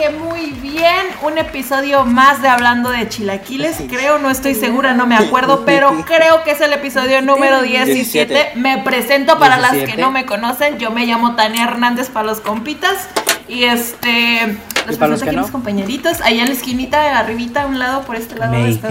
que 0.00 0.10
muy 0.10 0.52
bien. 0.52 1.06
Un 1.22 1.36
episodio 1.36 2.06
más 2.06 2.40
de 2.40 2.48
Hablando 2.48 2.88
de 2.88 3.06
Chilaquiles. 3.08 3.82
Creo, 3.88 4.18
no 4.18 4.30
estoy 4.30 4.54
segura, 4.54 4.94
no 4.94 5.06
me 5.06 5.14
acuerdo, 5.14 5.62
pero 5.66 6.04
creo 6.06 6.42
que 6.42 6.52
es 6.52 6.60
el 6.62 6.72
episodio 6.72 7.20
número 7.20 7.60
17. 7.60 8.32
17. 8.32 8.52
Me 8.56 8.78
presento 8.78 9.38
para 9.38 9.58
las 9.58 9.72
que 9.72 9.78
17. 9.78 10.00
no 10.00 10.10
me 10.10 10.24
conocen. 10.24 10.78
Yo 10.78 10.90
me 10.90 11.04
llamo 11.04 11.36
Tania 11.36 11.64
Hernández 11.64 12.08
para 12.08 12.26
los 12.26 12.40
compitas. 12.40 13.08
Y 13.46 13.64
este. 13.64 14.58
Los 14.86 14.96
para 14.96 15.10
los 15.10 15.20
presento 15.20 15.24
que 15.24 15.28
aquí 15.28 15.36
no? 15.36 15.42
mis 15.42 15.50
compañeritos. 15.50 16.20
Allá 16.22 16.42
en 16.42 16.48
la 16.48 16.54
esquinita, 16.54 17.18
arribita, 17.18 17.64
a 17.64 17.66
un 17.66 17.78
lado, 17.78 18.02
por 18.02 18.16
este 18.16 18.36
lado. 18.36 18.54
Está, 18.54 18.88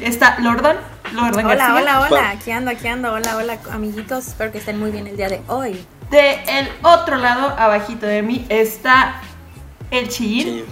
está 0.00 0.40
Lordon. 0.40 0.76
Lordon 1.12 1.46
Hola, 1.46 1.54
García. 1.54 1.74
hola, 1.74 2.00
hola, 2.00 2.30
aquí 2.30 2.50
ando, 2.50 2.70
aquí 2.70 2.86
ando, 2.86 3.12
hola, 3.14 3.36
hola 3.36 3.58
amiguitos, 3.72 4.28
espero 4.28 4.52
que 4.52 4.58
estén 4.58 4.78
muy 4.78 4.90
bien 4.90 5.06
el 5.06 5.16
día 5.16 5.28
de 5.30 5.40
hoy. 5.46 5.86
De 6.10 6.34
el 6.46 6.68
otro 6.82 7.16
lado, 7.16 7.54
abajito 7.58 8.04
de 8.04 8.20
mí, 8.20 8.44
está 8.50 9.22
el 9.90 10.08
chillín. 10.08 10.64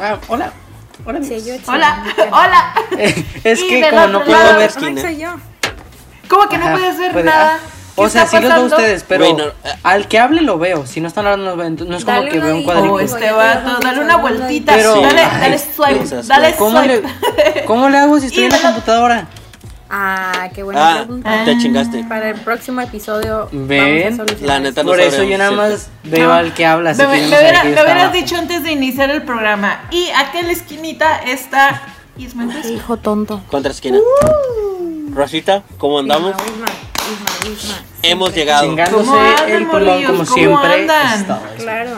Ah, 0.00 0.18
hola. 0.28 0.52
Hola. 1.06 1.22
Sí, 1.22 1.36
yo 1.44 1.54
Hola, 1.66 2.02
hola. 2.32 2.74
Es 3.44 3.62
que 3.62 3.88
como 3.90 4.06
no 4.06 4.24
puedo 4.24 4.38
lado- 4.38 4.58
ver. 4.58 4.70
Ay, 4.82 4.98
soy 4.98 5.16
yo. 5.18 5.34
¿Cómo 6.28 6.48
que 6.48 6.56
no 6.58 6.70
puedes 6.72 6.98
ver 6.98 7.12
puede- 7.12 7.24
nada? 7.26 7.58
ah. 7.62 7.68
¿Qué 7.94 8.00
O 8.00 8.08
sea, 8.08 8.26
sí 8.26 8.40
los 8.40 8.52
veo 8.52 8.64
ustedes, 8.64 9.04
pero 9.06 9.24
Bueno, 9.32 9.50
eh, 9.62 9.72
al 9.84 10.08
que 10.08 10.18
hable 10.18 10.40
lo 10.42 10.58
veo. 10.58 10.84
Si 10.84 11.00
no 11.00 11.06
están 11.06 11.26
hablando, 11.28 11.84
no, 11.84 11.96
es 11.96 12.04
como 12.04 12.16
Dale 12.16 12.30
que 12.30 12.40
veo 12.40 12.56
un 12.56 12.64
cuadrito. 12.64 12.92
Oh, 12.94 12.98
este 13.00 13.30
vato, 13.30 13.78
dale 13.80 14.00
una 14.00 14.16
vueltita. 14.16 14.74
Pero- 14.74 15.00
dale, 15.00 15.20
Ay, 15.22 15.40
dale 15.40 15.58
swipe, 15.60 16.22
dale 16.26 16.56
¿Cómo 16.56 16.80
le, 16.82 16.96
swipe. 17.02 17.64
¿Cómo 17.66 17.88
le 17.88 17.98
hago 17.98 18.18
si 18.18 18.26
estoy 18.26 18.42
Y 18.42 18.46
en 18.46 18.52
la- 18.52 18.58
computadora? 18.62 19.28
Ah, 19.96 20.48
qué 20.52 20.64
buena 20.64 20.92
Ah, 20.92 20.96
pregunta. 21.04 21.44
te 21.44 21.56
chingaste. 21.58 22.02
Para 22.08 22.30
el 22.30 22.40
próximo 22.40 22.80
episodio 22.80 23.48
¿Ven? 23.52 24.00
vamos 24.02 24.12
a 24.12 24.16
solucionar 24.26 24.48
La 24.56 24.58
neta 24.58 24.82
no 24.82 24.88
Por 24.90 25.00
eso 25.00 25.22
yo 25.22 25.38
nada 25.38 25.50
¿cierto? 25.50 25.68
más 25.72 25.88
veo 26.02 26.28
No. 26.28 26.34
al 26.34 26.52
que 26.52 26.66
habla. 26.66 26.90
Así 26.90 27.02
Me, 27.02 27.06
hubiera- 27.08 27.26
hubieras 27.28 27.64
estaba 27.66 28.08
dicho 28.08 28.36
antes 28.36 28.64
de 28.64 28.72
iniciar 28.72 29.10
el 29.10 29.22
programa. 29.22 29.82
Y 29.92 30.08
aquí 30.10 30.38
en 30.38 30.46
la 30.48 30.52
esquinita 30.52 31.18
está 31.18 31.80
Ismael. 32.16 32.50
Hijo 32.74 32.96
tonto. 32.96 33.40
Contra 33.48 33.70
esquina. 33.70 33.98
Rosita, 35.14 35.62
¿cómo 35.78 36.00
andamos? 36.00 36.34
Isma, 36.44 36.44
Isma, 36.56 37.26
Isma, 37.44 37.52
Isma. 37.52 37.74
Hemos 38.02 38.34
llegado. 38.34 38.64
Chingándose 38.66 39.04
¿Cómo 39.06 39.20
andan, 39.20 39.50
el 39.50 39.66
pulmón 39.68 40.02
como 40.04 40.18
¿Cómo 40.24 40.34
siempre. 40.34 40.74
andan? 40.74 41.26
Claro. 41.56 41.90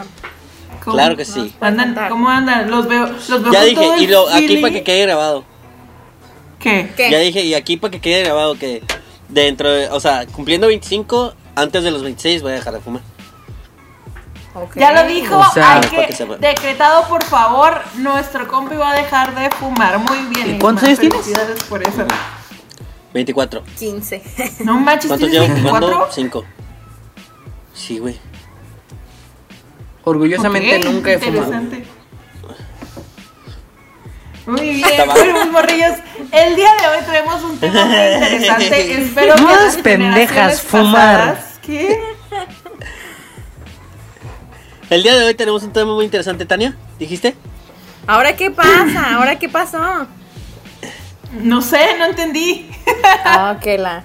¿Cómo- 0.84 0.96
Claro 0.96 1.16
que 1.16 1.24
sí. 1.24 1.54
Andan, 1.62 1.96
¿Cómo 2.10 2.28
andan? 2.28 2.70
Los 2.70 2.86
veo, 2.88 3.06
los 3.06 3.42
veo 3.42 3.52
Ya 3.52 3.62
dije, 3.62 3.88
y 4.00 4.06
lo, 4.06 4.28
aquí 4.28 4.58
para 4.58 4.72
que 4.74 4.82
quede 4.84 5.02
grabado. 5.06 5.44
¿Qué? 6.66 6.90
¿Qué? 6.96 7.10
Ya 7.12 7.18
dije, 7.20 7.42
y 7.42 7.54
aquí 7.54 7.76
para 7.76 7.92
que 7.92 8.00
quede 8.00 8.24
grabado 8.24 8.58
que 8.58 8.82
dentro 9.28 9.70
de, 9.70 9.88
o 9.90 10.00
sea, 10.00 10.26
cumpliendo 10.26 10.66
25, 10.66 11.32
antes 11.54 11.84
de 11.84 11.92
los 11.92 12.02
26 12.02 12.42
voy 12.42 12.52
a 12.52 12.54
dejar 12.56 12.74
de 12.74 12.80
fumar. 12.80 13.02
Ya 14.74 14.90
lo 14.90 15.06
dijo, 15.06 15.38
O 15.38 15.52
sea, 15.52 15.76
hay 15.76 15.88
que, 15.88 16.38
decretado 16.40 17.06
por 17.08 17.22
favor, 17.22 17.82
nuestro 17.98 18.48
compi 18.48 18.74
va 18.74 18.92
a 18.92 18.96
dejar 18.96 19.34
de 19.34 19.48
fumar. 19.50 19.98
Muy 19.98 20.34
bien. 20.34 20.56
¿Y 20.56 20.58
cuántos 20.58 20.84
años 20.84 20.98
tienes? 20.98 21.24
por 21.68 21.82
eso. 21.82 22.04
24. 23.14 23.62
15. 23.78 24.22
No 24.64 24.80
manches, 24.80 25.08
¿Cuántos 25.08 25.30
¿tienes 25.30 25.48
llevo 25.50 25.60
fumando? 25.60 25.86
24? 25.86 26.12
5. 26.14 26.44
Sí, 27.74 27.98
güey. 27.98 28.18
Orgullosamente 30.04 30.80
nunca 30.80 31.12
he 31.12 31.18
fumado. 31.18 31.52
Muy 34.46 34.70
bien, 34.74 34.84
mis 35.42 35.50
morrillos. 35.52 35.92
El 36.30 36.54
día 36.56 36.68
de 36.80 36.86
hoy 36.88 37.04
traemos 37.04 37.42
un 37.42 37.58
tema 37.58 37.84
muy 37.84 37.94
interesante. 38.14 39.02
Espero 39.02 39.34
que 39.34 39.42
las 39.42 39.76
pendejas, 39.78 40.62
fumar. 40.62 41.34
pasadas- 41.34 41.58
¿Qué? 41.64 41.98
El 44.88 45.02
día 45.02 45.16
de 45.16 45.24
hoy 45.24 45.34
tenemos 45.34 45.62
un 45.64 45.72
tema 45.72 45.92
muy 45.94 46.04
interesante, 46.04 46.46
Tania. 46.46 46.76
¿Dijiste? 46.98 47.34
¿Ahora 48.06 48.36
qué 48.36 48.52
pasa? 48.52 49.16
¿Ahora 49.16 49.36
qué 49.36 49.48
pasó? 49.48 50.06
No 51.32 51.60
sé, 51.60 51.96
no 51.98 52.04
entendí. 52.06 52.70
Ah, 53.24 53.56
que 53.60 53.76
la. 53.78 54.04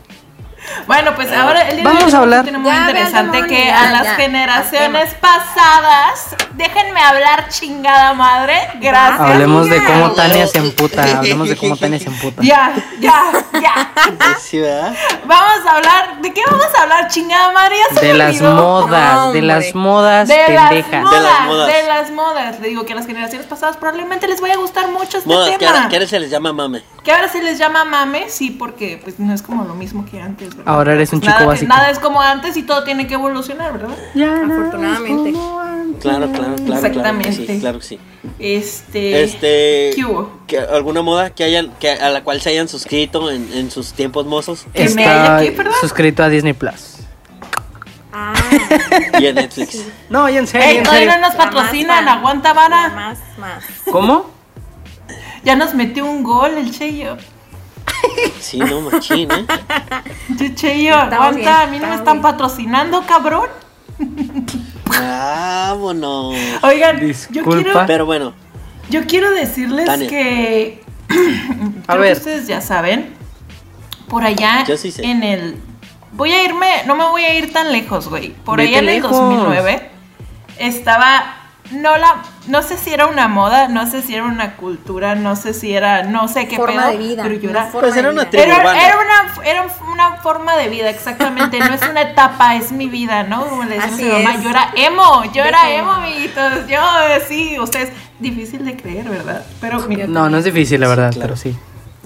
Bueno, 0.88 1.16
pues 1.16 1.32
ahora 1.32 1.68
el 1.70 1.76
día 1.78 1.84
Vamos 1.84 2.00
de 2.02 2.06
hoy 2.08 2.14
a 2.14 2.18
hablar- 2.18 2.46
tema 2.46 2.60
muy 2.60 2.72
Ya, 2.72 2.80
interesante 2.82 3.38
vean, 3.38 3.50
que 3.50 3.72
a 3.72 3.92
las 3.92 4.04
ya, 4.04 4.16
generaciones 4.16 5.14
pasadas, 5.16 6.36
déjenme 6.54 7.02
hablar 7.02 7.48
chingada 7.50 8.14
madre, 8.14 8.56
gracias. 8.80 9.20
Hablemos 9.20 9.70
de 9.70 9.84
cómo. 9.84 10.12
Tania 10.12 10.48
se 10.48 10.58
emputa. 10.60 11.18
Hablemos 11.18 11.50
de 11.50 11.58
cómo 11.58 11.78
Tania 11.78 12.00
se 12.00 12.06
emputa. 12.10 12.42
Ya, 12.44 12.74
ya, 13.00 13.24
ya. 13.62 13.92
Sí, 14.40 14.60
¿verdad? 14.60 14.94
Vamos 15.26 15.66
a 15.68 15.72
hablar, 15.78 16.22
¿de 16.22 16.34
qué 16.34 16.42
vamos 16.50 16.66
a 16.78 16.82
hablar, 16.84 17.08
chingada 17.08 17.52
madre? 17.54 17.76
Ya 17.90 18.00
se 18.00 18.06
De 18.08 18.14
las 18.14 18.42
modas, 18.42 19.14
No, 19.16 19.32
de 19.32 19.42
las 19.42 19.76
modas 19.76 20.28
De 20.28 20.54
las, 20.54 20.70
pendejas. 20.70 21.04
modas, 21.04 21.12
De 21.22 21.22
las 21.24 21.42
modas. 21.48 21.68
de 21.68 21.84
las 21.88 22.12
modas. 22.12 22.60
Le 22.60 22.68
digo 22.70 22.86
que 22.86 22.94
a 22.94 22.96
las 22.96 23.06
generaciones 23.08 23.48
pasadas 23.48 23.78
probablemente 23.78 24.28
les 24.28 24.42
vaya 24.42 24.56
a 24.56 24.58
gustar 24.58 24.88
mucho 24.90 25.18
este 25.18 25.30
Modas, 25.30 25.50
que 25.50 25.58
tema. 25.58 25.72
ahora, 25.72 25.90
que 25.90 25.96
ahora 25.96 26.08
se 26.08 26.20
les 26.20 26.30
llama 26.30 26.54
mame. 26.54 26.84
Que 27.04 27.12
ahora 27.12 27.28
se 27.30 27.42
les 27.42 27.58
llama 27.58 27.84
mame, 27.86 28.30
sí, 28.30 28.52
porque 28.52 29.00
pues 29.04 29.20
no 29.20 29.34
es 29.34 29.42
como 29.42 29.64
lo 29.64 29.74
mismo 29.74 30.06
que 30.06 30.22
antes, 30.22 30.51
¿verdad? 30.58 30.64
Ahora 30.74 30.94
eres 30.94 31.12
un 31.14 31.22
chico 31.22 31.34
nada, 31.34 31.46
básico. 31.46 31.68
Nada 31.70 31.90
es 31.90 32.00
como 32.00 32.22
antes 32.22 32.56
y 32.58 32.64
todo 32.64 32.84
tiene 32.84 33.08
que 33.08 33.16
evolucionar, 33.16 33.74
¿verdad? 33.74 33.96
Afortunadamente. 34.46 35.34
Claro, 36.02 36.32
claro, 36.32 36.56
claro. 36.56 36.74
Exactamente. 36.74 37.30
Claro 37.30 37.48
que 37.48 37.54
sí, 37.54 37.60
claro 37.60 37.80
que 37.80 37.86
sí. 37.86 38.00
Este. 38.40 39.24
Este. 39.24 39.92
¿Qué 39.96 40.06
hubo? 40.06 40.32
que- 40.48 40.60
¿Alguna 40.60 41.02
moda 41.02 41.30
que 41.32 41.44
hayan, 41.44 41.72
que, 41.80 41.92
a 41.92 42.10
la 42.10 42.24
cual 42.24 42.42
se 42.42 42.50
hayan 42.50 42.68
suscrito 42.68 43.30
en, 43.30 43.52
en 43.54 43.70
sus 43.72 43.94
tiempos 43.94 44.26
mozos? 44.26 44.66
Que 44.74 44.90
me 44.90 45.06
haya 45.06 45.38
aquí, 45.38 45.52
perdón. 45.52 45.74
suscrito 45.80 46.24
a 46.24 46.30
Disney 46.30 46.54
Plus. 46.54 46.98
Ah, 48.14 48.34
Y 49.20 49.26
en 49.28 49.36
Netflix. 49.36 49.86
No, 50.10 50.28
y 50.30 50.38
en 50.38 50.48
serio, 50.48 50.68
Ey, 50.68 50.78
en 50.78 50.84
todavía 50.84 51.12
serio. 51.14 51.22
no 51.22 51.28
nos 51.30 51.38
La 51.38 51.44
patrocinan, 51.50 52.08
aguanta 52.10 52.54
vara. 52.54 52.90
más, 52.90 53.20
más. 53.38 53.64
¿Cómo? 53.92 54.30
Ya 55.44 55.56
nos 55.56 55.74
metió 55.74 56.06
un 56.06 56.24
gol 56.24 56.58
el 56.58 56.72
Cheyo. 56.72 57.18
Sí, 58.40 58.58
no, 58.60 58.82
machín, 58.82 59.30
¿eh? 59.32 59.46
Che, 60.38 60.56
Cheyo, 60.56 60.94
Estamos 60.94 61.14
aguanta, 61.14 61.40
bien, 61.40 61.48
a 61.48 61.68
mí 61.68 61.80
no 61.80 61.88
me 61.88 61.96
están 61.96 62.16
bien. 62.16 62.22
patrocinando, 62.24 63.02
cabrón. 63.06 63.48
Vámonos. 64.86 66.36
Oigan, 66.64 67.00
yo 67.00 67.08
Disculpa. 67.08 67.52
quiero, 67.56 67.84
Pero 67.88 68.06
bueno, 68.06 68.34
yo 68.90 69.06
quiero 69.06 69.32
decirles 69.32 69.86
Tania. 69.86 70.10
que. 70.10 70.84
A 71.88 71.96
ver. 71.96 72.14
que 72.14 72.18
ustedes 72.20 72.48
ya 72.48 72.62
saben. 72.62 73.14
Por 74.08 74.24
allá 74.26 74.66
Yo 74.66 74.76
sí 74.78 74.92
sé. 74.92 75.06
en 75.06 75.24
el. 75.24 75.56
Voy 76.14 76.32
a 76.34 76.44
irme, 76.44 76.68
no 76.86 76.96
me 76.96 77.06
voy 77.06 77.24
a 77.24 77.34
ir 77.36 77.54
tan 77.54 77.72
lejos, 77.72 78.10
güey. 78.10 78.32
Por 78.32 78.58
Vete 78.58 78.70
allá 78.70 78.80
en 78.80 78.86
lejos. 78.88 79.12
el 79.12 79.18
2009 79.18 79.90
estaba. 80.58 81.38
No 81.72 81.98
la. 81.98 82.24
No 82.48 82.62
sé 82.64 82.78
si 82.78 82.94
era 82.94 83.08
una 83.08 83.28
moda, 83.28 83.68
no 83.68 83.90
sé 83.90 84.02
si 84.02 84.14
era 84.16 84.26
una 84.26 84.56
cultura, 84.56 85.16
no 85.16 85.36
sé 85.36 85.54
si 85.54 85.74
era. 85.74 86.04
No 86.04 86.28
sé 86.28 86.48
qué 86.48 86.58
Forma 86.58 86.82
pedo, 86.84 86.92
de 86.92 86.98
vida. 86.98 87.24
Pero 87.24 87.36
yo 87.36 87.50
una 87.50 87.62
era. 87.62 87.72
forma 87.72 87.88
Pues 87.88 87.98
era 87.98 88.08
de 88.10 88.14
una 88.14 88.24
vida. 88.26 88.30
tribu. 88.32 88.44
Era, 88.46 88.86
era 88.88 88.96
una, 88.98 89.44
era 89.46 89.66
una 89.92 90.16
forma 90.18 90.56
de 90.58 90.70
vida, 90.70 90.90
exactamente. 90.90 91.60
No 91.60 91.74
es 91.74 91.82
una 91.84 92.02
etapa, 92.02 92.56
es 92.56 92.72
mi 92.72 92.88
vida, 92.90 93.24
¿no? 93.24 93.46
Como 93.46 93.64
le 93.64 93.76
decimos 93.80 94.00
a 94.00 94.04
mi 94.18 94.24
mamá. 94.24 94.36
es. 94.36 94.44
Yo 94.44 94.50
era 94.50 94.70
emo, 94.76 95.24
yo 95.34 95.44
era 95.44 95.72
emo, 95.72 95.92
amiguitos. 95.92 96.68
Yo, 96.68 96.80
sí, 97.28 97.58
ustedes. 97.60 97.90
Difícil 98.20 98.64
de 98.66 98.76
creer, 98.76 99.10
¿verdad? 99.10 99.44
Pero 99.60 99.80
mira, 99.88 100.06
No, 100.08 100.30
no 100.30 100.38
es 100.38 100.44
difícil, 100.46 100.80
la 100.80 100.88
verdad, 100.88 101.12
claro. 101.12 101.22
pero 101.22 101.36
sí. 101.38 101.58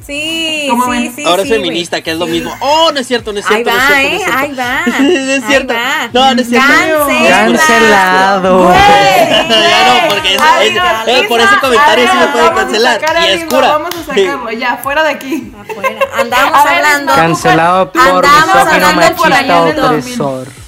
Sí, 0.05 0.67
¿Cómo 0.69 0.85
sí, 0.85 0.91
ven? 0.91 1.15
sí. 1.15 1.23
ahora 1.25 1.43
sí, 1.43 1.49
es 1.51 1.55
feminista, 1.55 2.01
que 2.01 2.11
es 2.11 2.17
lo 2.17 2.27
mismo. 2.27 2.55
Oh, 2.59 2.91
no 2.91 2.99
es 2.99 3.07
cierto, 3.07 3.33
no 3.33 3.39
es 3.39 3.45
Ahí 3.47 3.63
cierto. 3.63 3.71
va, 3.71 3.89
no 3.89 3.95
es 3.95 4.11
¿eh? 4.11 4.19
cierto, 4.19 4.43
no 4.43 4.51
es 4.51 4.55
cierto. 4.55 4.93
No 5.03 5.31
es 5.33 5.43
Ahí 5.43 5.49
cierto. 5.49 5.73
va. 5.73 6.09
No, 6.13 6.35
no 6.35 6.41
es 6.41 6.49
cierto. 6.49 6.67
Cancela. 6.67 7.29
Cancelado. 7.29 8.63
Güey, 8.65 8.77
Ya 8.77 10.03
no, 10.03 10.09
porque 10.09 10.37
Ay, 10.39 10.71
no, 10.73 10.83
eh, 11.11 11.25
por 11.27 11.41
ese 11.41 11.55
comentario 11.59 12.07
sí 12.11 12.17
me 12.17 12.41
a 12.41 12.53
cancelar, 12.53 12.99
sacar 13.01 13.23
y 13.23 13.31
es 13.31 13.45
cura. 13.45 13.67
Vamos 13.77 13.95
a 13.95 14.03
sacarlo, 14.05 14.51
ya, 14.51 14.77
fuera 14.77 15.03
de 15.03 15.09
aquí. 15.09 15.51
Afuera. 15.59 15.99
Andamos 16.19 16.65
hablando 16.65 17.15
Cancelado 17.15 17.91
por 17.91 18.03
misógino, 18.23 18.93
machista, 18.95 19.87
opresor. 19.87 20.64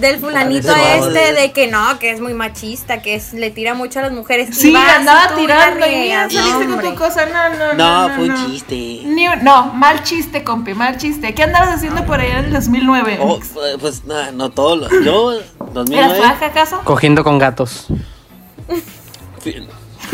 Del 0.00 0.18
fulanito 0.20 0.74
este 0.74 1.32
de 1.32 1.52
que 1.52 1.66
no, 1.68 1.98
que 1.98 2.10
es 2.10 2.20
muy 2.20 2.34
machista, 2.34 3.00
que 3.02 3.14
es, 3.14 3.32
le 3.32 3.50
tira 3.50 3.74
mucho 3.74 4.00
a 4.00 4.02
las 4.02 4.12
mujeres. 4.12 4.48
Y 4.50 4.52
Sí, 4.52 4.72
vas 4.72 4.98
andaba 4.98 5.34
tirando 5.36 5.86
y 5.86 5.96
mira, 5.96 6.28
con 6.28 6.72
hombre. 6.72 6.88
tu 6.88 6.94
cosa. 6.96 7.26
No, 7.26 7.48
no, 7.56 7.74
no. 7.74 8.08
No, 8.08 8.14
fue 8.14 8.24
un 8.24 8.34
no. 8.34 8.46
chiste. 8.46 8.74
Ni 9.04 9.26
no, 9.42 9.66
mal 9.74 10.02
chiste, 10.02 10.42
compi, 10.44 10.74
mal 10.74 10.96
chiste. 10.96 11.34
¿Qué 11.34 11.42
andabas 11.42 11.76
haciendo 11.76 12.04
por 12.06 12.20
allá 12.20 12.40
en 12.40 12.44
el 12.46 12.52
2009? 12.52 13.18
Oh, 13.20 13.38
pues, 13.38 13.76
pues 13.80 14.04
nada, 14.04 14.32
no 14.32 14.50
todo. 14.50 14.76
Lo, 14.76 15.00
yo, 15.02 15.32
¿Eras 15.32 15.74
2009. 15.74 16.18
faja 16.20 16.46
acaso? 16.46 16.80
Cogiendo 16.84 17.22
con 17.24 17.38
gatos. 17.38 17.86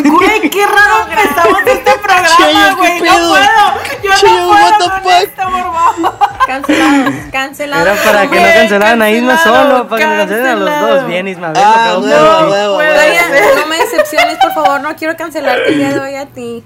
Güey, 0.03 0.51
qué 0.51 0.67
raro 0.67 1.11
empezamos 1.11 1.59
este 1.67 1.93
programa, 1.99 2.29
Cheyo, 2.37 2.77
¿qué 2.81 2.99
güey. 2.99 3.01
No 3.11 3.29
puedo. 3.29 4.03
Yo 4.03 4.11
Cheyo, 4.17 4.37
no 4.37 4.49
what 4.51 4.61
puedo 4.61 4.79
the 4.79 4.91
con 4.91 5.03
fuck? 5.03 5.13
esto, 5.23 5.43
por 5.43 5.63
favor. 5.63 6.19
Cancelado, 6.47 7.11
cancelado. 7.33 7.83
Era 7.91 8.03
para 8.05 8.31
que 8.31 8.41
no 8.41 8.47
cancelaran 8.55 9.03
a 9.03 9.11
Isma 9.11 9.39
solo, 9.39 9.89
para 9.89 9.99
que 10.11 10.17
cancelen 10.17 10.47
a 10.47 10.55
los 10.57 10.81
dos. 10.81 11.07
Bien, 11.07 11.29
Isma, 11.29 11.53
Ah, 11.57 11.99
huevo. 12.01 12.77
Brian, 12.79 13.57
no 13.57 13.67
me 13.67 13.77
decepciones, 13.77 14.39
por 14.39 14.53
favor. 14.55 14.81
No 14.81 14.95
quiero 14.97 15.17
cancelarte 15.17 15.69
el 15.69 15.79
día 15.79 15.93
de 15.93 16.01
hoy 16.01 16.15
a 16.17 16.27
ti. 16.27 16.63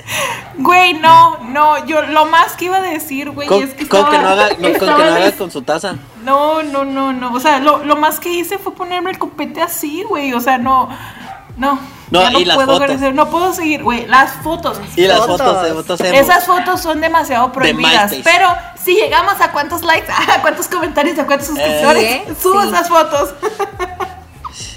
Güey, 0.58 0.94
no, 0.94 1.38
no. 1.48 1.84
Yo 1.86 2.02
lo 2.02 2.26
más 2.26 2.52
que 2.54 2.66
iba 2.66 2.76
a 2.78 2.82
decir, 2.82 3.30
güey, 3.30 3.48
Con, 3.48 3.62
es 3.62 3.74
que 3.74 3.88
con 3.88 4.08
que 4.10 4.18
no 4.18 4.28
haga, 4.28 4.48
no, 4.58 4.68
con 4.78 4.78
que 4.78 4.86
no 4.86 5.14
haga 5.14 5.32
con 5.32 5.50
su 5.50 5.62
taza. 5.62 5.96
No, 6.22 6.62
no, 6.62 6.84
no, 6.84 7.12
no. 7.12 7.32
O 7.34 7.40
sea, 7.40 7.58
lo, 7.58 7.78
lo 7.84 7.96
más 7.96 8.20
que 8.20 8.30
hice 8.30 8.58
fue 8.58 8.74
ponerme 8.74 9.10
el 9.10 9.18
copete 9.18 9.60
así, 9.60 10.02
güey. 10.04 10.32
O 10.32 10.40
sea, 10.40 10.56
no. 10.58 10.88
No. 11.56 11.78
No, 12.10 12.20
Ya 12.22 12.30
no 12.30 12.38
y 12.40 12.44
las 12.44 12.56
puedo 12.56 12.78
fotos. 12.78 13.00
no 13.14 13.30
puedo 13.30 13.52
seguir, 13.52 13.82
güey, 13.82 14.06
las 14.06 14.32
fotos. 14.42 14.78
Y 14.96 15.06
las 15.06 15.18
Fotos. 15.18 15.40
fotos, 15.40 15.62
de 15.64 15.72
fotos 15.72 16.00
emo. 16.00 16.18
Esas 16.18 16.44
fotos 16.44 16.80
son 16.80 17.00
demasiado 17.00 17.50
prohibidas, 17.52 18.12
pero 18.22 18.48
si 18.82 18.94
llegamos 18.94 19.40
a 19.40 19.50
cuántos 19.52 19.82
likes, 19.82 20.10
a 20.36 20.42
cuántos 20.42 20.68
comentarios, 20.68 21.18
a 21.18 21.26
cuántos 21.26 21.48
suscriptores, 21.48 22.02
¿eh? 22.02 22.24
subo 22.40 22.62
Sí. 22.62 22.68
esas 22.68 22.88
fotos. 22.88 23.34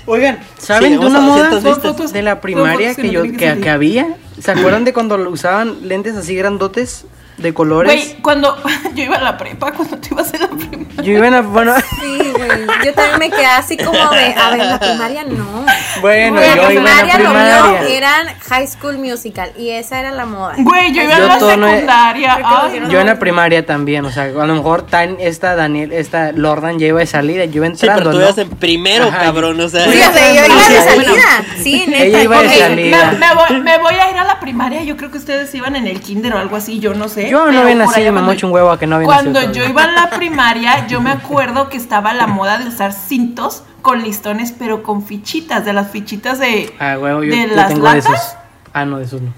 Oigan, 0.06 0.40
¿saben 0.58 0.94
Sí, 0.94 0.98
de 1.00 1.06
una 1.06 1.20
vamos 1.20 1.32
a 1.36 1.38
moda 1.38 1.50
200 1.50 1.64
vistas. 1.64 1.92
Fotos- 1.92 2.12
de 2.14 2.22
la 2.24 2.40
primaria 2.40 2.90
fotos 2.90 3.04
que 3.04 3.12
yo 3.12 3.24
que 3.24 3.60
que, 3.62 3.70
había? 3.70 4.08
¿Se 4.42 4.52
acuerdan 4.52 4.86
de 4.86 4.94
cuando 4.94 5.16
usaban 5.30 5.88
lentes 5.88 6.16
así 6.16 6.34
grandotes 6.36 7.06
de 7.38 7.54
colores? 7.54 7.94
Güey, 7.94 8.22
cuando 8.22 8.58
yo 8.96 9.04
iba 9.04 9.18
a 9.18 9.22
la 9.22 9.38
prepa, 9.38 9.72
cuando 9.72 9.98
tú 9.98 10.10
ibas 10.12 10.34
a 10.34 10.38
la 10.40 10.48
prepa. 10.50 11.02
Yo 11.04 11.12
iba 11.14 11.28
en 11.28 11.34
la 11.34 11.42
bueno, 11.42 11.74
Sí, 12.00 12.18
güey. 12.36 12.50
Yo 12.84 12.94
también 12.94 13.20
me 13.20 13.30
quedé 13.30 13.46
así 13.46 13.78
como 13.78 14.10
de, 14.12 14.34
a 14.34 14.50
ver, 14.52 14.66
la 14.66 14.80
primaria 14.80 15.24
no. 15.24 15.66
bueno, 16.02 16.38
Güey, 16.38 16.50
yo 16.56 16.56
la 16.56 16.74
iba 16.74 16.80
en 16.80 16.84
la 16.84 17.14
primaria 17.14 17.18
lo 17.20 17.30
mío 17.30 17.64
primaria. 17.74 17.98
eran 17.98 18.28
High 18.50 18.68
School 18.68 18.98
Musical 18.98 19.52
y 19.58 19.70
esa 19.70 20.00
era 20.00 20.12
la 20.12 20.26
moda. 20.26 20.56
Güey, 20.58 20.92
yo 20.94 21.04
iba 21.04 21.18
Yo 21.18 21.26
a 21.26 21.28
la 21.28 21.38
no 21.38 21.50
secundaria. 21.70 22.34
Ay, 22.44 22.68
hicieron 22.68 22.90
Yo 22.90 23.00
en 23.00 23.06
no. 23.08 23.14
la 23.14 23.20
primaria 23.20 23.66
también, 23.66 24.06
o 24.06 24.12
sea, 24.12 24.24
a 24.24 24.28
lo 24.46 24.56
mejor 24.56 24.82
tan 24.88 25.18
esta 25.20 25.56
Daniel, 25.56 25.92
esta 25.94 26.32
Lordan 26.32 26.80
ya 26.80 26.88
iba 26.88 27.00
de 27.00 27.06
salida, 27.06 27.46
yo 27.46 27.64
iba 27.64 27.68
Sí, 27.68 27.86
entrando, 27.86 27.98
pero 28.00 28.12
tú 28.12 28.18
¿no? 28.18 28.24
ibas 28.24 28.38
en 28.40 28.50
primero, 28.50 29.06
Ajá, 29.06 29.20
cabrón, 29.26 29.60
o 29.62 29.70
sea. 29.70 29.84
Sí, 29.84 30.00
o 30.00 30.12
sea, 30.14 30.34
yo 30.34 30.46
iba 30.46 30.56
de 30.56 30.64
Sí, 30.64 30.90
salida. 30.90 31.22
Sí, 31.62 31.86
neta. 31.88 32.04
Ella 32.04 32.24
iba 32.24 32.42
de 32.42 32.50
salida. 32.50 33.12
me, 33.12 33.18
me 33.20 33.34
voy, 33.36 33.62
me 33.62 33.78
voy 33.78 33.94
a 33.94 34.10
ir 34.12 34.18
a 34.18 34.24
la 34.24 34.40
primaria. 34.40 34.84
Yo 34.84 34.98
creo 34.98 35.12
que 35.12 35.18
ustedes 35.20 35.54
iban 35.54 35.76
en 35.76 35.86
el 35.88 36.00
kinder 36.02 36.34
o 36.34 36.40
algo 36.40 36.56
así, 36.56 36.80
yo 36.80 36.94
no 36.94 37.08
sé. 37.10 37.27
Yo 37.30 37.52
no 37.52 37.60
había 37.62 37.76
nacido, 37.76 37.96
allá 37.98 38.12
me 38.12 38.18
cuando- 38.18 38.32
mocho 38.34 38.48
un 38.48 38.54
huevo 38.54 38.72
a 38.72 38.80
que 38.80 38.88
no 38.88 38.96
había 38.98 39.06
Cuando 39.06 39.32
nacido 39.42 39.54
yo 39.54 39.66
iba 39.70 39.84
en 39.86 39.96
la 39.96 40.10
primaria, 40.10 40.88
yo 40.88 41.02
me 41.02 41.12
acuerdo 41.12 41.70
que 41.70 41.78
estaba 41.78 42.14
la 42.14 42.28
moda 42.28 42.58
de 42.58 42.68
usar 42.68 42.94
cintos 42.94 43.64
con 43.82 44.04
listones, 44.04 44.54
pero 44.58 44.84
con 44.84 45.06
fichitas, 45.06 45.64
de 45.66 45.74
las 45.74 45.90
fichitas 45.92 46.40
de, 46.40 46.74
Ah, 46.80 46.98
huevo, 47.00 47.24
yo, 47.24 47.32
de 47.34 47.48
yo 47.50 47.56
las 47.56 47.68
tengo 47.70 47.90
de 47.92 48.00
esos. 48.00 48.36
Ah, 48.74 48.86
no, 48.86 48.98
de 48.98 49.06
esos 49.06 49.22
no. 49.22 49.32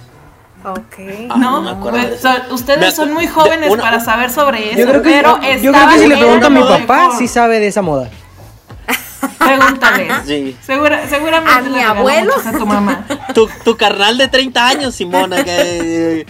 Ok. 0.63 1.27
Ah, 1.29 1.35
No, 1.37 1.51
no 1.51 1.61
me 1.61 1.69
acuerdo 1.69 1.99
Pues, 1.99 2.51
ustedes 2.51 2.79
Me 2.79 2.91
son 2.91 3.13
muy 3.13 3.27
jóvenes 3.27 3.69
una- 3.71 3.81
para 3.81 3.99
saber 4.01 4.29
sobre 4.29 4.69
eso. 4.73 4.79
Yo 4.79 4.87
creo 4.89 5.01
que, 5.01 5.09
pero 5.09 5.39
yo 5.61 5.71
creo 5.71 5.87
que 5.89 5.99
si 5.99 6.07
le 6.07 6.17
pregunto 6.17 6.47
a 6.47 6.49
mi 6.49 6.61
papá, 6.61 7.11
sí 7.17 7.27
sabe 7.27 7.59
de 7.59 7.67
esa 7.67 7.81
moda. 7.81 8.09
Pregúntale. 9.37 10.07
Sí. 10.25 10.55
Segura, 10.61 11.07
seguramente 11.07 11.51
A 11.59 11.61
mi 11.61 11.79
abuelo. 11.81 12.33
a 12.45 12.51
tu 12.51 12.65
mamá. 12.65 13.05
Tu, 13.33 13.47
tu 13.63 13.77
carnal 13.77 14.17
de 14.17 14.27
30 14.27 14.67
años, 14.67 14.95
Simona, 14.95 15.43
que. 15.43 16.25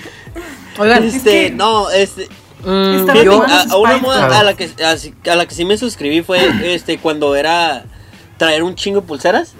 Oigan, 0.80 1.04
Este, 1.04 1.48
que- 1.50 1.52
no, 1.52 1.90
este. 1.92 2.28
mm, 2.64 3.06
yo, 3.24 3.44
a, 3.44 3.62
a 3.70 3.78
una 3.78 3.98
moda 3.98 4.40
a 4.40 4.44
la 4.44 4.54
que 4.56 4.70
a 5.30 5.36
la 5.36 5.46
que 5.46 5.54
sí 5.56 5.66
me 5.66 5.78
suscribí 5.78 6.22
fue 6.22 6.40
este 6.74 6.98
cuando 6.98 7.36
era 7.36 7.86
traer 8.38 8.64
un 8.64 8.76
chingo 8.76 9.02
de 9.02 9.08
pulseras. 9.08 9.54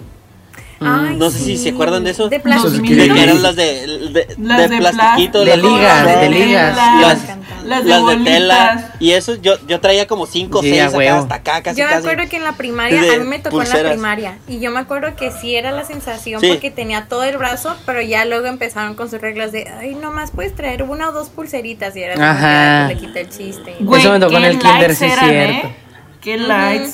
Ay, 0.82 1.16
No 1.16 1.30
sé 1.30 1.38
si 1.40 1.58
se 1.58 1.68
acuerdan 1.70 2.04
de 2.04 2.10
eso. 2.12 2.28
De 2.30 2.38
De. 2.38 2.58
Suscribí. 2.58 3.08
que 3.12 3.22
eran 3.22 3.42
las 3.42 3.54
de, 3.54 3.64
de, 4.12 4.26
Las 4.38 4.58
de 4.62 4.68
de 4.68 4.78
plastiquito, 4.78 5.44
De 5.44 5.56
ligas, 5.58 6.06
de 6.06 6.12
las- 6.14 6.30
ligas. 6.30 6.76
Las, 6.76 7.18
Las 7.64 7.84
de 7.84 7.90
las 7.90 8.06
de 8.06 8.16
tela. 8.24 8.94
Y 8.98 9.10
eso 9.12 9.34
yo, 9.34 9.54
yo 9.66 9.80
traía 9.80 10.06
como 10.06 10.24
5 10.26 10.60
o 10.60 10.62
Sí, 10.62 10.70
6 10.70 10.80
a 10.80 10.86
acá 10.86 10.96
huevo. 10.96 11.18
hasta 11.18 11.34
acá, 11.34 11.62
casi 11.62 11.78
Yo 11.80 11.84
me 11.86 11.90
casi. 11.92 12.08
acuerdo 12.08 12.30
que 12.30 12.36
en 12.38 12.44
la 12.44 12.52
primaria, 12.56 13.02
De 13.02 13.14
a 13.14 13.18
mí 13.18 13.24
me 13.26 13.38
tocó 13.38 13.60
en 13.62 13.68
la 13.68 13.90
primaria. 13.90 14.38
Y 14.48 14.60
yo 14.60 14.70
me 14.70 14.78
acuerdo 14.80 15.14
que 15.16 15.30
sí 15.30 15.54
era 15.54 15.70
la 15.70 15.84
sensación 15.84 16.40
Sí. 16.40 16.48
porque 16.48 16.70
tenía 16.70 17.06
todo 17.08 17.24
el 17.24 17.36
brazo, 17.36 17.76
pero 17.84 18.00
ya 18.00 18.24
luego 18.24 18.46
empezaron 18.46 18.94
con 18.94 19.10
sus 19.10 19.20
reglas 19.20 19.52
de, 19.52 19.68
ay, 19.78 19.94
nomás 19.94 20.30
puedes 20.30 20.54
traer 20.56 20.82
una 20.82 21.10
o 21.10 21.12
dos 21.12 21.28
pulseritas. 21.28 21.94
Y 21.94 22.02
era 22.02 22.14
que, 22.14 22.22
Ajá. 22.22 22.84
pues, 22.86 23.00
le 23.02 23.06
quita 23.06 23.20
el 23.20 23.28
chiste. 23.28 23.76
Güey, 23.80 24.00
Eso 24.00 24.12
me 24.12 24.20
tocó 24.20 24.36
en 24.36 24.42
qué 24.42 24.48
el 24.48 24.58
kinder, 24.58 24.94
sí 24.94 25.04
cierto. 25.04 25.26
¿eh? 25.26 25.76
Qué 26.22 26.38
likes. 26.38 26.90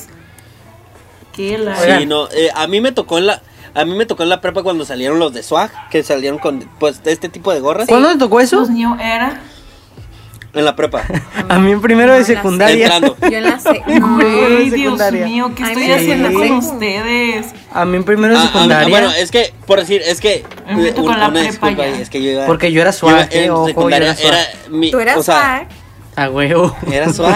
Qué 1.33 1.57
likes. 1.57 1.99
Sí, 1.99 2.05
no, 2.05 2.27
eh, 2.31 2.49
a 2.53 2.67
mí 2.67 2.81
me 2.81 2.91
tocó 2.91 3.17
en 3.19 3.27
la 3.27 3.41
a 3.77 3.85
mí 3.85 3.95
me 3.95 4.05
tocó 4.05 4.23
en 4.23 4.29
la 4.29 4.41
prepa 4.41 4.63
cuando 4.63 4.83
salieron 4.85 5.19
los 5.19 5.33
de 5.33 5.43
swag, 5.43 5.71
que 5.89 6.03
salieron 6.03 6.39
con 6.39 6.67
pues 6.79 7.01
este 7.05 7.29
tipo 7.29 7.53
de 7.53 7.59
gorras 7.59 7.87
¿Cuándo 7.87 8.09
te 8.11 8.17
tocó 8.17 8.39
eso? 8.39 8.57
Los 8.59 8.69
New 8.69 8.95
Era. 8.99 9.39
en 10.53 10.65
la 10.65 10.75
prepa. 10.75 11.03
A 11.49 11.59
mí 11.59 11.71
en 11.71 11.81
primero 11.81 12.13
de 12.13 12.23
secundaria. 12.23 12.85
Entrando. 12.85 13.15
Yo 13.21 13.37
en 13.37 13.43
la 13.43 13.59
sé. 13.59 13.83
Güey, 13.85 13.99
Güey, 13.99 14.69
Dios 14.71 15.11
mío, 15.11 15.51
¿qué 15.55 15.63
Ay, 15.63 15.69
estoy 15.73 15.91
haciendo 15.91 16.33
con 16.33 16.51
ustedes? 16.53 17.45
A 17.71 17.85
mí 17.85 17.97
en 17.97 18.03
primero 18.03 18.33
de 18.33 18.39
Ah, 18.39 18.49
secundaria. 18.51 18.89
bueno, 18.89 19.11
es 19.11 19.29
que 19.29 19.53
por 19.67 19.79
decir, 19.79 20.01
es 20.03 20.19
que 20.19 20.43
A 20.67 20.73
mí 20.73 20.81
me 20.81 20.89
eh, 20.89 20.93
tocó 20.93 21.09
un- 21.09 21.19
la 21.19 21.27
una 21.27 21.39
prepa 21.41 21.47
disculpa, 21.51 21.85
ya. 21.85 21.99
es 22.01 22.09
que 22.09 22.23
yo 22.23 22.31
iba 22.31 22.45
Porque 22.47 22.71
yo 22.71 22.81
era 22.81 22.89
eh, 22.89 23.27
en 23.43 23.51
ojo, 23.51 23.61
yo 23.63 23.67
secundaria 23.67 24.07
era 24.07 24.15
swag. 24.15 24.33
era 24.33 24.69
mi 24.69 24.89
Tú 24.91 24.99
eras 24.99 25.17
o 25.17 25.23
sea, 25.23 25.35
swag. 25.35 25.67
A 26.15 26.29
huevo. 26.31 26.75
era 26.91 27.13
swag. 27.13 27.35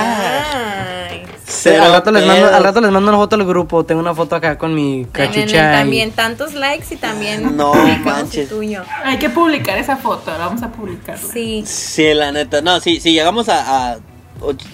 Cero 1.52 1.84
al, 1.84 1.92
rato 1.92 2.12
les 2.12 2.26
mando, 2.26 2.48
al 2.48 2.64
rato 2.64 2.82
les 2.82 2.92
mando 2.92 3.10
una 3.10 3.18
foto 3.18 3.36
al 3.36 3.46
grupo. 3.46 3.84
Tengo 3.86 4.00
una 4.02 4.16
foto 4.16 4.36
acá 4.36 4.58
con 4.58 4.74
mi 4.74 5.06
cachucha. 5.12 5.72
También 5.74 6.12
tantos 6.12 6.54
likes 6.54 6.94
y 6.94 6.98
también 6.98 7.56
No 7.58 7.74
manches. 7.74 8.50
tuyo. 8.50 8.84
Hay 9.04 9.18
que 9.20 9.30
publicar 9.30 9.78
esa 9.78 9.98
foto, 9.98 10.32
la 10.32 10.38
vamos 10.38 10.64
a 10.64 10.72
publicarla. 10.72 11.32
Sí. 11.32 11.64
Sí, 11.66 12.14
la 12.14 12.32
neta. 12.32 12.62
No, 12.62 12.80
sí, 12.80 13.00
si 13.00 13.14
llegamos 13.14 13.50
a, 13.50 13.98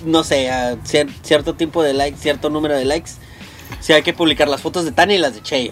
no 0.05 0.23
sé, 0.23 0.49
a 0.51 0.75
cier- 0.83 1.09
cierto 1.23 1.55
tipo 1.55 1.83
de 1.83 1.93
likes, 1.93 2.17
cierto 2.19 2.49
número 2.49 2.75
de 2.75 2.85
likes, 2.85 3.11
sí 3.79 3.93
hay 3.93 4.01
que 4.03 4.13
publicar 4.13 4.47
las 4.47 4.61
fotos 4.61 4.85
de 4.85 4.91
Tania 4.91 5.15
y 5.17 5.19
las 5.19 5.33
de 5.35 5.41
Che. 5.41 5.71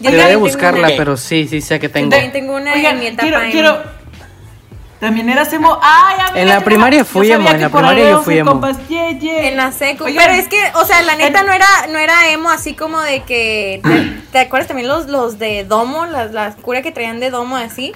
Yo 0.00 0.10
Debería 0.10 0.36
buscarla, 0.36 0.88
una. 0.88 0.96
pero 0.96 1.16
sí, 1.16 1.46
sí 1.48 1.60
sé 1.60 1.78
que 1.80 1.88
tengo. 1.88 2.10
También 2.10 2.32
tengo 2.32 2.56
una 2.56 2.72
Oigan, 2.74 2.94
en 2.94 3.00
mi 3.00 3.06
etapa 3.06 3.22
quiero, 3.22 3.50
quiero. 3.50 3.82
También 5.04 5.28
eras 5.28 5.52
emo. 5.52 5.78
Ay, 5.82 6.16
amiga, 6.20 6.40
En 6.42 6.48
la 6.48 6.58
yo 6.60 6.64
primaria 6.64 7.04
fui 7.04 7.28
sabía 7.28 7.36
emo, 7.36 7.48
en 7.50 7.56
que 7.56 7.62
la 7.62 7.68
por 7.68 7.80
primaria 7.80 8.04
ahí 8.06 8.10
yo 8.12 8.22
fui 8.22 8.38
emo. 8.38 8.50
compas, 8.52 8.76
yeah, 8.88 9.10
yeah. 9.10 9.48
En 9.48 9.56
la 9.56 9.70
seco. 9.72 10.04
Oigan, 10.04 10.24
pero 10.24 10.38
es 10.38 10.48
que, 10.48 10.60
o 10.74 10.84
sea, 10.84 11.02
la 11.02 11.14
neta 11.16 11.40
en- 11.40 11.46
no 11.46 11.52
era, 11.52 11.66
no 11.90 11.98
era 11.98 12.28
emo 12.30 12.50
así 12.50 12.74
como 12.74 13.00
de 13.00 13.22
que. 13.22 13.80
¿Te, 13.84 14.22
te 14.32 14.38
acuerdas 14.40 14.68
también 14.68 14.88
los, 14.88 15.06
los 15.08 15.38
de 15.38 15.64
domo? 15.64 16.06
Las, 16.06 16.32
las 16.32 16.56
curas 16.56 16.82
que 16.82 16.92
traían 16.92 17.20
de 17.20 17.30
domo 17.30 17.56
así. 17.56 17.92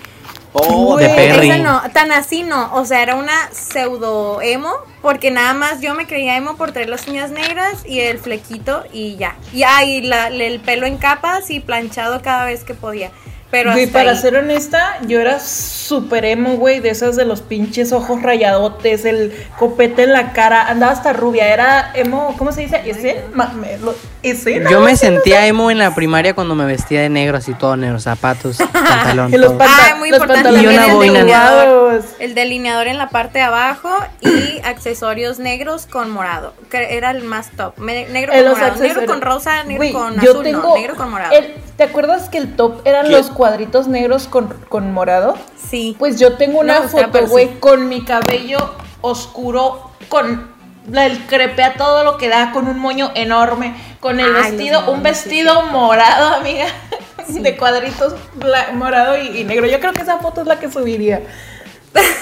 Oh, 0.54 0.96
De 0.96 1.04
Güey, 1.06 1.16
Perry. 1.16 1.50
esa 1.50 1.58
no, 1.58 1.82
tan 1.92 2.10
así 2.10 2.42
no. 2.42 2.74
O 2.74 2.84
sea, 2.86 3.02
era 3.02 3.14
una 3.16 3.32
pseudo 3.52 4.40
emo. 4.42 4.72
Porque 5.02 5.30
nada 5.30 5.54
más 5.54 5.80
yo 5.80 5.94
me 5.94 6.06
creía 6.08 6.36
emo 6.36 6.56
por 6.56 6.72
traer 6.72 6.88
las 6.88 7.06
uñas 7.06 7.30
negras 7.30 7.84
y 7.86 8.00
el 8.00 8.18
flequito 8.18 8.82
y 8.92 9.14
ya. 9.16 9.36
Y, 9.52 9.62
ah, 9.62 9.84
y 9.84 10.00
la- 10.02 10.26
el 10.26 10.58
pelo 10.60 10.86
en 10.86 10.96
capas 10.98 11.50
y 11.50 11.60
planchado 11.60 12.20
cada 12.20 12.44
vez 12.46 12.64
que 12.64 12.74
podía. 12.74 13.12
Pero 13.50 13.72
Güey, 13.72 13.86
para 13.86 14.10
ahí. 14.10 14.18
ser 14.18 14.36
honesta, 14.36 14.98
yo 15.06 15.20
era 15.20 15.40
súper 15.40 16.26
emo, 16.26 16.56
güey, 16.56 16.80
de 16.80 16.90
esas 16.90 17.16
de 17.16 17.24
los 17.24 17.40
pinches 17.40 17.92
ojos 17.92 18.22
rayadotes, 18.22 19.06
el 19.06 19.32
copete 19.58 20.02
en 20.02 20.12
la 20.12 20.34
cara, 20.34 20.68
andaba 20.68 20.92
hasta 20.92 21.14
rubia, 21.14 21.48
era 21.48 21.92
emo, 21.94 22.34
¿cómo 22.36 22.52
se 22.52 22.60
dice? 22.60 22.82
¿Ese? 22.84 23.24
Ma- 23.32 23.48
me- 23.54 23.78
lo- 23.78 23.94
¿Ese? 24.22 24.62
Yo 24.70 24.80
me 24.82 24.96
sentía 24.96 25.46
emo 25.46 25.70
en 25.70 25.78
la 25.78 25.94
primaria 25.94 26.34
cuando 26.34 26.54
me 26.54 26.66
vestía 26.66 27.00
de 27.00 27.08
negro, 27.08 27.38
así 27.38 27.54
todo 27.54 27.74
negro, 27.78 27.98
zapatos, 28.00 28.58
pantalón. 28.72 29.32
En 29.32 29.40
los 29.40 29.52
panta- 29.54 29.74
Ah, 29.92 29.94
muy 29.96 30.10
los 30.10 30.20
importante 30.20 30.50
Y 30.50 30.52
pantalones 30.52 30.76
una 30.78 30.86
el 30.86 30.94
boina. 30.96 31.12
delineador. 31.20 31.64
entubados. 31.64 32.04
El 32.18 32.34
delineador 32.34 32.86
en 32.88 32.98
la 32.98 33.08
parte 33.08 33.38
de 33.38 33.44
abajo 33.44 33.88
y 34.20 34.60
accesorios 34.64 35.38
negros 35.38 35.86
con 35.86 36.10
morado. 36.10 36.52
Que 36.70 36.96
era 36.98 37.12
el 37.12 37.22
más 37.22 37.50
top. 37.56 37.78
Me- 37.78 38.06
negro 38.08 38.32
con 38.34 38.44
morado. 38.50 38.80
Negro 38.82 39.06
con 39.06 39.20
rosa, 39.22 39.62
negro 39.64 39.76
Güey, 39.78 39.92
con 39.92 40.20
yo 40.20 40.32
azul, 40.32 40.44
tengo 40.44 40.62
no, 40.68 40.74
negro 40.74 40.96
con 40.96 41.10
morado. 41.10 41.32
el- 41.34 41.54
¿Te 41.78 41.84
acuerdas 41.84 42.28
que 42.28 42.38
el 42.38 42.56
top 42.56 42.80
eran 42.84 43.06
¿Qué? 43.06 43.12
los 43.12 43.30
cuadritos 43.42 43.86
negros 43.86 44.26
con, 44.26 44.48
con 44.68 44.92
morado? 44.92 45.38
Sí. 45.70 45.94
Pues 45.96 46.18
yo 46.18 46.32
tengo 46.34 46.58
una 46.58 46.82
foto, 46.82 47.20
sí. 47.20 47.24
güey, 47.30 47.60
con 47.60 47.88
mi 47.88 48.04
cabello 48.04 48.74
oscuro, 49.00 49.92
con 50.08 50.48
la- 50.90 51.06
el 51.06 51.24
crepe 51.26 51.62
a 51.62 51.74
todo 51.74 52.02
lo 52.02 52.18
que 52.18 52.28
da, 52.28 52.50
con 52.50 52.66
un 52.66 52.80
moño 52.80 53.12
enorme, 53.14 53.76
con 54.00 54.18
el 54.18 54.34
Ay, 54.34 54.50
vestido, 54.56 54.90
un 54.90 54.96
sí, 54.98 55.02
vestido 55.04 55.62
morado, 55.66 56.34
amiga, 56.34 56.66
de 57.28 57.56
cuadritos 57.56 58.14
bla- 58.40 58.72
morado 58.72 59.16
y, 59.16 59.38
y 59.38 59.44
negro. 59.44 59.66
Yo 59.66 59.78
creo 59.78 59.92
que 59.92 60.02
esa 60.02 60.18
foto 60.18 60.40
es 60.40 60.48
la 60.48 60.58
que 60.58 60.68
subiría. 60.70 61.22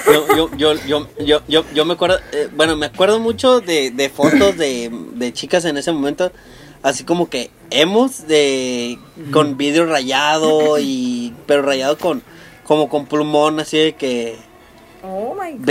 Yo, 0.05 0.27
yo, 0.35 0.49
yo, 0.55 0.73
yo, 0.85 1.07
yo, 1.19 1.41
yo, 1.47 1.63
yo 1.73 1.85
me 1.85 1.93
acuerdo, 1.93 2.19
eh, 2.31 2.47
bueno, 2.55 2.75
me 2.77 2.85
acuerdo 2.85 3.19
mucho 3.19 3.59
de, 3.59 3.89
de 3.91 4.09
fotos 4.09 4.55
de, 4.55 4.89
de 5.15 5.33
chicas 5.33 5.65
en 5.65 5.77
ese 5.77 5.91
momento, 5.91 6.31
así 6.83 7.03
como 7.03 7.29
que 7.29 7.49
hemos 7.69 8.27
de 8.27 8.97
con 9.31 9.57
vidrio 9.57 9.85
rayado 9.85 10.77
y 10.79 11.33
pero 11.45 11.61
rayado 11.63 11.97
con 11.97 12.23
como 12.63 12.87
con 12.89 13.05
plumón 13.07 13.59
así 13.59 13.77
de 13.77 13.95
que 13.95 14.37
Oh 15.03 15.35
my 15.35 15.51
god. 15.53 15.65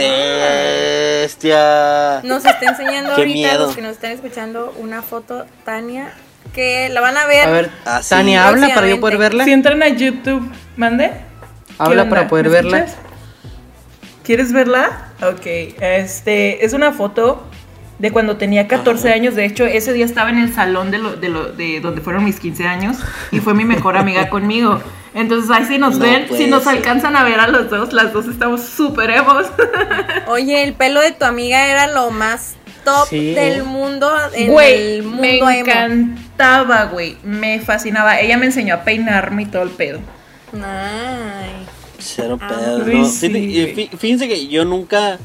bestia. 1.21 2.21
Nos 2.23 2.45
está 2.45 2.67
enseñando 2.71 3.11
Qué 3.15 3.23
ahorita 3.23 3.35
miedo. 3.49 3.67
los 3.67 3.75
que 3.77 3.83
nos 3.83 3.93
están 3.93 4.13
escuchando 4.13 4.73
una 4.79 5.03
foto, 5.03 5.45
Tania, 5.65 6.13
que 6.55 6.89
la 6.89 7.01
van 7.01 7.17
a 7.17 7.27
ver. 7.27 7.47
A 7.47 7.51
ver. 7.51 7.71
Tania, 8.09 8.47
habla 8.49 8.69
para 8.75 8.89
yo 8.89 9.01
poder 9.01 9.19
verla. 9.19 9.45
Si 9.45 9.53
entran 9.53 9.83
a 9.83 9.89
YouTube, 9.89 10.51
mande. 10.77 11.11
Habla 11.79 12.05
¿Qué 12.05 12.11
para 12.11 12.29
poder 12.29 12.47
¿Me 12.47 12.53
verla. 12.53 12.79
escuchas? 12.79 12.99
¿Quieres 14.23 14.53
verla? 14.53 15.09
Ok, 15.23 15.45
este 15.81 16.65
es 16.65 16.73
una 16.73 16.93
foto 16.93 17.43
de 17.99 18.11
cuando 18.11 18.37
tenía 18.37 18.69
14 18.69 19.13
años. 19.13 19.35
De 19.35 19.45
hecho, 19.45 19.65
ese 19.65 19.93
día 19.93 20.05
estaba 20.05 20.31
en 20.31 20.39
el 20.39 20.53
salón 20.55 20.91
de, 20.91 20.99
lo, 20.99 21.17
de, 21.17 21.29
lo, 21.29 21.45
de 21.53 21.81
donde 21.81 22.01
fueron 22.01 22.25
mis 22.25 22.39
15 22.41 22.67
años 22.67 22.97
y 23.33 23.41
fue 23.41 23.55
mi 23.55 23.65
mejor 23.65 23.97
amiga 23.97 24.29
conmigo. 24.31 24.81
Entonces, 25.15 25.51
ahí 25.51 25.65
si 25.65 25.79
nos 25.79 25.99
No 25.99 26.05
ven, 26.05 26.27
si 26.37 26.47
nos 26.47 26.65
ser. 26.65 26.77
alcanzan 26.77 27.17
a 27.17 27.25
ver 27.25 27.41
a 27.41 27.49
los 27.49 27.71
dos, 27.71 27.93
las 27.95 28.13
dos 28.13 28.27
estamos 28.29 28.63
súper 28.63 29.11
emos. 29.11 29.47
Oye, 30.27 30.63
el 30.63 30.75
pelo 30.75 31.01
de 31.01 31.13
tu 31.13 31.25
amiga 31.25 31.67
era 31.67 31.87
lo 31.87 32.11
más 32.11 32.55
top 32.85 33.09
Sí. 33.09 33.33
del 33.33 33.65
mundo 33.65 34.13
en 34.35 34.53
Güey, 34.53 34.97
el 34.99 35.03
mundo 35.05 35.23
me 35.23 35.39
emo. 35.39 35.51
encantaba, 35.51 36.85
güey. 36.85 37.17
Me 37.25 37.61
fascinaba. 37.61 38.21
Ella 38.21 38.37
me 38.37 38.47
enseñó 38.47 38.75
a 38.75 38.85
peinarme 38.85 39.45
y 39.45 39.47
todo 39.47 39.63
el 39.63 39.71
pedo. 39.71 40.01
Ay. 40.53 41.67
Cero 41.99 42.39
Ah, 42.41 42.49
pedos, 42.49 42.87
Uy, 42.87 42.95
¿no? 42.95 43.05
sí, 43.09 43.91
Fíjense 43.99 44.29
que 44.29 44.47
yo 44.49 44.65
nunca 44.67 45.19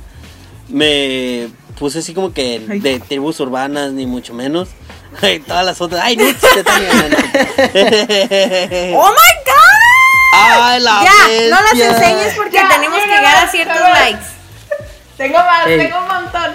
me 0.69 1.49
puse 1.81 1.99
así 1.99 2.13
como 2.13 2.31
que 2.31 2.61
Ay. 2.69 2.79
de 2.79 2.99
tribus 2.99 3.39
urbanas, 3.39 3.91
ni 3.91 4.05
mucho 4.05 4.33
menos. 4.35 4.69
Ay, 5.21 5.39
todas 5.39 5.65
las 5.65 5.81
otras. 5.81 6.01
Ay, 6.05 6.15
no. 6.15 6.23
¡Oh 8.95 9.09
my 9.09 9.33
god! 9.45 9.81
Ay, 10.33 10.79
la 10.81 11.03
Ya, 11.03 11.49
no 11.49 11.61
las 11.61 11.73
enseñes 11.73 12.33
porque 12.35 12.57
Ya, 12.57 12.69
tenemos 12.69 12.99
que 12.99 13.07
llegar 13.07 13.35
a 13.45 13.47
ciertos 13.51 13.75
mira. 13.75 13.99
likes. 13.99 14.25
Tengo 15.17 15.37
más, 15.39 15.67
Ey. 15.67 15.77
tengo 15.79 15.99
un 15.99 16.07
montón. 16.07 16.51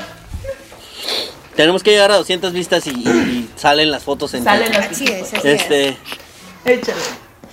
Tenemos 1.56 1.82
que 1.82 1.90
llegar 1.90 2.10
a 2.12 2.16
200 2.16 2.52
vistas 2.52 2.86
y, 2.86 2.90
y 2.90 3.50
salen 3.56 3.90
las 3.90 4.04
fotos 4.04 4.32
en 4.34 4.44
Salen 4.44 4.72
las 4.72 4.86
Así 4.90 5.04
es, 5.06 5.32
así 5.34 5.36
es. 5.36 5.44
Este, 5.62 5.96
Échale. 6.64 6.98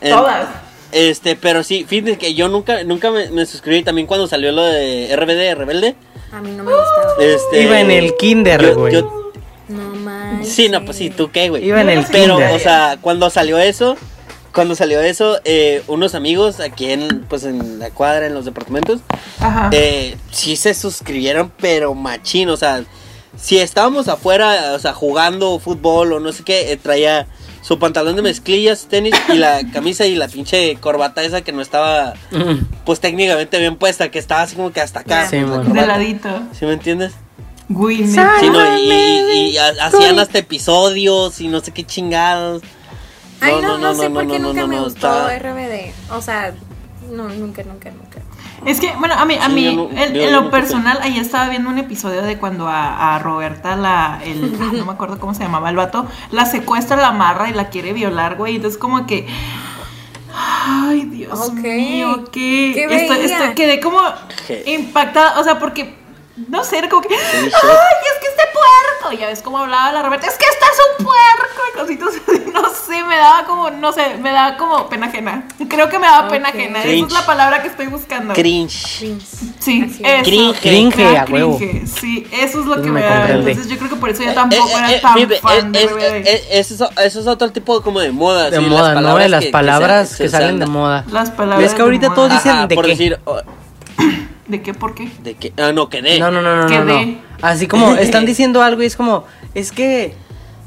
en- 0.01 0.11
Todas. 0.15 0.47
este, 0.91 1.35
pero 1.35 1.63
sí, 1.63 1.85
fíjense 1.87 2.17
que 2.17 2.33
yo 2.33 2.49
nunca, 2.49 2.83
nunca 2.83 3.11
me, 3.11 3.29
me 3.29 3.45
suscribí 3.45 3.81
también 3.83 4.05
cuando 4.07 4.27
salió 4.27 4.51
lo 4.51 4.63
de 4.63 5.09
RBD, 5.15 5.55
Rebelde. 5.57 5.95
A 6.33 6.41
mí 6.41 6.51
no 6.51 6.63
me 6.63 6.71
gustaba. 6.71 7.15
Este, 7.19 7.61
Iba 7.63 7.79
en 7.79 7.91
el 7.91 8.15
kinder, 8.17 8.73
güey. 8.75 9.03
No 9.69 9.79
manches. 9.95 10.53
Sí, 10.53 10.67
no, 10.69 10.83
pues 10.83 10.97
sí, 10.97 11.09
¿tú 11.09 11.31
qué, 11.31 11.49
güey? 11.49 11.65
Iba 11.65 11.81
en 11.81 11.89
el 11.89 12.05
Pero, 12.11 12.37
kinder. 12.37 12.55
o 12.55 12.59
sea, 12.59 12.97
cuando 13.01 13.29
salió 13.29 13.57
eso, 13.59 13.95
cuando 14.53 14.75
salió 14.75 14.99
eso, 15.01 15.39
eh, 15.45 15.83
unos 15.87 16.15
amigos 16.15 16.59
aquí 16.59 16.91
en, 16.91 17.25
pues 17.29 17.43
en 17.43 17.79
la 17.79 17.89
cuadra, 17.91 18.25
en 18.25 18.33
los 18.33 18.45
departamentos, 18.45 18.99
Ajá. 19.39 19.69
eh, 19.71 20.17
sí 20.31 20.55
se 20.55 20.73
suscribieron, 20.73 21.51
pero 21.59 21.93
machín, 21.93 22.49
o 22.49 22.57
sea, 22.57 22.83
si 23.39 23.57
estábamos 23.59 24.07
afuera, 24.07 24.73
o 24.75 24.79
sea, 24.79 24.93
jugando 24.93 25.57
fútbol 25.59 26.13
o 26.13 26.19
no 26.19 26.31
sé 26.33 26.43
qué, 26.43 26.71
eh, 26.71 26.77
traía 26.77 27.25
su 27.63 27.79
pantalón 27.79 28.15
de 28.15 28.21
mezclillas, 28.21 28.85
tenis 28.89 29.15
y 29.33 29.37
la 29.37 29.61
camisa 29.73 30.05
y 30.05 30.15
la 30.15 30.27
pinche 30.27 30.75
corbata 30.75 31.23
esa 31.23 31.41
que 31.41 31.51
no 31.51 31.61
estaba, 31.61 32.13
pues 32.85 32.99
técnicamente 32.99 33.57
bien 33.57 33.77
puesta, 33.77 34.11
que 34.11 34.19
estaba 34.19 34.43
así 34.43 34.55
como 34.55 34.71
que 34.71 34.81
hasta 34.81 34.99
acá. 34.99 35.27
Sí, 35.29 35.37
pues, 35.43 35.73
de 35.73 35.87
ladito. 35.87 36.29
¿Sí 36.51 36.65
me 36.65 36.73
entiendes? 36.73 37.13
Güey, 37.69 37.99
me- 38.03 38.07
Sí, 38.07 38.49
no, 38.51 38.77
y, 38.77 38.91
y- 38.91 39.49
y 39.51 39.57
ha- 39.57 39.85
hacían 39.87 40.19
hasta 40.19 40.37
episodios 40.39 41.39
y 41.41 41.47
no 41.47 41.61
sé 41.61 41.71
qué 41.71 41.83
chingados. 41.85 42.61
Ay, 43.39 43.55
no, 43.61 43.77
no, 43.77 43.95
sé 43.95 44.09
no, 44.09 44.15
por 44.15 44.27
qué 44.27 44.37
no, 44.39 44.49
nunca 44.49 44.61
no, 44.61 44.67
me 44.67 44.75
no, 44.75 44.83
gustó 44.83 45.27
RBD. 45.29 45.93
O 46.11 46.21
sea, 46.21 46.53
no, 47.09 47.29
nunca, 47.29 47.63
nunca, 47.63 47.89
nunca. 47.91 48.12
Es 48.65 48.79
que, 48.79 48.93
bueno, 48.99 49.15
a 49.17 49.25
mí, 49.25 49.35
a 49.35 49.47
Sí, 49.47 49.51
mí, 49.53 49.75
no- 49.75 49.89
en, 49.91 50.31
lo 50.31 50.49
personal, 50.51 50.99
ahí 51.01 51.17
estaba 51.17 51.49
viendo 51.49 51.69
un 51.69 51.77
episodio 51.79 52.21
de 52.23 52.37
cuando 52.37 52.67
a, 52.67 53.15
a 53.15 53.19
Roberta, 53.19 53.75
la, 53.75 54.19
el, 54.23 54.57
no 54.77 54.85
me 54.85 54.91
acuerdo 54.93 55.19
cómo 55.19 55.33
se 55.33 55.43
llamaba 55.43 55.69
el 55.69 55.75
vato, 55.75 56.05
la 56.31 56.45
secuestra, 56.45 56.97
la 56.97 57.07
amarra 57.09 57.49
y 57.49 57.53
la 57.53 57.69
quiere 57.69 57.93
violar, 57.93 58.35
güey. 58.35 58.55
Entonces, 58.55 58.77
como 58.79 59.05
que, 59.05 59.27
ay, 60.35 61.01
Dios 61.05 61.53
mío, 61.53 62.25
que 62.31 62.71
¿Qué 62.73 62.85
esto, 62.89 63.13
esto- 63.13 63.55
quedé 63.55 63.79
como 63.79 63.99
impactada, 64.65 65.39
o 65.39 65.43
sea, 65.43 65.59
porque, 65.59 65.95
no 66.49 66.63
sé, 66.63 66.79
era 66.79 66.89
como 66.89 67.01
que, 67.03 67.13
ay, 67.15 67.45
es 67.45 67.51
que 67.53 68.27
este 68.27 68.43
puerco, 68.53 69.19
ya 69.19 69.27
ves 69.27 69.41
cómo 69.43 69.59
hablaba 69.59 69.91
la 69.91 70.01
Roberta, 70.01 70.27
es 70.27 70.35
que 70.37 70.45
este 70.45 70.65
es 70.65 70.79
un 70.99 71.05
puerco, 71.05 71.61
y 71.71 71.77
cositas 71.79 72.09
así, 72.09 72.43
no 72.53 72.69
sé, 72.69 73.03
me 73.03 73.17
daba 73.17 73.45
como, 73.45 73.69
no 73.69 73.91
sé, 73.91 74.17
me 74.19 74.31
daba 74.31 74.57
como 74.57 74.89
pena 74.89 75.07
ajena. 75.07 75.47
Creo 75.69 75.89
que 75.89 75.99
me 75.99 76.07
daba 76.07 76.27
pena 76.29 76.49
ajena, 76.49 76.79
esa 76.79 76.87
Cringe. 76.87 77.07
es 77.07 77.13
la 77.13 77.25
palabra 77.25 77.61
que 77.61 77.67
estoy 77.67 77.85
buscando. 77.87 78.33
Cringe. 78.33 78.97
Prince. 78.99 79.45
Sí, 79.59 79.83
es. 79.83 79.99
eso. 79.99 80.23
Cringe. 80.23 80.59
Cringe, 80.59 80.95
Me 80.97 81.13
da 81.13 81.21
a 81.21 81.25
huevo. 81.25 81.57
cringe, 81.57 81.87
Sí, 81.87 82.27
eso 82.31 82.59
es 82.61 82.65
lo 82.65 82.75
que 82.81 82.89
Me 82.89 82.99
me, 82.99 83.01
da. 83.01 83.29
Entonces 83.29 83.67
yo 83.67 83.77
creo 83.77 83.89
que 83.91 83.95
por 83.97 84.09
eso 84.09 84.23
yo 84.23 84.33
tampoco 84.33 84.67
Eh, 84.69 84.73
era 84.77 84.91
eh, 84.91 84.99
tan 84.99 85.13
fan 85.39 85.71
de 85.71 85.83
es- 85.83 85.91
es- 85.91 86.27
es- 86.51 86.71
eso, 86.71 86.89
es- 86.91 86.97
eso 87.05 87.19
es 87.21 87.27
otro 87.27 87.51
tipo 87.51 87.81
como 87.81 87.99
de 87.99 88.11
moda. 88.11 88.49
De 88.49 88.57
sí, 88.57 88.65
moda, 88.65 88.99
¿no? 88.99 89.15
De 89.17 89.29
las 89.29 89.39
que- 89.41 89.45
que 89.47 89.51
palabras 89.51 90.09
se- 90.09 90.17
que, 90.23 90.29
se 90.29 90.29
salen 90.29 90.59
de 90.59 90.65
moda. 90.65 91.05
Las 91.11 91.29
palabras 91.31 91.59
¿Ves 91.59 91.71
que 91.73 91.77
de 91.77 91.83
ahorita 91.83 92.07
moda. 92.09 92.15
todos 92.15 92.31
dicen 92.31 92.51
Ajá, 92.51 92.67
de 92.67 92.75
por 92.75 92.85
qué? 92.85 92.91
decir, 92.91 93.19
oh, 93.25 93.41
¿De 94.47 94.61
qué? 94.61 94.73
¿Por 94.73 94.93
qué? 94.95 95.09
de 95.23 95.35
que, 95.35 95.53
ah, 95.57 95.71
no, 95.71 95.89
que 95.89 96.01
de. 96.01 96.19
No, 96.19 96.29
no, 96.31 96.41
no, 96.41 96.67
no, 96.67 96.83
no. 96.83 97.17
Así 97.41 97.67
como 97.67 97.93
están 97.95 98.25
diciendo 98.25 98.61
algo 98.61 98.83
y 98.83 98.85
es 98.87 98.95
como, 98.95 99.25
es 99.55 99.71
que 99.71 100.15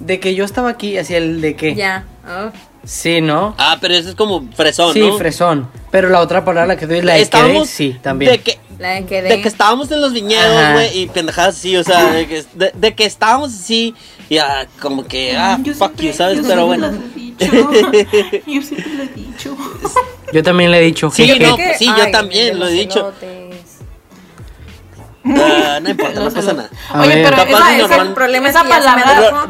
de 0.00 0.18
que 0.21 0.35
yo 0.35 0.45
estaba 0.45 0.71
aquí, 0.71 0.97
así 0.99 1.14
el 1.14 1.40
de 1.40 1.56
que. 1.56 1.75
Ya. 1.75 2.04
Oh. 2.26 2.50
Sí, 2.85 3.21
¿no? 3.21 3.54
Ah, 3.59 3.78
pero 3.80 3.95
eso 3.95 4.09
es 4.11 4.14
como 4.14 4.49
fresón, 4.54 4.92
sí, 4.95 5.00
¿no? 5.00 5.18
fresón. 5.18 5.68
Pero 5.90 6.09
la 6.09 6.21
otra 6.21 6.45
palabra 6.45 6.66
la 6.75 6.76
que 6.76 6.87
doy, 6.87 7.02
la 7.02 7.14
de 7.14 7.18
que 7.18 7.18
de, 7.18 7.23
Estábamos 7.25 7.68
sí, 7.68 7.97
también. 8.00 8.30
De 8.30 8.38
que, 8.38 8.59
La 8.78 8.90
de 8.90 9.04
que 9.06 9.23
de. 9.23 9.28
de 9.30 9.42
que 9.42 9.49
estábamos 9.49 9.90
en 9.90 10.00
los 10.00 10.12
viñedos, 10.12 10.73
güey, 10.75 10.99
y 11.00 11.06
pendejadas 11.09 11.56
así, 11.56 11.76
o 11.76 11.83
sea, 11.83 12.12
de 12.12 12.26
que, 12.28 12.45
de, 12.54 12.71
de 12.75 12.95
que 12.95 13.04
estábamos 13.04 13.52
así, 13.52 13.92
y 14.28 14.38
ah, 14.38 14.66
como 14.80 15.04
que, 15.04 15.37
ah, 15.37 15.59
Yo 15.62 15.75
fuck 15.75 15.99
siempre- 15.99 16.06
you, 16.06 16.12
¿sabes? 16.12 16.37
yo 16.37 16.42
Pero 16.45 16.66
siempre 16.66 16.88
bueno. 16.88 16.92
lo 16.92 17.04
he 17.04 17.21
dicho. 17.21 18.42
Yo 18.47 18.62
siempre 18.62 18.95
lo 18.95 19.02
he 19.02 19.09
dicho. 19.09 19.56
Yo 20.33 20.42
también 20.42 20.71
le 20.71 20.78
he 20.78 20.83
dicho 20.83 21.11
Sí, 21.11 21.26
jeje. 21.26 21.40
no, 21.47 21.56
Que- 21.56 21.75
sí, 21.75 21.85
yo 21.87 22.04
ay, 22.04 22.11
también 22.12 22.59
lo 22.59 22.66
he 22.68 22.73
dicho. 22.73 23.12
Ah, 25.37 25.78
no 25.83 25.90
importa, 25.90 26.21
no 26.21 26.30
pasa 26.30 26.52
nada. 26.52 26.71
Oye, 26.95 27.23
pero 27.25 27.37
Capaz 27.37 27.49
esa, 27.49 27.76
esa- 27.76 27.88
normal- 27.88 28.14
problema 28.14 28.49
esa 28.49 28.61
es 28.62 28.68
palabra... 28.68 29.47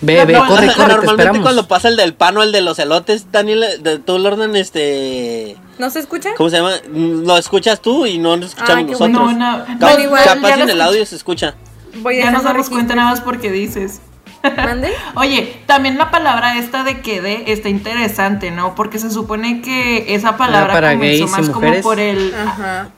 Ve, 0.00 0.22
ve, 0.26 0.32
No, 0.34 0.46
corre, 0.46 0.66
no, 0.66 0.74
corre, 0.74 0.88
te 1.00 1.06
Normalmente 1.06 1.40
cuando 1.40 1.66
pasa 1.66 1.88
el 1.88 1.96
del 1.96 2.12
pan 2.12 2.36
o 2.36 2.42
el 2.42 2.52
de 2.52 2.60
los 2.60 2.78
elotes, 2.78 3.32
Daniel, 3.32 3.64
de- 3.80 3.98
tú 4.00 4.18
lo 4.18 4.28
orden, 4.28 4.54
este... 4.54 5.56
¿No 5.78 5.88
se 5.88 6.00
escucha? 6.00 6.30
¿Cómo 6.36 6.50
se 6.50 6.56
llama? 6.58 6.72
Mm, 6.92 7.24
Lo 7.26 7.38
escuchas 7.38 7.80
tú 7.80 8.04
y 8.04 8.18
no 8.18 8.36
lo 8.36 8.44
escuchamos 8.44 8.76
Ay, 8.76 8.84
qué 8.86 8.92
nosotros. 8.92 9.22
bueno. 9.22 9.34
No, 9.34 9.58
no, 9.58 9.78
Cap- 9.78 9.96
no, 9.98 10.04
igual, 10.04 10.24
capaz 10.24 10.50
en 10.50 10.60
el 10.62 10.68
escucho. 10.68 10.84
audio 10.84 11.06
se 11.06 11.16
escucha. 11.16 11.54
Voy 11.96 12.18
Ya 12.18 12.30
nos 12.32 12.42
damos 12.44 12.68
cuenta 12.68 12.94
nada 12.94 13.10
más 13.12 13.20
porque 13.22 13.50
dices. 13.50 14.00
¿Mande? 14.56 14.92
Oye, 15.14 15.62
también 15.66 15.96
la 15.96 16.10
palabra 16.10 16.58
esta 16.58 16.84
de 16.84 17.00
quede 17.00 17.50
está 17.50 17.70
interesante, 17.70 18.50
¿no? 18.50 18.74
Porque 18.74 18.98
se 18.98 19.10
supone 19.10 19.62
que 19.62 20.14
esa 20.14 20.36
palabra 20.36 20.74
para 20.74 20.92
comenzó 20.92 21.20
gays 21.24 21.30
y 21.30 21.32
más 21.32 21.48
como 21.48 21.60
mujeres. 21.62 21.82
por 21.82 21.98
el... 21.98 22.34
Ajá. 22.34 22.88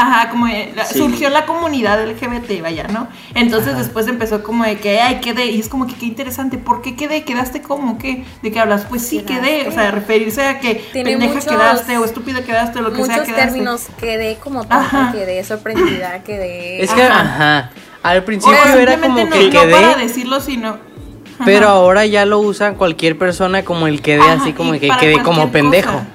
Ajá, 0.00 0.28
como 0.30 0.46
eh, 0.48 0.72
la- 0.76 0.84
Sí. 0.84 0.98
surgió 0.98 1.30
la 1.30 1.46
comunidad 1.46 2.00
LGBT, 2.02 2.60
vaya, 2.62 2.84
¿no? 2.88 3.08
Entonces 3.34 3.76
después 3.78 4.06
empezó 4.08 4.42
como 4.42 4.64
de 4.64 4.76
que, 4.78 5.00
ay, 5.00 5.20
quedé, 5.20 5.46
y 5.46 5.60
es 5.60 5.68
como 5.68 5.86
que 5.86 5.94
qué 5.94 6.06
interesante, 6.06 6.58
¿por 6.58 6.82
qué 6.82 6.96
quedé? 6.96 7.24
¿Quedaste 7.24 7.62
como 7.62 7.98
qué? 7.98 8.24
¿De 8.42 8.52
qué 8.52 8.60
hablas? 8.60 8.84
Pues 8.88 9.02
sí, 9.06 9.20
quedé, 9.20 9.66
o 9.68 9.72
sea, 9.72 9.90
referirse 9.90 10.44
a 10.46 10.60
que 10.60 10.74
Tiene 10.92 11.10
pendeja 11.12 11.34
muchos- 11.34 11.46
quedaste 11.50 11.98
o 11.98 12.04
estúpida 12.04 12.42
quedaste 12.42 12.78
o 12.78 12.82
lo 12.82 12.90
que 12.92 13.04
sea 13.04 13.16
Muchos 13.16 13.26
quedaste. 13.26 13.42
términos. 13.44 13.86
Quedé 13.98 14.36
como 14.36 14.60
Ajá. 14.68 14.90
tonta, 14.90 15.12
quedé 15.12 15.42
sorprendida, 15.44 16.22
quedé. 16.24 16.82
Es 16.82 16.92
que, 16.92 17.02
Ajá. 17.02 17.20
ajá. 17.58 17.70
Al 18.02 18.18
O 18.18 18.24
principio 18.24 18.56
era 18.56 18.92
simplemente 18.92 19.08
como 19.08 19.24
no, 19.24 19.30
que 19.30 19.66
no 19.66 19.70
para 19.72 19.94
quedé, 19.94 20.02
decirlo, 20.06 20.40
sino... 20.40 20.76
pero 21.44 21.68
ahora 21.68 22.06
ya 22.06 22.24
lo 22.24 22.38
usan 22.38 22.76
cualquier 22.76 23.18
persona 23.18 23.64
como 23.64 23.86
el 23.88 24.00
quedé, 24.00 24.20
Ajá, 24.20 24.34
así 24.40 24.52
como 24.52 24.72
que 24.72 24.88
quedé 25.00 25.22
como 25.22 25.50
pendejo. 25.50 25.92
cosa. 25.92 26.06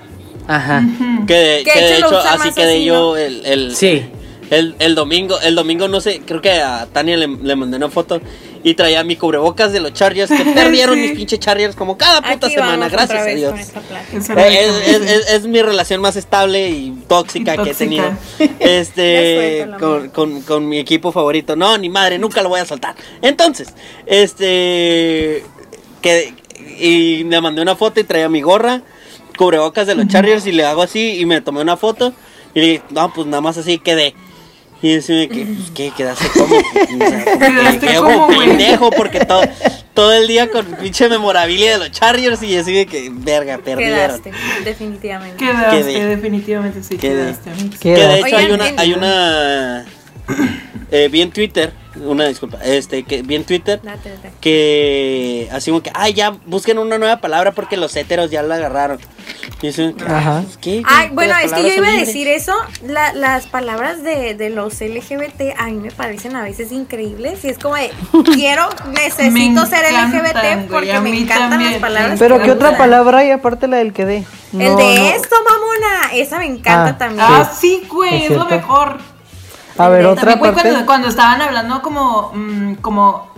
Ajá. 0.47 0.83
Que 1.27 1.33
de, 1.33 1.63
Que 1.63 1.71
que 1.71 1.79
de 1.79 1.85
de 1.87 1.97
hecho 1.97 2.17
así 2.17 2.51
quedé 2.53 2.75
así, 2.75 2.85
yo 2.85 3.15
el, 3.17 3.45
el, 3.45 3.75
Sí. 3.75 4.03
el, 4.49 4.75
el 4.79 4.95
domingo. 4.95 5.39
El 5.41 5.55
domingo, 5.55 5.87
no 5.87 6.01
sé, 6.01 6.21
creo 6.25 6.41
que 6.41 6.51
a 6.51 6.87
Tania 6.91 7.15
le, 7.17 7.27
le 7.27 7.55
mandé 7.55 7.77
una 7.77 7.89
foto 7.89 8.19
y 8.63 8.75
traía 8.75 9.03
mi 9.03 9.15
cubrebocas 9.15 9.71
de 9.73 9.79
los 9.79 9.93
Chargers 9.93 10.29
que 10.31 10.43
perdieron 10.53 10.95
Sí. 10.95 11.01
mis 11.01 11.11
pinches 11.13 11.39
Chargers 11.39 11.75
como 11.75 11.97
cada 11.97 12.21
puta 12.21 12.45
Aquí 12.47 12.55
semana, 12.55 12.89
gracias 12.89 13.21
a 13.21 13.25
Dios. 13.25 13.53
Eh, 13.59 13.63
Es, 14.13 14.27
dije. 14.27 14.91
es- 14.91 15.01
es- 15.11 15.29
es 15.33 15.47
mi 15.47 15.61
relación 15.61 15.99
más 16.01 16.15
estable 16.15 16.69
y 16.69 16.91
tóxica, 17.07 17.55
Y 17.55 17.57
que 17.63 17.69
he 17.71 17.73
tenido 17.73 18.05
este 18.59 19.67
con, 19.79 20.09
con, 20.09 20.41
con 20.41 20.67
mi 20.69 20.77
equipo 20.79 21.11
favorito. 21.11 21.55
No, 21.55 21.77
ni 21.77 21.89
madre, 21.89 22.19
nunca 22.19 22.41
lo 22.43 22.49
voy 22.49 22.59
a 22.59 22.65
soltar. 22.65 22.95
Entonces, 23.21 23.73
este 24.35 25.43
que 26.01 26.33
y 26.79 27.23
me 27.25 27.39
mandé 27.41 27.61
una 27.61 27.75
foto 27.75 27.99
y 27.99 28.03
traía 28.03 28.27
mi 28.29 28.41
gorra, 28.41 28.81
cubrebocas 29.37 29.87
de 29.87 29.95
los 29.95 30.07
Chargers 30.07 30.45
y 30.47 30.51
le 30.51 30.65
hago 30.65 30.81
así 30.81 31.19
y 31.19 31.25
me 31.25 31.41
tomé 31.41 31.61
una 31.61 31.77
foto 31.77 32.13
y 32.53 32.59
le 32.59 32.65
dije, 32.67 32.83
no, 32.89 33.13
pues 33.13 33.27
nada 33.27 33.41
más 33.41 33.57
así 33.57 33.79
quedé. 33.79 34.13
Y 34.83 34.95
decime 34.95 35.29
que, 35.29 35.45
pues, 35.45 35.71
¿qué? 35.75 35.91
¿Quedaste 35.95 36.25
como? 36.33 36.55
O 37.05 37.09
sea, 37.09 37.37
Quedaste 37.37 37.95
como, 37.97 38.27
pendejo 38.29 38.89
porque 38.89 39.23
todo, 39.25 39.43
todo 39.93 40.11
el 40.13 40.27
día 40.27 40.49
con 40.49 40.65
pinche 40.65 41.07
memorabilia 41.07 41.73
de 41.73 41.77
los 41.77 41.91
Chargers 41.91 42.41
y 42.41 42.57
así 42.57 42.73
de 42.73 42.85
que, 42.87 43.09
verga, 43.13 43.59
perdieron. 43.59 44.21
Quedaste, 44.21 44.31
definitivamente. 44.65 45.37
Quedaste, 45.37 45.93
Quedé. 45.93 46.05
definitivamente 46.07 46.83
sí, 46.83 46.97
Quedé. 46.97 47.35
quedaste. 47.35 47.51
Que 47.79 47.89
de 47.93 48.19
hecho 48.19 48.35
Oigan, 48.37 48.39
hay 48.39 48.51
una, 48.51 48.65
hay 48.81 48.93
una 48.93 49.85
eh, 50.89 51.09
vi 51.11 51.21
en 51.21 51.31
Twitter, 51.31 51.73
una 51.95 52.25
disculpa, 52.25 52.57
este, 52.63 53.03
que 53.03 53.21
vi 53.21 53.35
en 53.35 53.43
Twitter 53.43 53.79
Date, 53.83 54.09
date. 54.09 54.31
que 54.39 55.49
así 55.51 55.71
como 55.71 55.81
que, 55.83 55.91
ay, 55.93 56.13
ya 56.13 56.31
busquen 56.45 56.77
una 56.77 56.97
nueva 56.97 57.17
palabra 57.17 57.51
porque 57.51 57.77
los 57.77 57.95
héteros 57.95 58.31
ya 58.31 58.41
la 58.43 58.55
agarraron. 58.55 58.99
Y 59.61 59.67
eso, 59.67 59.93
Ajá. 60.07 60.43
¿qué? 60.59 60.81
Ay, 60.87 61.07
Las 61.07 61.15
bueno, 61.15 61.35
es 61.43 61.53
que 61.53 61.61
yo 61.63 61.73
iba 61.75 61.87
a 61.87 61.91
decir 61.91 62.27
eso. 62.27 62.53
la- 62.85 63.13
las 63.13 63.45
palabras 63.47 64.01
de, 64.03 64.33
de 64.33 64.49
los 64.49 64.81
LGBT 64.81 65.53
a 65.57 65.65
mí 65.67 65.73
me 65.73 65.91
parecen 65.91 66.35
a 66.35 66.41
veces 66.43 66.71
increíbles. 66.71 67.43
Y 67.45 67.49
es 67.49 67.59
como 67.59 67.75
de, 67.75 67.91
quiero, 68.33 68.67
necesito 68.93 69.65
ser 69.67 69.83
LGBT 69.93 70.69
porque 70.71 70.99
me 70.99 71.17
encantan 71.19 71.49
también. 71.51 71.71
las 71.73 71.81
palabras. 71.81 72.19
Pero 72.19 72.37
que 72.39 72.45
¿qué 72.45 72.51
otra 72.51 72.77
palabra 72.77 73.19
hay 73.19 73.31
aparte 73.31 73.67
la 73.67 73.77
del 73.77 73.93
quedé? 73.93 74.25
El 74.53 74.75
de 74.75 75.15
esto, 75.15 75.35
mamona. 75.43 76.13
Esa 76.13 76.39
me 76.39 76.45
encanta 76.47 76.89
Ah, 76.89 76.97
también. 76.97 77.25
Ah, 77.27 77.51
sí, 77.59 77.83
güey, 77.89 78.25
Es 78.25 78.31
es, 78.31 78.37
lo 78.37 78.45
mejor. 78.45 78.97
A 79.77 79.89
ver, 79.89 80.03
También, 80.03 80.05
otra 80.07 80.31
También, 80.33 80.53
parte. 80.55 80.69
cuando, 80.69 80.85
cuando 80.85 81.07
estaban 81.07 81.41
hablando 81.41 81.81
como, 81.81 82.31
mm, 82.33 82.75
como, 82.75 83.31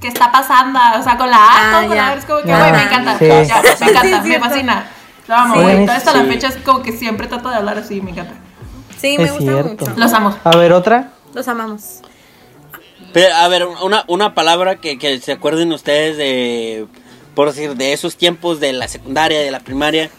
¿qué 0.00 0.08
está 0.08 0.30
pasando? 0.30 0.78
O 0.98 1.02
sea, 1.02 1.16
con 1.16 1.30
la 1.30 1.38
Ah, 1.40 1.78
A, 1.78 1.82
¿no? 1.82 1.88
con 1.88 1.96
ya. 1.96 2.02
la 2.02 2.08
A, 2.10 2.14
es 2.14 2.24
como 2.24 2.42
que, 2.42 2.54
güey, 2.54 2.72
me 2.72 2.82
encanta, 2.82 3.18
Sí. 3.18 3.26
ya, 3.26 3.34
me 3.62 3.76
Sí, 3.76 3.84
encanta, 3.88 4.22
sí, 4.22 4.28
me 4.28 4.40
fascina. 4.40 4.86
Lo 5.26 5.34
amo, 5.34 5.54
Sí. 5.54 5.60
güey. 5.62 5.74
Todavía 5.76 5.96
hasta 5.96 6.12
la 6.12 6.20
Sí. 6.22 6.26
fecha 6.28 6.48
es 6.48 6.56
como 6.58 6.82
que 6.82 6.92
siempre 6.92 7.26
trato 7.26 7.48
de 7.48 7.56
hablar 7.56 7.78
así, 7.78 8.00
me 8.00 8.10
encanta. 8.10 8.34
Sí, 8.98 9.16
me 9.18 9.24
Es 9.24 9.32
gusta 9.32 9.52
cierto. 9.52 9.86
mucho. 9.86 9.92
Los 10.00 10.12
amo. 10.12 10.36
A 10.44 10.56
ver, 10.56 10.72
otra. 10.72 11.08
Los 11.34 11.48
amamos. 11.48 12.00
Pero, 13.12 13.34
a 13.34 13.48
ver, 13.48 13.66
una, 13.66 14.04
una 14.08 14.34
palabra 14.34 14.76
que, 14.76 14.98
que 14.98 15.20
se 15.20 15.32
acuerden 15.32 15.72
ustedes 15.72 16.16
de, 16.16 16.86
por 17.34 17.48
decir, 17.48 17.74
de 17.76 17.92
esos 17.92 18.16
tiempos 18.16 18.60
de 18.60 18.72
la 18.72 18.88
secundaria, 18.88 19.40
de 19.40 19.50
la 19.50 19.60
primaria, 19.60 20.10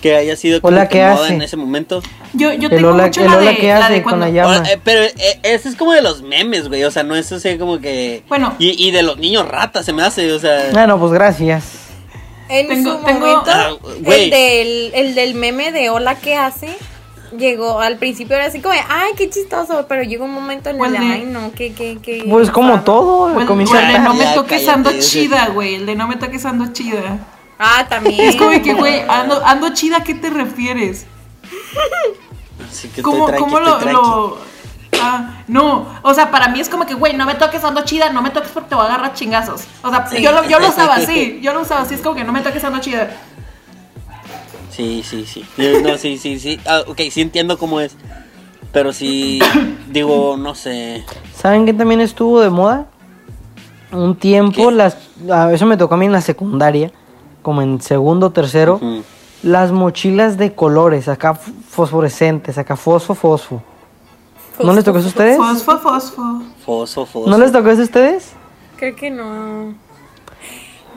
que 0.00 0.16
haya 0.16 0.34
sido 0.36 0.60
como 0.60 0.74
Hola, 0.74 0.88
que 0.88 0.98
¿qué 0.98 1.04
moda 1.06 1.24
hace? 1.24 1.34
en 1.34 1.42
ese 1.42 1.56
momento. 1.56 2.02
Yo, 2.32 2.52
yo 2.52 2.68
tengo 2.70 2.90
hola, 2.90 3.04
mucho 3.06 3.20
el 3.22 3.26
la 3.30 3.36
hola 3.38 3.50
de, 3.50 3.56
que 3.56 3.68
la 3.68 3.78
hace 3.84 3.92
de 3.94 4.02
con 4.02 4.20
la 4.20 4.28
llama. 4.30 4.62
Eh, 4.68 4.78
pero 4.82 5.02
eh, 5.02 5.14
ese 5.42 5.68
es 5.68 5.76
como 5.76 5.92
de 5.92 6.02
los 6.02 6.22
memes, 6.22 6.68
güey, 6.68 6.84
o 6.84 6.90
sea, 6.90 7.02
no 7.02 7.14
es 7.16 7.30
así 7.32 7.58
como 7.58 7.78
que... 7.80 8.22
Bueno. 8.28 8.54
Y, 8.58 8.86
y 8.86 8.90
de 8.90 9.02
los 9.02 9.18
niños 9.18 9.46
ratas 9.48 9.84
se 9.84 9.92
me 9.92 10.02
hace, 10.02 10.32
o 10.32 10.38
sea... 10.38 10.70
Ah, 10.74 10.86
no, 10.86 10.98
pues 10.98 11.12
gracias. 11.12 11.64
En 12.48 12.66
Tengo- 12.68 12.98
su 12.98 13.04
tengo- 13.04 13.20
momento, 13.20 13.50
Ah, 13.50 13.70
güey. 14.00 14.24
el, 14.24 14.30
del, 14.30 14.90
el 14.94 15.14
del 15.14 15.34
meme 15.34 15.70
de 15.72 15.90
hola, 15.90 16.16
¿qué 16.16 16.34
hace? 16.36 16.68
Llegó 17.38 17.78
al 17.78 17.96
principio 17.98 18.34
era 18.34 18.46
así 18.46 18.60
como, 18.60 18.74
de, 18.74 18.80
ay, 18.88 19.12
qué 19.16 19.30
chistoso, 19.30 19.86
pero 19.88 20.02
llegó 20.02 20.24
un 20.24 20.32
momento 20.34 20.68
en 20.68 20.74
el 20.74 20.78
¿Cuál 20.80 20.92
de, 20.94 20.98
de- 20.98 21.04
ay, 21.04 21.22
no, 21.26 21.52
que, 21.52 21.72
que, 21.72 21.98
que. 22.02 22.24
Pues 22.28 22.50
como 22.50 22.70
raro". 22.72 22.82
todo, 22.82 23.18
O 23.26 23.28
el, 23.28 23.46
no 24.02 24.14
me 24.14 24.24
toques 24.34 24.66
ando 24.68 24.90
chida, 24.98 25.46
güey. 25.54 25.76
El 25.76 25.86
de 25.86 25.94
no 25.94 26.08
me 26.08 26.16
toques 26.16 26.44
ando 26.44 26.72
chida. 26.72 27.18
Ah, 27.62 27.86
también. 27.88 28.18
Es 28.28 28.36
como 28.36 28.50
que, 28.62 28.72
güey, 28.72 29.02
ando, 29.06 29.44
ando 29.44 29.68
chida, 29.74 29.98
¿a 29.98 30.02
qué 30.04 30.14
te 30.14 30.30
refieres? 30.30 31.06
Así 32.68 32.88
que 32.88 33.02
¿Cómo, 33.02 33.26
tranqui, 33.26 33.42
cómo 33.44 33.60
lo, 33.60 33.78
lo- 33.80 34.38
Ah, 35.02 35.42
no. 35.46 35.86
O 36.02 36.12
sea, 36.14 36.30
para 36.30 36.48
mí 36.48 36.60
es 36.60 36.68
como 36.68 36.86
que, 36.86 36.94
güey, 36.94 37.14
no 37.14 37.26
me 37.26 37.34
toques 37.34 37.62
ando 37.64 37.84
chida, 37.84 38.10
no 38.10 38.22
me 38.22 38.30
toques 38.30 38.50
porque 38.50 38.70
te 38.70 38.74
voy 38.74 38.84
a 38.84 38.88
agarrar 38.88 39.12
chingazos. 39.14 39.62
O 39.82 39.90
sea, 39.90 40.06
Sí. 40.06 40.22
yo, 40.22 40.32
lo, 40.32 40.44
yo 40.48 40.58
lo 40.58 40.68
usaba 40.68 40.94
así. 40.96 41.38
Yo 41.42 41.52
lo 41.52 41.60
usaba 41.62 41.82
así, 41.82 41.94
es 41.94 42.00
como 42.00 42.16
que 42.16 42.24
no 42.24 42.32
me 42.32 42.40
toques 42.40 42.62
ando 42.64 42.80
chida. 42.80 43.10
Sí, 44.70 45.02
sí, 45.06 45.26
sí. 45.26 45.44
No, 45.82 45.98
sí, 45.98 46.16
sí, 46.18 46.38
sí. 46.38 46.58
Ah, 46.66 46.82
ok, 46.86 47.00
sí 47.10 47.20
entiendo 47.20 47.58
cómo 47.58 47.80
es. 47.80 47.94
Pero 48.72 48.92
sí, 48.92 49.40
digo, 49.90 50.36
no 50.38 50.54
sé. 50.54 51.04
¿Saben 51.34 51.66
qué 51.66 51.72
también 51.74 52.00
estuvo 52.00 52.40
de 52.40 52.50
moda? 52.50 52.86
Un 53.92 54.16
tiempo, 54.16 54.68
¿Qué? 54.68 54.74
las, 54.74 54.96
a 55.30 55.52
eso 55.52 55.66
me 55.66 55.76
tocó 55.76 55.94
a 55.94 55.98
mí 55.98 56.06
en 56.06 56.12
la 56.12 56.20
secundaria, 56.20 56.92
como 57.42 57.62
en 57.62 57.80
segundo 57.80 58.26
o 58.26 58.30
tercero, 58.30 58.80
las 59.42 59.72
mochilas 59.72 60.36
de 60.36 60.54
colores, 60.54 61.08
acá 61.08 61.34
fosforescentes, 61.34 62.58
acá 62.58 62.76
fosfo, 62.76 63.14
fosfo. 63.14 63.62
¿No 64.62 64.72
les 64.74 64.84
tocó 64.84 64.98
eso 64.98 65.06
a 65.06 65.10
ustedes? 65.10 65.36
Fosfo, 65.38 65.78
fosfo. 65.78 66.42
Foso, 66.64 67.06
foso. 67.06 67.30
¿No 67.30 67.38
les 67.38 67.50
tocó 67.50 67.70
eso 67.70 67.80
a 67.80 67.84
ustedes? 67.84 68.32
Creo 68.76 68.94
que 68.94 69.10
no. 69.10 69.74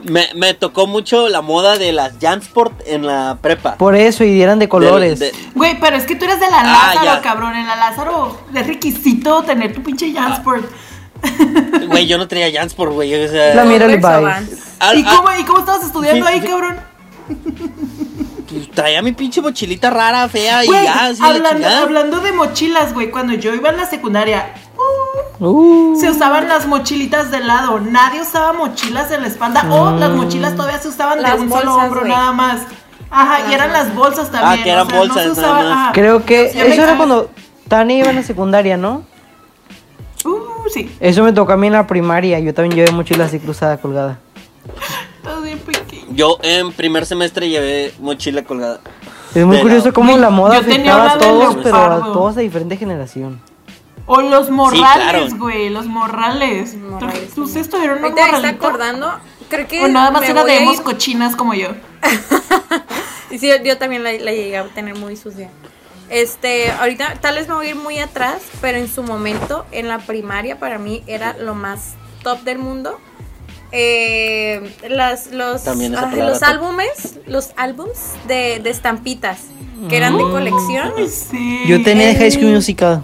Me, 0.06 0.26
me 0.34 0.52
tocó 0.52 0.86
mucho 0.86 1.28
la 1.30 1.40
moda 1.40 1.78
de 1.78 1.92
las 1.92 2.12
Jansport 2.20 2.74
en 2.86 3.06
la 3.06 3.38
prepa. 3.40 3.76
Por 3.76 3.94
eso, 3.96 4.22
y 4.22 4.42
eran 4.42 4.58
de 4.58 4.68
colores. 4.68 5.32
Güey, 5.54 5.80
pero 5.80 5.96
es 5.96 6.04
que 6.04 6.14
tú 6.14 6.26
eres 6.26 6.40
de 6.40 6.50
la 6.50 6.60
Ah, 6.60 6.62
Lázaro, 6.94 7.04
ya. 7.06 7.20
cabrón. 7.22 7.54
En 7.56 7.66
la 7.66 7.76
Lázaro 7.76 8.38
es 8.54 8.66
requisito 8.66 9.42
tener 9.44 9.72
tu 9.72 9.82
pinche 9.82 10.12
Jansport. 10.12 10.66
Güey, 11.88 12.06
yo 12.06 12.18
no 12.18 12.26
tenía 12.28 12.50
Jansport, 12.52 12.92
güey. 12.92 13.14
O 13.24 13.28
sea, 13.28 13.54
La 13.54 13.64
mira 13.64 13.86
el 13.86 14.04
al- 14.04 14.98
¿Y, 14.98 15.04
al- 15.04 15.16
cómo, 15.16 15.28
¿Y 15.38 15.44
cómo 15.44 15.58
estabas 15.60 15.84
estudiando 15.84 16.26
Sí, 16.26 16.32
ahí, 16.32 16.40
sí. 16.40 16.46
cabrón? 16.48 16.76
pues, 18.48 18.70
traía 18.72 19.02
mi 19.02 19.12
pinche 19.12 19.40
mochilita 19.40 19.90
rara, 19.90 20.28
fea 20.28 20.64
y 20.64 20.66
Güey, 20.66 20.84
ya, 20.84 21.06
así 21.06 21.20
la 21.20 21.28
hablando, 21.28 21.68
hablando 21.68 22.20
de 22.20 22.32
mochilas, 22.32 22.92
güey, 22.92 23.10
cuando 23.10 23.34
yo 23.34 23.54
iba 23.54 23.70
en 23.70 23.76
la 23.76 23.86
secundaria, 23.86 24.52
uh, 24.76 25.14
Uh, 25.40 26.00
se 26.00 26.08
usaban 26.10 26.46
las 26.48 26.66
mochilitas 26.66 27.30
de 27.32 27.40
lado. 27.40 27.80
Nadie 27.80 28.22
usaba 28.22 28.52
mochilas 28.52 29.10
en 29.10 29.22
la 29.22 29.28
espalda. 29.28 29.66
O 29.68 29.90
las 29.98 30.10
mochilas 30.10 30.54
todavía 30.54 30.78
se 30.78 30.88
usaban 30.88 31.20
Las 31.22 31.34
de 31.36 31.40
un 31.42 31.48
solo 31.50 31.72
bolsas, 31.72 31.84
hombro 31.84 32.00
güey. 32.02 32.12
nada 32.12 32.32
más. 32.32 32.60
Ajá, 33.10 33.50
y 33.50 33.52
eran 33.54 33.72
las 33.72 33.92
bolsas 33.94 34.30
también. 34.30 34.60
Ah, 34.60 34.62
que 34.62 34.70
eran 34.70 34.86
o 34.86 34.90
sea, 34.90 34.98
bolsas 34.98 35.26
no 35.26 35.34
se 35.34 35.40
nada 35.40 35.74
más. 35.74 35.92
creo 35.94 36.24
que 36.24 36.46
eso 36.46 36.82
era 36.82 36.96
cuando 36.96 37.30
Tania 37.68 37.98
iba 37.98 38.10
en 38.10 38.16
la 38.16 38.22
secundaria, 38.22 38.76
¿no? 38.76 39.02
Sí. 40.72 40.90
Eso 41.00 41.22
me 41.22 41.32
tocó 41.32 41.52
a 41.52 41.56
mí 41.56 41.66
en 41.68 41.72
la 41.74 41.86
primaria. 41.86 42.38
Yo 42.40 42.54
también 42.54 42.76
llevé 42.76 42.92
mochila 42.92 43.24
así 43.26 43.38
cruzada, 43.38 43.76
colgada. 43.78 44.18
Pequeño. 45.66 46.06
Yo 46.10 46.38
en 46.42 46.72
primer 46.72 47.06
semestre 47.06 47.48
llevé 47.48 47.92
mochila 48.00 48.42
colgada. 48.44 48.80
Es 49.34 49.44
muy 49.44 49.56
De 49.56 49.62
curioso 49.62 49.86
la- 49.88 49.92
cómo 49.92 50.16
la 50.16 50.30
moda 50.30 50.58
afectaba 50.58 51.04
una 51.04 51.12
a 51.14 51.18
todos, 51.18 51.56
pero 51.62 51.76
a 51.76 51.98
todos 52.12 52.34
de 52.34 52.42
diferente 52.42 52.76
generación. 52.76 53.40
O 54.06 54.20
los 54.20 54.50
morrales, 54.50 54.82
claro. 54.94 55.26
güey, 55.38 55.70
los 55.70 55.86
morrales. 55.86 56.76
Morrales, 56.76 57.30
¿Tú- 57.34 57.46
sí. 57.46 57.58
¿Ustedes 57.60 57.70
tuvieron 57.70 57.98
un 57.98 58.04
Ahorita 58.04 58.26
me 58.32 58.36
está 58.36 58.48
acordando. 58.50 59.12
Creo 59.48 59.66
que. 59.66 59.84
O 59.84 59.88
nada 59.88 60.10
más 60.10 60.28
era 60.28 60.44
de 60.44 60.66
cochinas 60.82 61.36
como 61.36 61.54
yo. 61.54 61.68
Y 63.30 63.38
sí, 63.38 63.48
yo, 63.48 63.56
yo 63.64 63.78
también 63.78 64.04
la, 64.04 64.12
la 64.12 64.30
llegué 64.32 64.58
a 64.58 64.64
tener 64.68 64.94
muy 64.96 65.16
sucia. 65.16 65.48
Este, 66.14 66.70
ahorita 66.70 67.14
tal 67.20 67.34
vez 67.34 67.48
me 67.48 67.54
voy 67.54 67.66
a 67.66 67.70
ir 67.70 67.74
muy 67.76 67.98
atrás, 67.98 68.40
pero 68.60 68.78
en 68.78 68.86
su 68.88 69.02
momento, 69.02 69.66
en 69.72 69.88
la 69.88 69.98
primaria, 69.98 70.60
para 70.60 70.78
mí 70.78 71.02
era 71.08 71.36
lo 71.36 71.56
más 71.56 71.94
top 72.22 72.42
del 72.42 72.58
mundo. 72.60 73.00
Eh, 73.72 74.62
las, 74.88 75.32
los 75.32 75.66
los 75.66 76.42
álbumes, 76.44 77.18
los 77.26 77.50
álbums 77.56 78.12
de, 78.28 78.60
de 78.62 78.70
estampitas, 78.70 79.38
que 79.88 79.96
eran 79.96 80.16
de 80.16 80.22
colección. 80.22 80.92
Ay, 80.96 81.08
sí. 81.08 81.62
Yo 81.66 81.82
tenía 81.82 82.10
el- 82.10 82.16
High 82.18 82.30
School 82.30 82.52
Musical. 82.52 83.02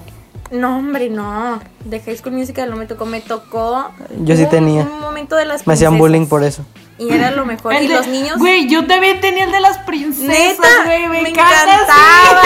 No, 0.52 0.78
hombre, 0.78 1.10
no. 1.10 1.60
De 1.84 1.98
High 1.98 2.16
School 2.18 2.34
Musical 2.34 2.70
no 2.70 2.76
me 2.76 2.86
tocó, 2.86 3.06
me 3.06 3.20
tocó. 3.20 3.90
Yo 4.20 4.36
sí 4.36 4.44
un- 4.44 4.50
tenía. 4.50 4.82
Un 4.82 5.00
momento 5.00 5.34
de 5.34 5.46
las 5.46 5.66
Me 5.66 5.74
hacían 5.74 5.98
bullying 5.98 6.26
por 6.26 6.44
eso. 6.44 6.64
Y 7.00 7.10
era 7.10 7.30
lo 7.30 7.46
mejor. 7.46 7.72
El 7.72 7.84
y 7.84 7.88
de- 7.88 7.94
los 7.94 8.06
niños. 8.06 8.38
Güey, 8.38 8.68
yo 8.68 8.86
también 8.86 9.20
tenía 9.20 9.44
el 9.44 9.52
de 9.52 9.60
las 9.60 9.78
princesas, 9.78 10.58
güey. 10.84 11.08
me, 11.08 11.22
Me, 11.22 11.28
encanta, 11.30 11.62
encantaba. 11.64 12.42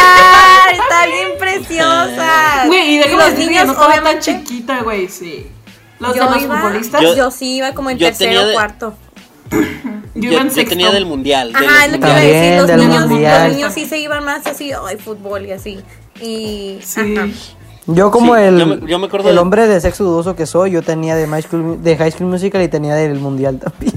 sí. 0.70 0.76
Está 0.80 1.06
bien 1.06 1.28
preciosa. 1.38 2.64
Güey, 2.66 2.94
y 2.94 2.98
déjame 2.98 3.16
los 3.16 3.24
decirte 3.30 3.44
que 3.44 3.50
niños, 3.50 3.66
no 3.66 3.72
estaba 3.72 3.92
tan 3.94 4.02
obviamente. 4.04 4.24
chiquita, 4.32 4.82
güey, 4.82 5.08
sí. 5.08 5.46
Los 5.98 6.14
yo 6.16 6.24
de 6.24 6.30
los 6.30 6.42
iba, 6.42 6.56
futbolistas, 6.60 7.02
Yo, 7.02 7.14
Yo- 7.16 7.30
sí 7.30 7.56
iba 7.56 7.72
como 7.72 7.90
en 7.90 7.98
yo 7.98 8.06
tercero 8.06 8.42
o 8.42 8.46
de- 8.46 8.54
cuarto. 8.54 8.94
yo, 10.14 10.30
Yo, 10.30 10.64
tenía 10.68 10.90
del 10.92 11.06
mundial. 11.06 11.52
de 11.52 11.58
Ajá, 11.58 11.66
los 11.66 11.82
es 11.86 11.92
lo 11.92 11.98
que 12.00 12.06
iba 12.06 12.16
a 12.16 12.20
decir. 12.20 12.60
Los 12.76 12.86
niños, 12.88 13.06
mundial. 13.08 13.46
los 13.48 13.56
niños 13.56 13.74
sí 13.74 13.86
se 13.86 13.98
iban 13.98 14.24
más 14.24 14.46
así, 14.46 14.70
ay, 14.72 14.96
fútbol 14.96 15.46
y 15.46 15.52
así. 15.52 15.80
Y. 16.20 16.78
Sí. 16.82 17.16
ajá. 17.16 17.28
Yo 17.86 18.10
como 18.10 18.34
Sí, 18.34 18.40
el, 18.42 18.58
yo 18.58 18.66
me- 18.66 18.86
yo 18.88 18.98
me 18.98 19.06
acuerdo 19.08 19.28
el 19.28 19.34
de- 19.34 19.40
hombre 19.42 19.66
de 19.68 19.78
sexo 19.80 20.04
dudoso 20.04 20.34
que 20.34 20.46
soy, 20.46 20.70
yo 20.70 20.80
tenía 20.82 21.16
de 21.16 21.26
High 21.26 21.42
School, 21.42 21.82
de 21.82 21.96
High 21.96 22.12
School 22.12 22.30
Musical 22.30 22.62
y 22.62 22.68
tenía 22.68 22.94
del 22.94 23.18
Mundial 23.20 23.58
también. 23.58 23.92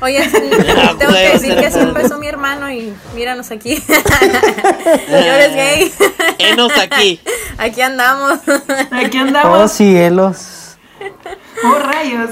Oye, 0.00 0.22
sí, 0.24 0.30
tengo 0.98 1.12
que 1.12 1.28
decir 1.32 1.56
que 1.56 1.66
así 1.66 1.78
empezó 1.78 2.18
mi 2.18 2.26
hermano 2.28 2.70
y 2.70 2.92
míranos 3.14 3.50
aquí. 3.50 3.82
Yo 5.08 5.16
eres 5.16 5.54
gay. 5.54 5.92
Enos 6.38 6.72
aquí. 6.78 7.20
Aquí 7.58 7.80
andamos. 7.80 8.40
Aquí 8.90 9.18
Oh 9.18 9.20
andamos. 9.22 9.72
cielos. 9.72 10.76
Oh, 11.64 11.78
rayos. 11.78 12.30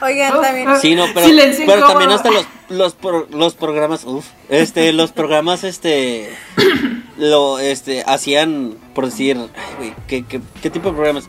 Oigan, 0.00 0.40
también. 0.40 0.68
Ah, 0.68 0.78
Sí, 0.80 0.94
no, 0.96 1.04
pero, 1.14 1.26
Silencio 1.26 1.64
pero 1.64 1.78
incómodo. 1.78 1.98
también 2.00 2.10
hasta 2.10 2.30
los, 2.32 2.46
los, 2.70 2.94
pro- 2.94 3.28
los 3.30 3.54
programas, 3.54 4.04
uf, 4.04 4.26
este, 4.48 4.92
los 4.92 5.12
programas, 5.12 5.62
este, 5.62 6.28
lo, 7.18 7.60
este, 7.60 8.02
hacían, 8.04 8.74
por 8.96 9.04
decir, 9.06 9.38
ay, 9.38 9.74
güey, 9.78 9.94
¿qué, 10.08 10.24
qué, 10.24 10.40
qué 10.60 10.70
tipo 10.70 10.88
de 10.88 10.94
programas? 10.96 11.28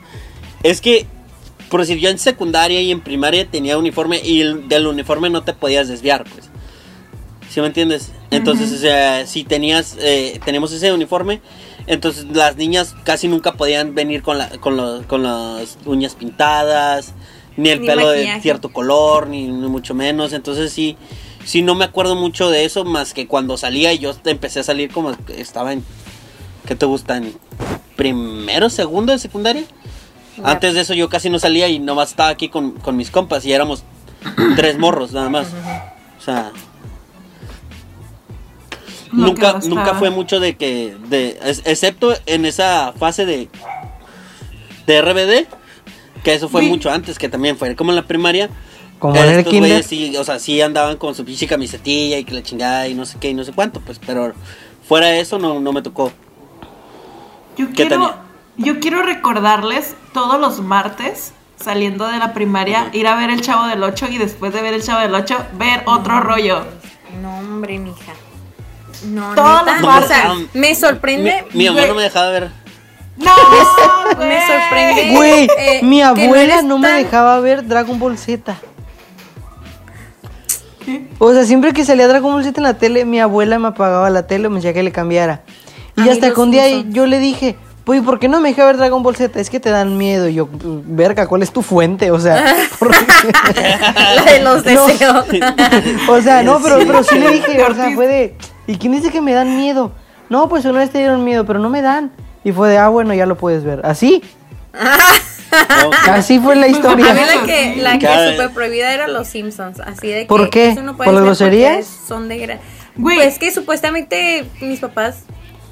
Es 0.63 0.81
que, 0.81 1.05
por 1.73 1.79
decir, 1.81 1.97
yo 1.97 2.09
en 2.11 2.19
secundaria 2.19 2.79
y 2.81 2.91
en 2.91 3.01
primaria 3.01 3.47
tenía 3.49 3.79
uniforme 3.79 4.21
y 4.23 4.41
el- 4.41 4.67
del 4.69 4.85
uniforme 4.85 5.31
no 5.31 5.41
te 5.41 5.53
podías 5.53 5.87
desviar, 5.87 6.23
pues. 6.23 6.51
¿Sí 7.49 7.61
me 7.61 7.65
entiendes? 7.65 8.11
Entonces, 8.29 8.71
o 8.71 8.77
sea, 8.77 9.25
si 9.25 9.43
tenías, 9.43 9.97
eh, 9.99 10.39
tenemos 10.45 10.71
ese 10.71 10.93
uniforme, 10.93 11.41
entonces 11.87 12.27
las 12.31 12.57
niñas 12.57 12.93
casi 13.03 13.27
nunca 13.27 13.53
podían 13.53 13.95
venir 13.95 14.21
con, 14.21 14.37
la, 14.37 14.49
con, 14.59 14.77
los- 14.77 15.03
con 15.07 15.23
las 15.23 15.79
uñas 15.87 16.13
pintadas, 16.13 17.13
ni 17.57 17.69
el 17.69 17.79
Ni 17.81 17.87
pelo 17.87 18.01
de 18.11 18.23
cierto 18.43 18.71
color, 18.71 19.25
ni, 19.27 19.47
ni 19.47 19.67
mucho 19.67 19.95
menos. 19.95 20.31
Entonces 20.33 20.71
sí, 20.71 20.95
sí 21.43 21.63
no 21.63 21.73
me 21.73 21.85
acuerdo 21.85 22.15
mucho 22.15 22.51
de 22.51 22.65
eso, 22.65 22.85
más 22.85 23.15
que 23.15 23.25
cuando 23.27 23.57
salía 23.57 23.91
y 23.93 23.97
yo 23.97 24.13
empecé 24.25 24.59
a 24.59 24.63
salir 24.63 24.91
como 24.91 25.11
estaba 25.35 25.73
en, 25.73 25.83
¿qué 26.67 26.75
te 26.75 26.85
gustan? 26.85 27.33
¿Primero, 27.95 28.69
segundo 28.69 29.11
de 29.11 29.17
secundaria? 29.17 29.63
Antes 30.43 30.73
de 30.73 30.81
eso 30.81 30.93
yo 30.93 31.09
casi 31.09 31.29
no 31.29 31.37
salía 31.39 31.67
y 31.67 31.79
nomás 31.79 32.09
estaba 32.11 32.29
aquí 32.29 32.49
con, 32.49 32.71
con 32.71 32.95
mis 32.97 33.11
compas 33.11 33.45
y 33.45 33.51
éramos 33.53 33.83
tres 34.55 34.77
morros 34.79 35.11
nada 35.11 35.29
más. 35.29 35.47
O 36.19 36.21
sea, 36.23 36.51
nunca, 39.11 39.59
nunca 39.65 39.93
fue 39.95 40.09
mucho 40.09 40.39
de 40.39 40.55
que, 40.55 40.95
de, 41.09 41.39
es- 41.43 41.61
excepto 41.65 42.13
en 42.25 42.45
esa 42.45 42.93
fase 42.97 43.25
de, 43.25 43.49
de 44.87 45.01
RBD, 45.01 45.47
que 46.23 46.33
eso 46.33 46.49
fue 46.49 46.61
Sí. 46.61 46.69
mucho 46.69 46.89
antes, 46.89 47.19
que 47.19 47.29
también 47.29 47.57
fue 47.57 47.75
como 47.75 47.91
en 47.91 47.97
la 47.97 48.03
primaria. 48.07 48.49
Como 48.99 49.15
en 49.17 49.29
el 49.29 49.43
kinder. 49.45 49.83
sí, 49.83 50.15
o 50.15 50.23
sea, 50.23 50.39
sí 50.39 50.61
andaban 50.61 50.95
con 50.97 51.13
su 51.13 51.25
pinche 51.25 51.45
camisetilla 51.45 52.17
y 52.17 52.23
que 52.23 52.33
la 52.33 52.41
chingada 52.41 52.87
y 52.87 52.93
no 52.95 53.05
sé 53.05 53.17
qué 53.19 53.29
y 53.29 53.33
no 53.33 53.43
sé 53.43 53.51
cuánto, 53.51 53.81
pues, 53.81 53.99
pero 53.99 54.33
fuera 54.87 55.07
de 55.07 55.19
eso 55.19 55.37
no, 55.39 55.59
no 55.59 55.73
me 55.73 55.81
tocó. 55.81 56.11
Yo 57.57 57.67
¿Qué 57.67 57.73
quiero, 57.73 57.89
tenía? 57.89 58.15
Yo 58.57 58.79
quiero 58.79 59.01
recordarles 59.03 59.95
todos 60.13 60.39
los 60.39 60.61
martes, 60.61 61.33
saliendo 61.59 62.07
de 62.07 62.17
la 62.19 62.33
primaria, 62.33 62.89
ir 62.93 63.07
a 63.07 63.15
ver 63.15 63.29
el 63.29 63.41
Chavo 63.41 63.65
del 63.67 63.81
8 63.83 64.07
y 64.11 64.17
después 64.17 64.53
de 64.53 64.61
ver 64.61 64.73
el 64.73 64.83
Chavo 64.83 65.01
del 65.01 65.13
8, 65.15 65.37
ver 65.53 65.81
otro 65.85 66.19
rollo. 66.19 66.63
No, 67.21 67.37
hombre, 67.39 67.79
mija. 67.79 68.13
No, 69.07 69.33
Todas 69.35 69.65
neta, 69.65 69.81
las 69.81 70.03
o 70.03 70.07
sea, 70.07 70.27
martes. 70.29 70.47
me 70.55 70.75
sorprende. 70.75 71.45
Mi, 71.53 71.69
mi 71.69 71.75
no 71.87 71.93
me 71.95 72.03
dejaba 72.03 72.29
ver. 72.29 72.51
¡No! 73.17 73.31
Me 74.17 74.39
sorprende. 74.47 75.15
Güey, 75.15 75.47
eh, 75.57 75.79
mi 75.83 75.99
no 75.99 76.07
abuela 76.07 76.61
no 76.63 76.77
me 76.79 76.87
tan- 76.87 77.03
dejaba 77.03 77.39
ver 77.41 77.65
Dragon 77.67 77.99
Ball 77.99 78.17
Z. 78.17 78.55
O 81.19 81.31
sea, 81.33 81.43
siempre 81.45 81.73
que 81.73 81.85
salía 81.85 82.07
Dragon 82.07 82.33
Ball 82.33 82.43
Z 82.43 82.59
en 82.59 82.63
la 82.63 82.73
tele, 82.77 83.05
mi 83.05 83.19
abuela 83.19 83.57
me 83.59 83.69
apagaba 83.69 84.09
la 84.09 84.27
tele 84.27 84.47
o 84.47 84.49
me 84.49 84.57
decía 84.57 84.73
que 84.73 84.83
le 84.83 84.91
cambiara. 84.91 85.41
Y 85.95 86.09
hasta 86.09 86.27
los 86.27 86.35
que 86.35 86.41
un 86.41 86.51
día 86.51 86.67
yo 86.89 87.05
le 87.05 87.19
dije, 87.19 87.55
pues, 87.85 88.01
¿por 88.01 88.19
qué 88.19 88.27
no 88.29 88.39
me 88.39 88.49
deja 88.49 88.65
ver 88.65 88.77
Dragon 88.77 89.03
Ball 89.03 89.15
Z? 89.15 89.39
Es 89.39 89.49
que 89.49 89.59
te 89.59 89.69
dan 89.69 89.97
miedo. 89.97 90.27
Y 90.29 90.35
yo, 90.35 90.47
verga, 90.51 91.27
¿cuál 91.27 91.43
es 91.43 91.51
tu 91.51 91.61
fuente? 91.61 92.11
O 92.11 92.19
sea, 92.19 92.43
¿por 92.79 92.91
qué? 92.91 93.05
La 94.15 94.23
de 94.23 94.39
los 94.41 94.65
No. 94.65 94.87
deseos. 94.87 95.25
o 96.09 96.21
sea, 96.21 96.43
no, 96.43 96.59
pero, 96.61 96.79
Sí. 96.79 96.85
pero 96.87 97.03
sí 97.03 97.19
le 97.19 97.29
dije, 97.31 97.63
o 97.63 97.73
sea, 97.75 97.91
fue 97.95 98.07
de, 98.07 98.37
¿y 98.67 98.77
quién 98.77 98.93
dice 98.93 99.11
que 99.11 99.21
me 99.21 99.33
dan 99.33 99.57
miedo? 99.57 99.91
No, 100.29 100.47
pues 100.49 100.65
una 100.65 100.79
vez 100.79 100.89
te 100.91 100.99
dieron 100.99 101.23
miedo, 101.23 101.45
pero 101.45 101.59
no 101.59 101.69
me 101.69 101.81
dan. 101.81 102.11
Y 102.43 102.51
fue 102.51 102.69
de, 102.69 102.77
ah, 102.77 102.87
bueno, 102.89 103.13
ya 103.13 103.25
lo 103.25 103.37
puedes 103.37 103.63
ver. 103.63 103.81
Así, 103.85 104.23
así 106.09 106.39
fue 106.39 106.55
la 106.55 106.65
A 106.65 106.69
mí 106.69 106.75
historia. 106.75 107.13
la 107.13 107.45
que, 107.45 107.75
la 107.77 107.93
que 107.99 108.05
Cada- 108.05 108.31
super 108.31 108.49
prohibida 108.51 108.93
era 108.93 109.07
los 109.07 109.27
Simpsons, 109.27 109.79
así 109.79 110.07
de 110.07 110.21
que 110.21 110.25
¿Por 110.25 110.49
qué? 110.49 110.69
eso 110.69 110.81
no 110.83 110.97
¿Por 110.97 111.07
las 111.13 111.23
groserías? 111.23 111.85
Son 112.07 112.27
de 112.27 112.59
Güey. 112.95 113.15
Pues 113.17 113.39
que 113.39 113.51
supuestamente 113.51 114.45
mis 114.61 114.79
papás, 114.79 115.23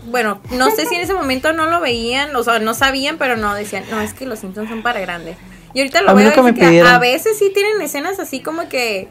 bueno, 0.05 0.41
no 0.51 0.71
sé 0.71 0.85
si 0.85 0.95
en 0.95 1.01
ese 1.01 1.13
momento 1.13 1.53
no 1.53 1.67
lo 1.67 1.79
veían, 1.79 2.35
o 2.35 2.43
sea, 2.43 2.59
no 2.59 2.73
sabían, 2.73 3.17
pero 3.17 3.37
no 3.37 3.53
decían, 3.53 3.83
no, 3.91 4.01
es 4.01 4.13
que 4.13 4.25
los 4.25 4.39
Simpsons 4.39 4.69
son 4.69 4.81
para 4.83 4.99
grandes. 4.99 5.37
Y 5.73 5.79
ahorita 5.79 6.01
lo 6.01 6.09
A 6.09 6.13
veo 6.13 6.27
es 6.29 6.53
que 6.55 6.81
a 6.81 6.99
veces 6.99 7.37
sí 7.37 7.51
tienen 7.53 7.79
escenas 7.81 8.19
así 8.19 8.41
como 8.41 8.67
que 8.67 9.07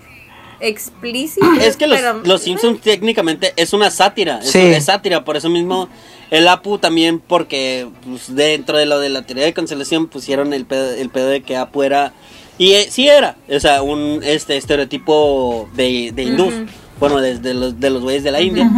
explícitas. 0.60 1.48
Es 1.60 1.76
que 1.76 1.86
los, 1.86 1.98
pero- 1.98 2.20
los 2.24 2.42
Simpsons 2.42 2.80
técnicamente 2.80 3.52
es 3.56 3.72
una 3.72 3.90
sátira. 3.90 4.40
Es, 4.42 4.50
Sí. 4.50 4.58
es 4.58 4.84
sátira, 4.84 5.24
por 5.24 5.36
eso 5.36 5.48
mismo 5.48 5.88
el 6.30 6.46
Apu 6.48 6.78
también, 6.78 7.18
porque 7.20 7.88
pues, 8.06 8.34
dentro 8.34 8.76
de 8.78 8.86
lo 8.86 9.00
de 9.00 9.08
la 9.08 9.22
teoría 9.22 9.44
de 9.44 9.52
cancelación 9.52 10.06
pusieron 10.06 10.52
el 10.52 10.66
pedo, 10.66 10.92
el 10.92 11.08
pedo 11.10 11.28
de 11.28 11.42
que 11.42 11.56
Apu 11.56 11.82
era. 11.82 12.12
Y 12.58 12.72
eh, 12.74 12.88
sí 12.90 13.08
era, 13.08 13.36
o 13.48 13.58
sea, 13.58 13.82
un 13.82 14.20
este 14.22 14.56
estereotipo 14.58 15.68
de, 15.74 16.12
de 16.14 16.22
hindús. 16.24 16.52
Bueno, 16.98 17.18
desde 17.22 17.54
los, 17.54 17.80
de 17.80 17.88
los 17.88 18.02
güeyes 18.02 18.22
de 18.22 18.30
la 18.30 18.42
India. 18.42 18.70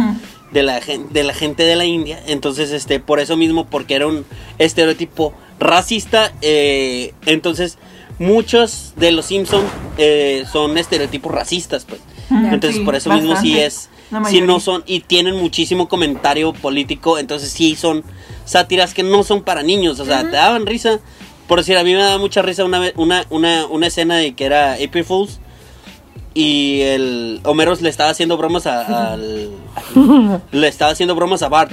De 0.53 0.63
la, 0.63 0.79
de 0.79 1.23
la 1.23 1.33
gente 1.33 1.63
de 1.63 1.75
la 1.75 1.85
India. 1.85 2.21
Entonces, 2.27 2.71
este, 2.71 2.99
por 2.99 3.19
eso 3.19 3.35
mismo, 3.37 3.65
porque 3.65 3.95
era 3.95 4.07
un 4.07 4.25
estereotipo 4.59 5.33
racista. 5.59 6.31
eh, 6.41 7.13
entonces, 7.25 7.77
muchos 8.19 8.93
de 8.95 9.11
los 9.11 9.25
Simpsons 9.25 9.65
eh, 9.97 10.45
son 10.51 10.77
estereotipos 10.77 11.31
racistas, 11.31 11.85
pues. 11.85 12.01
Entonces, 12.53 12.77
Sí, 12.79 12.85
por 12.85 12.95
eso 12.95 13.09
mismo 13.11 13.33
sí 13.41 13.59
es. 13.59 13.89
Si 14.29 14.41
no 14.41 14.59
son. 14.59 14.83
Y 14.85 15.01
tienen 15.01 15.35
muchísimo 15.35 15.87
comentario 15.89 16.53
político. 16.53 17.17
Entonces, 17.17 17.49
sí 17.51 17.75
son 17.75 18.03
sátiras 18.45 18.93
que 18.93 19.03
no 19.03 19.23
son 19.23 19.41
para 19.41 19.63
niños. 19.63 19.99
O 19.99 20.05
sea, 20.05 20.21
te 20.31 20.35
daban 20.37 20.65
risa. 20.65 20.99
Por 21.47 21.59
decir, 21.59 21.77
a 21.77 21.83
mí 21.83 21.91
me 21.93 21.99
daba 21.99 22.17
mucha 22.19 22.41
risa 22.41 22.63
una, 22.63 22.79
vez- 22.79 22.93
una, 22.95 23.25
una, 23.29 23.65
una 23.67 23.87
escena 23.87 24.15
de 24.17 24.33
que 24.33 24.45
era 24.45 24.73
April 24.73 25.03
Fools. 25.03 25.39
Y 26.33 26.81
el 26.81 27.39
Homero 27.43 27.75
le 27.79 27.89
estaba 27.89 28.09
haciendo 28.09 28.37
bromas 28.37 28.65
a- 28.65 29.13
al. 29.13 29.49
le 30.51 30.67
estaba 30.67 30.91
haciendo 30.91 31.15
bromas 31.15 31.41
a 31.43 31.49
Bart. 31.49 31.71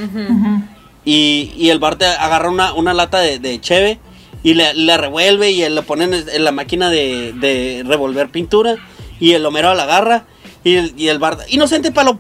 Y, 1.05 1.53
y 1.57 1.71
el 1.71 1.79
Bart 1.79 2.03
agarra 2.03 2.51
una, 2.51 2.75
una 2.75 2.93
lata 2.93 3.21
de, 3.21 3.39
de 3.39 3.59
cheve 3.61 3.99
y 4.43 4.55
le, 4.55 4.75
la 4.75 4.97
revuelve 4.99 5.51
y 5.51 5.67
le 5.69 5.83
ponen 5.83 6.13
en, 6.13 6.29
en 6.29 6.45
la 6.45 6.53
máquina 6.53 6.91
de, 6.91 7.33
de 7.33 7.83
revolver 7.87 8.29
pintura. 8.31 8.77
Y 9.19 9.33
el 9.33 9.45
Homero 9.47 9.75
la 9.75 9.85
agarra 9.85 10.25
y 10.63 10.75
el, 10.77 10.95
y 10.97 11.09
el 11.09 11.19
Bart, 11.19 11.41
inocente 11.49 11.91
palo, 11.91 12.19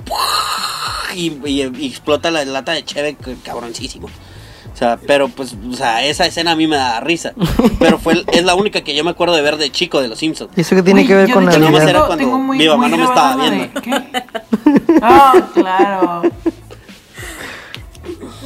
y, 1.14 1.32
y- 1.46 1.70
y 1.78 1.86
explota 1.86 2.30
la 2.30 2.44
lata 2.44 2.72
de 2.72 2.84
cheve, 2.84 3.16
que 3.22 3.34
cabroncísimo. 3.44 4.08
O 4.80 4.82
sea, 4.82 4.98
pero 5.06 5.28
pues, 5.28 5.54
o 5.70 5.74
sea, 5.74 6.02
esa 6.06 6.24
escena 6.24 6.52
a 6.52 6.56
mí 6.56 6.66
me 6.66 6.76
da 6.76 7.00
risa. 7.00 7.34
Pero 7.78 7.98
fue 7.98 8.24
es 8.32 8.44
la 8.44 8.54
única 8.54 8.80
que 8.80 8.94
yo 8.94 9.04
me 9.04 9.10
acuerdo 9.10 9.36
de 9.36 9.42
ver 9.42 9.58
de 9.58 9.70
chico 9.70 10.00
de 10.00 10.08
los 10.08 10.18
Simpsons. 10.18 10.52
¿Y 10.56 10.62
eso 10.62 10.74
qué 10.74 10.82
tiene 10.82 11.06
que 11.06 11.14
ver 11.14 11.30
con? 11.30 11.44
Navidad? 11.44 11.86
Era 11.86 12.06
cuando 12.06 12.38
mi 12.38 12.66
mamá 12.66 12.88
no 12.88 12.96
me 12.96 13.04
estaba 13.04 13.36
la 13.36 13.50
viendo. 13.50 13.82
¿Qué? 13.82 13.92
Oh, 15.02 15.32
claro. 15.54 16.22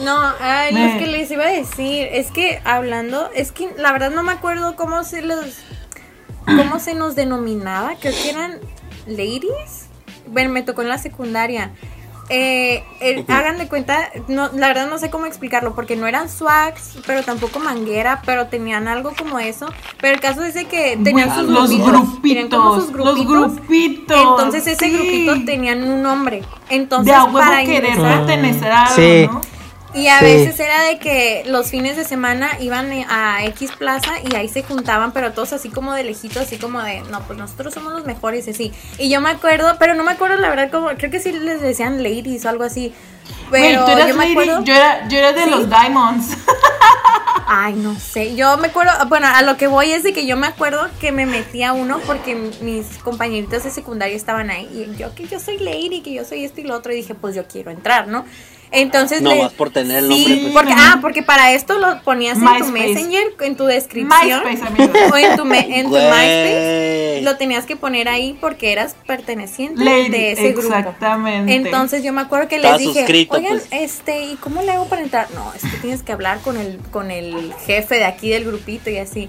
No, 0.03 0.33
ay, 0.41 0.77
es 0.77 0.97
que 0.97 1.07
les 1.07 1.31
iba 1.31 1.45
a 1.45 1.51
decir, 1.51 2.09
es 2.11 2.33
que 2.33 2.61
hablando, 2.65 3.31
es 3.33 3.53
que 3.53 3.73
la 3.79 3.93
verdad 3.93 4.11
no 4.11 4.25
me 4.25 4.33
acuerdo 4.33 4.75
cómo 4.75 5.05
se 5.05 5.23
los, 5.23 5.59
cómo 6.47 6.81
se 6.81 6.95
nos 6.95 7.15
denominaba, 7.15 7.95
creo 8.01 8.13
que 8.13 8.31
eran 8.31 8.59
ladies. 9.07 9.87
Bueno, 10.27 10.51
me 10.51 10.63
tocó 10.63 10.83
en 10.83 10.89
la 10.89 10.99
secundaria. 10.99 11.71
Eh, 12.31 12.83
eh, 13.01 13.25
hagan 13.29 13.59
de 13.59 13.69
cuenta, 13.69 14.11
no, 14.29 14.51
la 14.55 14.69
verdad 14.69 14.89
no 14.89 14.99
sé 14.99 15.11
cómo 15.11 15.27
explicarlo, 15.27 15.75
porque 15.75 15.95
no 15.97 16.07
eran 16.07 16.29
swags, 16.31 16.97
pero 17.07 17.23
tampoco 17.23 17.59
manguera, 17.59 18.23
pero 18.25 18.47
tenían 18.47 18.89
algo 18.89 19.13
como 19.17 19.39
eso. 19.39 19.67
Pero 20.01 20.15
el 20.15 20.21
caso 20.21 20.43
es 20.43 20.55
de 20.55 20.65
que 20.65 20.99
tenían 21.03 21.35
sus 21.35 21.49
los 21.49 21.71
grupitos. 21.71 22.23
tenían 22.23 22.49
como 22.49 22.75
sus 22.77 22.91
grupitos, 22.93 23.27
los 23.27 23.57
grupitos. 23.57 24.17
Entonces 24.19 24.67
ese 24.67 24.87
sí. 24.87 24.93
grupito 24.93 25.45
tenían 25.45 25.85
un 25.85 26.03
nombre. 26.03 26.43
Entonces 26.71 27.13
de 27.13 27.15
a 27.15 27.25
huevo 27.25 27.39
para 27.39 27.63
querer 27.65 27.91
ingresar, 27.91 28.27
pertenecer 28.27 28.73
a 28.73 28.83
algo, 28.85 28.95
Sí. 28.97 29.27
¿no? 29.31 29.41
Y 29.95 30.09
a 30.09 30.19
Sí. 30.19 30.25
veces 30.25 30.59
era 30.61 30.83
de 30.85 30.99
que 30.99 31.43
los 31.47 31.71
fines 31.71 31.97
de 31.97 32.05
semana 32.05 32.51
iban 32.61 32.91
a 33.09 33.45
X 33.47 33.73
plaza 33.79 34.13
y 34.31 34.35
ahí 34.35 34.49
se 34.49 34.63
juntaban, 34.63 35.13
pero 35.13 35.33
todos 35.33 35.53
así 35.53 35.69
como 35.71 35.93
de 35.95 36.05
lejitos, 36.05 36.43
así 36.43 36.57
como 36.59 36.83
de, 36.83 37.01
no, 37.11 37.21
pues 37.27 37.39
nosotros 37.39 37.73
somos 37.75 37.93
los 37.93 38.05
mejores 38.05 38.47
y 38.47 38.51
así. 38.51 38.73
Y 38.99 39.09
yo 39.11 39.21
me 39.21 39.31
acuerdo, 39.31 39.77
pero 39.79 39.95
no 39.95 40.03
me 40.05 40.13
acuerdo 40.13 40.37
la 40.37 40.49
verdad 40.51 40.71
como, 40.71 40.89
creo 40.91 41.11
que 41.11 41.21
sí 41.21 41.33
les 41.33 41.61
decían 41.61 42.03
ladies 42.03 42.45
o 42.45 42.49
algo 42.49 42.65
así. 42.65 42.93
Pero 43.51 43.85
tú 43.85 43.91
eras 43.93 44.09
yo 44.09 44.15
me 44.15 44.25
lady, 44.25 44.33
acuerdo... 44.33 44.65
yo 44.65 44.75
era, 44.75 45.09
yo 45.09 45.19
era 45.19 45.33
de 45.33 45.45
¿Sí? 45.45 45.51
los 45.51 45.69
Diamonds. 45.71 46.37
Ay, 47.47 47.75
no 47.75 47.95
sé. 47.99 48.35
Yo 48.37 48.57
me 48.57 48.69
acuerdo, 48.69 48.93
bueno, 49.09 49.27
a 49.33 49.43
lo 49.43 49.57
que 49.57 49.67
voy 49.67 49.93
es 49.93 50.03
de 50.03 50.13
que 50.15 50.27
yo 50.27 50.37
me 50.37 50.47
acuerdo 50.47 50.89
que 51.01 51.13
me 51.13 51.27
metí 51.27 51.63
a 51.63 51.73
uno 51.73 52.01
porque 52.07 52.35
mis 52.63 52.87
compañeritos 52.99 53.65
de 53.65 53.71
secundaria 53.71 54.17
estaban 54.17 54.51
ahí 54.51 54.67
y 54.73 54.97
yo 54.99 55.15
que 55.15 55.27
yo 55.29 55.39
soy 55.39 55.59
lady, 55.59 56.01
que 56.01 56.13
yo 56.15 56.25
soy 56.25 56.45
esto 56.45 56.61
y 56.61 56.65
lo 56.65 56.75
otro 56.75 56.93
y 56.93 56.97
dije, 56.97 57.15
pues 57.15 57.35
yo 57.35 57.47
quiero 57.47 57.71
entrar, 57.71 58.09
¿no? 58.09 58.25
Entonces 58.75 59.23
No 59.23 59.31
le- 59.31 59.43
más 59.43 59.53
por 59.53 59.71
tener 59.71 59.99
el 60.05 60.09
Sí, 60.13 60.19
nombre, 60.21 60.39
pues. 60.43 60.53
porque 60.53 60.73
ah, 60.77 60.99
porque 61.01 61.23
para 61.23 61.53
esto 61.53 61.79
lo 61.79 62.01
ponías 62.03 62.37
en 62.39 62.59
tu. 62.59 62.67
Messenger, 62.73 63.23
en 63.41 63.57
tu 63.57 63.65
descripción 63.65 64.43
MySpace, 64.45 65.05
o 65.13 65.17
en 65.17 65.37
tu 65.37 65.45
me- 65.45 65.79
en 65.81 65.87
tu. 65.87 65.93
MySpace 65.95 67.21
lo 67.23 67.37
tenías 67.37 67.65
que 67.67 67.77
poner 67.77 68.09
ahí 68.09 68.37
porque 68.41 68.73
eras 68.73 68.97
perteneciente 69.07 69.83
Lady, 69.85 70.09
de 70.11 70.33
ese 70.33 70.53
grupo. 70.53 70.75
exactamente. 70.75 71.55
Entonces 71.55 72.03
yo 72.03 72.13
me 72.13 72.21
acuerdo 72.23 72.49
que 72.49 72.57
Estaba 72.57 72.77
les 72.77 72.87
dije, 72.89 73.01
suscrito, 73.01 73.37
oigan, 73.37 73.53
pues. 73.59 73.69
este, 73.71 74.25
¿y 74.25 74.35
cómo 74.37 74.63
le 74.63 74.73
hago 74.73 74.87
para 74.87 75.03
entrar? 75.03 75.29
No, 75.35 75.53
es 75.55 75.63
que 75.63 75.77
tienes 75.79 76.03
que 76.03 76.13
hablar 76.13 76.41
con 76.41 76.57
el, 76.59 76.79
con 76.91 77.11
el 77.11 77.55
jefe 77.67 77.97
de 77.97 78.05
aquí 78.05 78.29
del 78.31 78.45
grupito 78.45 78.91
y 78.91 78.99
así. 78.99 79.29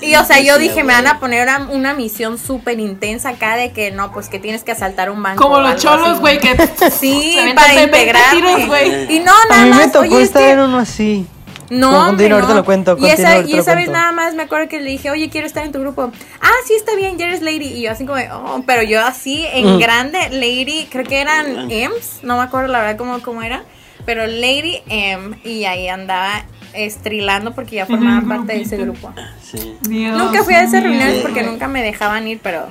Y 0.00 0.14
o 0.16 0.24
sea, 0.24 0.40
yo 0.40 0.56
Sí, 0.56 0.62
dije, 0.62 0.84
me 0.84 0.92
van 0.92 1.06
a 1.06 1.18
poner 1.20 1.42
una, 1.42 1.68
una 1.70 1.94
misión 1.94 2.38
súper 2.38 2.78
intensa 2.80 3.30
acá 3.30 3.56
de 3.56 3.72
que 3.72 3.90
no, 3.90 4.12
pues 4.12 4.28
que 4.28 4.38
tienes 4.38 4.62
que 4.64 4.72
asaltar 4.72 5.10
un 5.10 5.22
banco. 5.22 5.42
Como 5.42 5.60
los 5.60 5.76
cholos, 5.82 6.20
güey, 6.20 6.38
que 6.38 6.54
Sí, 6.90 7.36
para 7.54 7.68
de 7.68 7.74
20 7.76 7.82
integrarme. 7.98 8.40
tiros, 8.40 8.66
güey. 8.66 9.16
Y 9.16 9.20
no, 9.20 9.32
A 9.32 9.48
nada 9.50 9.64
mí 9.64 9.70
me 9.70 9.76
más. 9.76 9.92
tocó 9.92 10.04
oye, 10.06 10.16
es 10.22 10.28
estar 10.28 10.42
que- 10.42 10.50
en 10.50 10.60
uno 10.60 10.78
así. 10.78 11.26
no, 11.70 11.88
Bueno, 11.90 12.08
hombre, 12.10 12.30
ahorita 12.30 12.48
no. 12.50 12.54
lo 12.60 12.64
cuento, 12.64 12.96
Y 13.00 13.06
esa, 13.06 13.38
y 13.38 13.52
vez 13.54 13.64
cuento. 13.64 13.90
nada 13.92 14.12
más 14.12 14.34
me 14.34 14.44
acuerdo 14.44 14.68
que 14.68 14.80
le 14.80 14.90
dije, 14.90 15.10
oye, 15.10 15.28
quiero 15.30 15.46
estar 15.46 15.64
en 15.64 15.72
tu 15.72 15.80
grupo. 15.80 16.12
Ah, 16.40 16.50
sí, 16.66 16.74
está 16.74 16.94
bien, 16.94 17.18
ya 17.18 17.26
eres 17.26 17.42
lady. 17.42 17.66
Y 17.66 17.82
yo 17.82 17.90
así 17.90 18.06
como, 18.06 18.20
oh, 18.32 18.62
pero 18.66 18.82
yo 18.82 19.04
así 19.04 19.44
en 19.52 19.74
Mm. 19.76 19.78
grande, 19.80 20.18
lady, 20.30 20.86
creo 20.90 21.04
que 21.04 21.20
eran 21.20 21.66
M's, 21.68 22.20
no 22.22 22.36
me 22.36 22.44
acuerdo 22.44 22.68
la 22.68 22.80
verdad 22.80 22.96
cómo, 22.96 23.20
cómo 23.20 23.42
era, 23.42 23.64
pero 24.04 24.26
Lady 24.26 24.80
M. 24.88 25.36
Y 25.42 25.64
ahí 25.64 25.88
andaba 25.88 26.44
estrilando 26.76 27.54
porque 27.54 27.76
ya 27.76 27.86
formaba 27.86 28.26
parte 28.26 28.52
de 28.54 28.62
ese 28.62 28.76
grupo. 28.76 29.12
Sí. 29.42 29.76
Dios 29.82 30.16
nunca 30.16 30.42
fui 30.44 30.54
a 30.54 30.62
esas 30.62 30.82
reuniones 30.82 31.22
porque 31.22 31.42
nunca 31.42 31.68
me 31.68 31.82
dejaban 31.82 32.26
ir, 32.28 32.40
pero, 32.42 32.66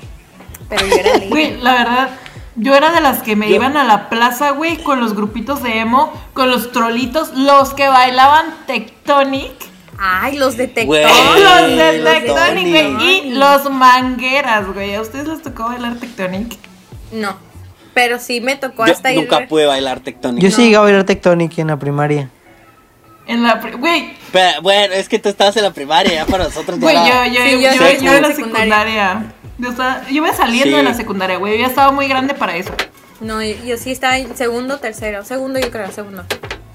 pero 0.69 0.85
yo 0.87 0.95
era. 0.95 1.11
Güey, 1.29 1.57
la 1.61 1.73
verdad, 1.73 2.09
yo 2.55 2.75
era 2.75 2.91
de 2.91 3.01
las 3.01 3.21
que 3.21 3.35
me 3.35 3.49
Yo- 3.49 3.55
iban 3.55 3.75
a 3.77 3.83
la 3.83 4.09
plaza, 4.09 4.51
güey, 4.51 4.77
con 4.83 4.99
los 4.99 5.15
grupitos 5.15 5.61
de 5.63 5.79
emo, 5.79 6.11
con 6.33 6.49
los 6.49 6.71
trolitos, 6.71 7.33
los 7.35 7.73
que 7.73 7.87
bailaban 7.87 8.45
Tectonic. 8.67 9.51
Ay, 9.97 10.37
los 10.37 10.57
de. 10.57 10.67
Tectonic. 10.67 11.03
Los 11.05 11.67
de 11.69 11.97
los 11.99 12.03
de 12.03 12.11
Tectonic, 12.21 12.67
güey. 12.69 12.87
Y 12.87 13.21
Tectonic. 13.21 13.37
los 13.37 13.71
mangueras, 13.71 14.67
güey. 14.73 14.95
¿A 14.95 15.01
ustedes 15.01 15.27
les 15.27 15.41
tocó 15.41 15.63
bailar 15.65 15.95
Tectonic? 15.95 16.57
No, 17.13 17.37
pero 17.93 18.19
sí 18.19 18.41
me 18.41 18.57
tocó 18.57 18.85
Yo 18.85 18.91
hasta 18.91 19.13
ir. 19.13 19.19
nunca 19.21 19.47
pude 19.47 19.65
bailar 19.65 20.01
tectónico. 20.01 20.45
Yo 20.45 20.51
sí 20.53 20.63
llegué 20.63 20.75
a 20.75 20.81
bailar 20.81 21.05
Tectonic 21.05 21.57
en 21.59 21.67
la 21.67 21.77
primaria. 21.79 22.29
En 23.27 23.43
la. 23.43 23.59
pri- 23.59 23.73
Güey, 23.73 24.13
Pero, 24.31 24.61
bueno, 24.61 24.93
es 24.93 25.09
que 25.09 25.17
tú 25.19 25.29
estabas 25.29 25.55
en 25.57 25.63
la 25.63 25.71
primaria, 25.73 26.13
ya 26.13 26.25
para 26.25 26.43
nosotros 26.45 26.79
güey, 26.79 26.95
yo, 26.95 27.25
yo, 27.25 27.41
Sí, 27.43 27.51
yo, 27.51 28.01
yo 28.03 28.13
en 28.13 28.21
la 28.21 28.31
secundaria. 28.35 29.33
Yo, 29.57 29.69
estaba, 29.69 30.01
yo 30.09 30.15
iba 30.15 30.33
saliendo 30.33 30.69
Sí. 30.71 30.75
de 30.75 30.83
la 30.83 30.93
secundaria, 30.93 31.38
güey. 31.38 31.53
Yo 31.53 31.61
ya 31.61 31.67
estaba 31.67 31.91
muy 31.91 32.07
grande 32.07 32.33
para 32.33 32.55
eso. 32.57 32.71
No, 33.21 33.41
yo, 33.41 33.55
yo 33.65 33.77
sí 33.77 33.91
estaba 33.91 34.17
en 34.17 34.35
segundo, 34.35 34.77
tercero. 34.79 35.23
Segundo, 35.23 35.59
yo 35.59 35.71
creo, 35.71 35.91
segundo. 35.91 36.23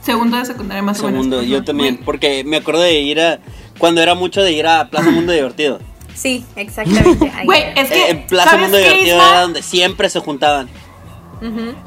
Segundo 0.03 0.39
de 0.39 0.47
secundaria 0.47 0.83
más 0.83 0.99
o 1.01 1.05
menos. 1.07 1.25
Segundo, 1.27 1.43
yo 1.43 1.63
también. 1.63 1.99
Porque 1.99 2.43
me 2.45 2.57
acuerdo 2.57 2.81
de 2.81 2.95
ir 3.01 3.21
a. 3.21 3.39
Cuando 3.79 4.01
era 4.03 4.15
mucho 4.15 4.43
de 4.43 4.53
ir 4.53 4.67
a 4.67 4.89
Plaza 4.89 5.11
Mundo 5.11 5.33
Divertido. 5.33 5.79
Sí, 6.15 6.45
exactamente. 6.57 7.31
Güey, 7.45 7.65
es 7.77 7.89
que. 7.91 7.95
Eh, 8.03 8.11
en 8.11 8.27
Plaza 8.27 8.51
¿sabes 8.51 8.63
Mundo 8.63 8.79
Divertido 8.79 9.17
Isma? 9.19 9.29
era 9.31 9.41
donde 9.43 9.63
siempre 9.63 10.09
se 10.09 10.21
juntaban. 10.21 10.69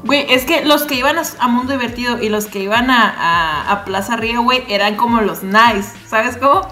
Güey, 0.04 0.26
es 0.32 0.44
que 0.44 0.64
los 0.64 0.82
que 0.82 0.94
iban 0.96 1.16
a, 1.18 1.22
a 1.38 1.48
Mundo 1.48 1.72
Divertido 1.72 2.20
y 2.22 2.28
los 2.28 2.46
que 2.46 2.58
iban 2.60 2.90
a, 2.90 3.08
a- 3.08 3.70
a 3.72 3.84
Plaza 3.84 4.16
Río, 4.16 4.42
güey, 4.42 4.64
eran 4.68 4.96
como 4.96 5.20
los 5.20 5.42
nice, 5.42 5.88
¿sabes 6.08 6.36
cómo? 6.36 6.62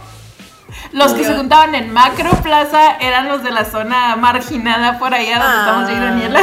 Los 0.93 1.13
que 1.13 1.23
se 1.25 1.35
juntaban 1.37 1.75
en 1.75 1.93
Macro 1.93 2.31
Plaza 2.43 2.97
eran 2.97 3.29
los 3.29 3.43
de 3.43 3.51
la 3.51 3.65
zona 3.67 4.17
marginada 4.17 4.99
por 4.99 5.15
allá 5.15 5.39
donde 5.39 5.57
Ah. 5.57 5.61
estamos 5.61 5.89
yo 5.91 5.97
y 5.97 6.01
Daniela. 6.01 6.41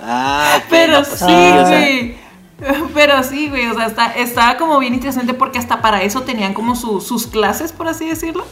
Ah, 0.00 0.54
ok, 0.58 0.64
Pero 0.70 0.92
no, 1.00 1.04
pues 1.06 1.18
sí, 1.20 1.24
güey. 1.60 2.16
Pero 2.94 3.22
sí, 3.22 3.48
güey, 3.48 3.66
o 3.68 3.74
sea, 3.74 3.86
está, 3.86 4.06
estaba 4.14 4.56
como 4.56 4.78
bien 4.78 4.94
interesante 4.94 5.34
porque 5.34 5.58
hasta 5.58 5.80
para 5.82 6.02
eso 6.02 6.22
tenían 6.22 6.54
como 6.54 6.74
su- 6.76 7.00
sus 7.00 7.26
clases, 7.26 7.72
por 7.72 7.88
así 7.88 8.08
decirlo. 8.08 8.44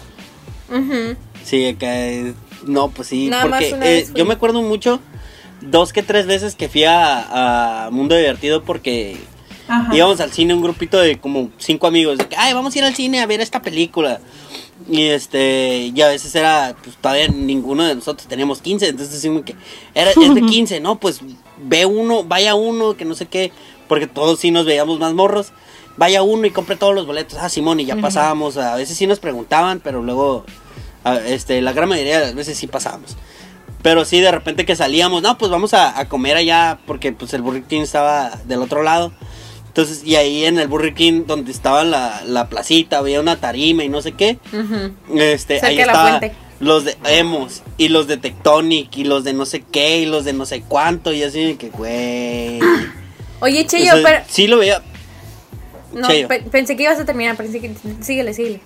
Sí, 1.44 1.66
acá. 1.68 1.86
eh, 2.06 2.34
No, 2.64 2.88
pues 2.90 3.08
sí. 3.08 3.28
Nada 3.30 3.46
más 3.46 3.60
porque 3.62 3.74
una 3.74 3.86
eh, 3.86 3.94
vez 3.94 4.10
fui. 4.10 4.18
yo 4.18 4.24
me 4.26 4.34
acuerdo 4.34 4.62
mucho. 4.62 5.00
Dos 5.60 5.92
que 5.92 6.02
tres 6.02 6.26
veces 6.26 6.54
que 6.56 6.68
fui 6.68 6.84
a, 6.84 7.86
a 7.86 7.90
Mundo 7.90 8.14
Divertido 8.16 8.62
porque 8.62 9.18
Ajá. 9.68 9.94
íbamos 9.94 10.20
al 10.20 10.32
cine 10.32 10.54
un 10.54 10.62
grupito 10.62 10.98
de 10.98 11.18
como 11.18 11.50
cinco 11.58 11.86
amigos. 11.86 12.18
De 12.18 12.26
que, 12.26 12.36
ay, 12.36 12.52
vamos 12.54 12.74
a 12.74 12.78
ir 12.78 12.84
al 12.84 12.94
cine 12.94 13.20
a 13.20 13.26
ver 13.26 13.40
esta 13.40 13.60
película. 13.62 14.20
Y 14.88 15.02
este, 15.08 15.92
y 15.94 16.00
a 16.00 16.08
veces 16.08 16.34
era, 16.34 16.74
pues 16.82 16.96
todavía 16.96 17.28
ninguno 17.28 17.84
de 17.84 17.94
nosotros 17.94 18.26
teníamos 18.26 18.62
15. 18.62 18.88
Entonces 18.88 19.14
decimos 19.14 19.42
que 19.44 19.54
era, 19.94 20.10
es 20.10 20.34
de 20.34 20.40
15, 20.46 20.80
¿no? 20.80 20.98
Pues 20.98 21.20
ve 21.58 21.84
uno, 21.84 22.24
vaya 22.24 22.54
uno, 22.54 22.96
que 22.96 23.04
no 23.04 23.14
sé 23.14 23.26
qué. 23.26 23.52
Porque 23.86 24.06
todos 24.06 24.40
sí 24.40 24.50
nos 24.50 24.64
veíamos 24.64 24.98
más 24.98 25.12
morros. 25.12 25.52
Vaya 25.96 26.22
uno 26.22 26.46
y 26.46 26.50
compre 26.50 26.76
todos 26.76 26.94
los 26.94 27.06
boletos. 27.06 27.36
Ah, 27.38 27.50
Simón, 27.50 27.80
y 27.80 27.84
ya 27.84 27.96
pasábamos. 27.96 28.56
A 28.56 28.76
veces 28.76 28.96
sí 28.96 29.06
nos 29.06 29.18
preguntaban, 29.18 29.80
pero 29.80 30.02
luego, 30.02 30.46
a- 31.04 31.16
este, 31.18 31.60
la 31.60 31.72
gran 31.74 31.88
mayoría 31.90 32.18
de 32.20 32.26
las 32.26 32.34
veces 32.34 32.56
sí 32.56 32.66
pasábamos. 32.66 33.16
Pero 33.82 34.04
sí, 34.04 34.20
de 34.20 34.30
repente 34.30 34.66
que 34.66 34.76
salíamos, 34.76 35.22
no, 35.22 35.38
pues 35.38 35.50
vamos 35.50 35.72
a, 35.74 35.98
a 35.98 36.08
comer 36.08 36.36
allá, 36.36 36.78
porque 36.86 37.12
pues 37.12 37.32
el 37.34 37.42
Burger 37.42 37.62
King 37.64 37.80
estaba 37.82 38.30
del 38.46 38.60
otro 38.62 38.82
lado. 38.82 39.12
Entonces, 39.68 40.02
y 40.04 40.16
ahí 40.16 40.44
en 40.44 40.58
el 40.58 40.68
Burger 40.68 40.94
King, 40.94 41.22
donde 41.26 41.50
estaba 41.52 41.84
la, 41.84 42.22
la 42.26 42.48
placita, 42.48 42.98
había 42.98 43.20
una 43.20 43.36
tarima 43.36 43.84
y 43.84 43.88
no 43.88 44.02
sé 44.02 44.12
qué. 44.12 44.38
Este, 45.14 45.54
Cerca 45.60 45.66
ahí 45.68 45.76
de 45.76 45.86
la 45.86 45.92
estaba 45.92 46.18
fuente. 46.18 46.36
los 46.58 46.84
de 46.84 46.96
Emos, 47.04 47.62
y 47.78 47.88
los 47.88 48.06
de 48.06 48.16
Tectonic, 48.18 48.94
y 48.98 49.04
los 49.04 49.24
de 49.24 49.32
no 49.32 49.46
sé 49.46 49.60
qué, 49.62 50.00
y 50.00 50.06
los 50.06 50.24
de 50.24 50.32
no 50.34 50.44
sé 50.44 50.60
cuánto, 50.62 51.12
y 51.12 51.22
así 51.22 51.54
que, 51.54 51.70
güey. 51.70 52.58
Oye, 53.40 53.62
O 53.62 53.66
Cheyo, 53.66 53.92
sea, 53.94 54.02
pero. 54.02 54.24
Sí 54.28 54.46
lo 54.46 54.58
veía. 54.58 54.82
No, 55.94 56.06
pe- 56.08 56.44
pensé 56.50 56.76
que 56.76 56.82
ibas 56.82 56.98
a 57.00 57.04
terminar, 57.06 57.36
pensé 57.36 57.60
que. 57.60 57.72
Síguele, 58.00 58.34
síguele. 58.34 58.60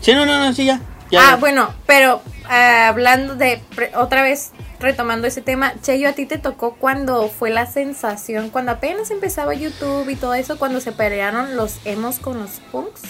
Sí, 0.00 0.12
no, 0.14 0.26
no, 0.26 0.38
no, 0.38 0.52
sí, 0.52 0.64
ya. 0.64 0.80
ya 1.10 1.20
ah, 1.20 1.30
ya. 1.32 1.36
bueno, 1.36 1.72
pero 1.86 2.20
ah, 2.52 2.88
hablando 2.88 3.34
de. 3.34 3.60
pre- 3.74 3.92
Otra 3.96 4.22
vez 4.22 4.52
retomando 4.80 5.26
ese 5.28 5.40
tema, 5.42 5.74
Cheyo, 5.80 6.08
a 6.08 6.12
ti 6.12 6.26
te 6.26 6.38
tocó 6.38 6.74
cuando 6.74 7.28
fue 7.28 7.50
la 7.50 7.66
sensación, 7.66 8.50
cuando 8.50 8.72
apenas 8.72 9.10
empezaba 9.10 9.54
YouTube 9.54 10.08
y 10.08 10.16
todo 10.16 10.34
eso, 10.34 10.58
cuando 10.58 10.80
se 10.80 10.90
pelearon 10.92 11.56
los 11.56 11.78
emos 11.84 12.18
con 12.18 12.38
los 12.40 12.60
punks. 12.72 13.00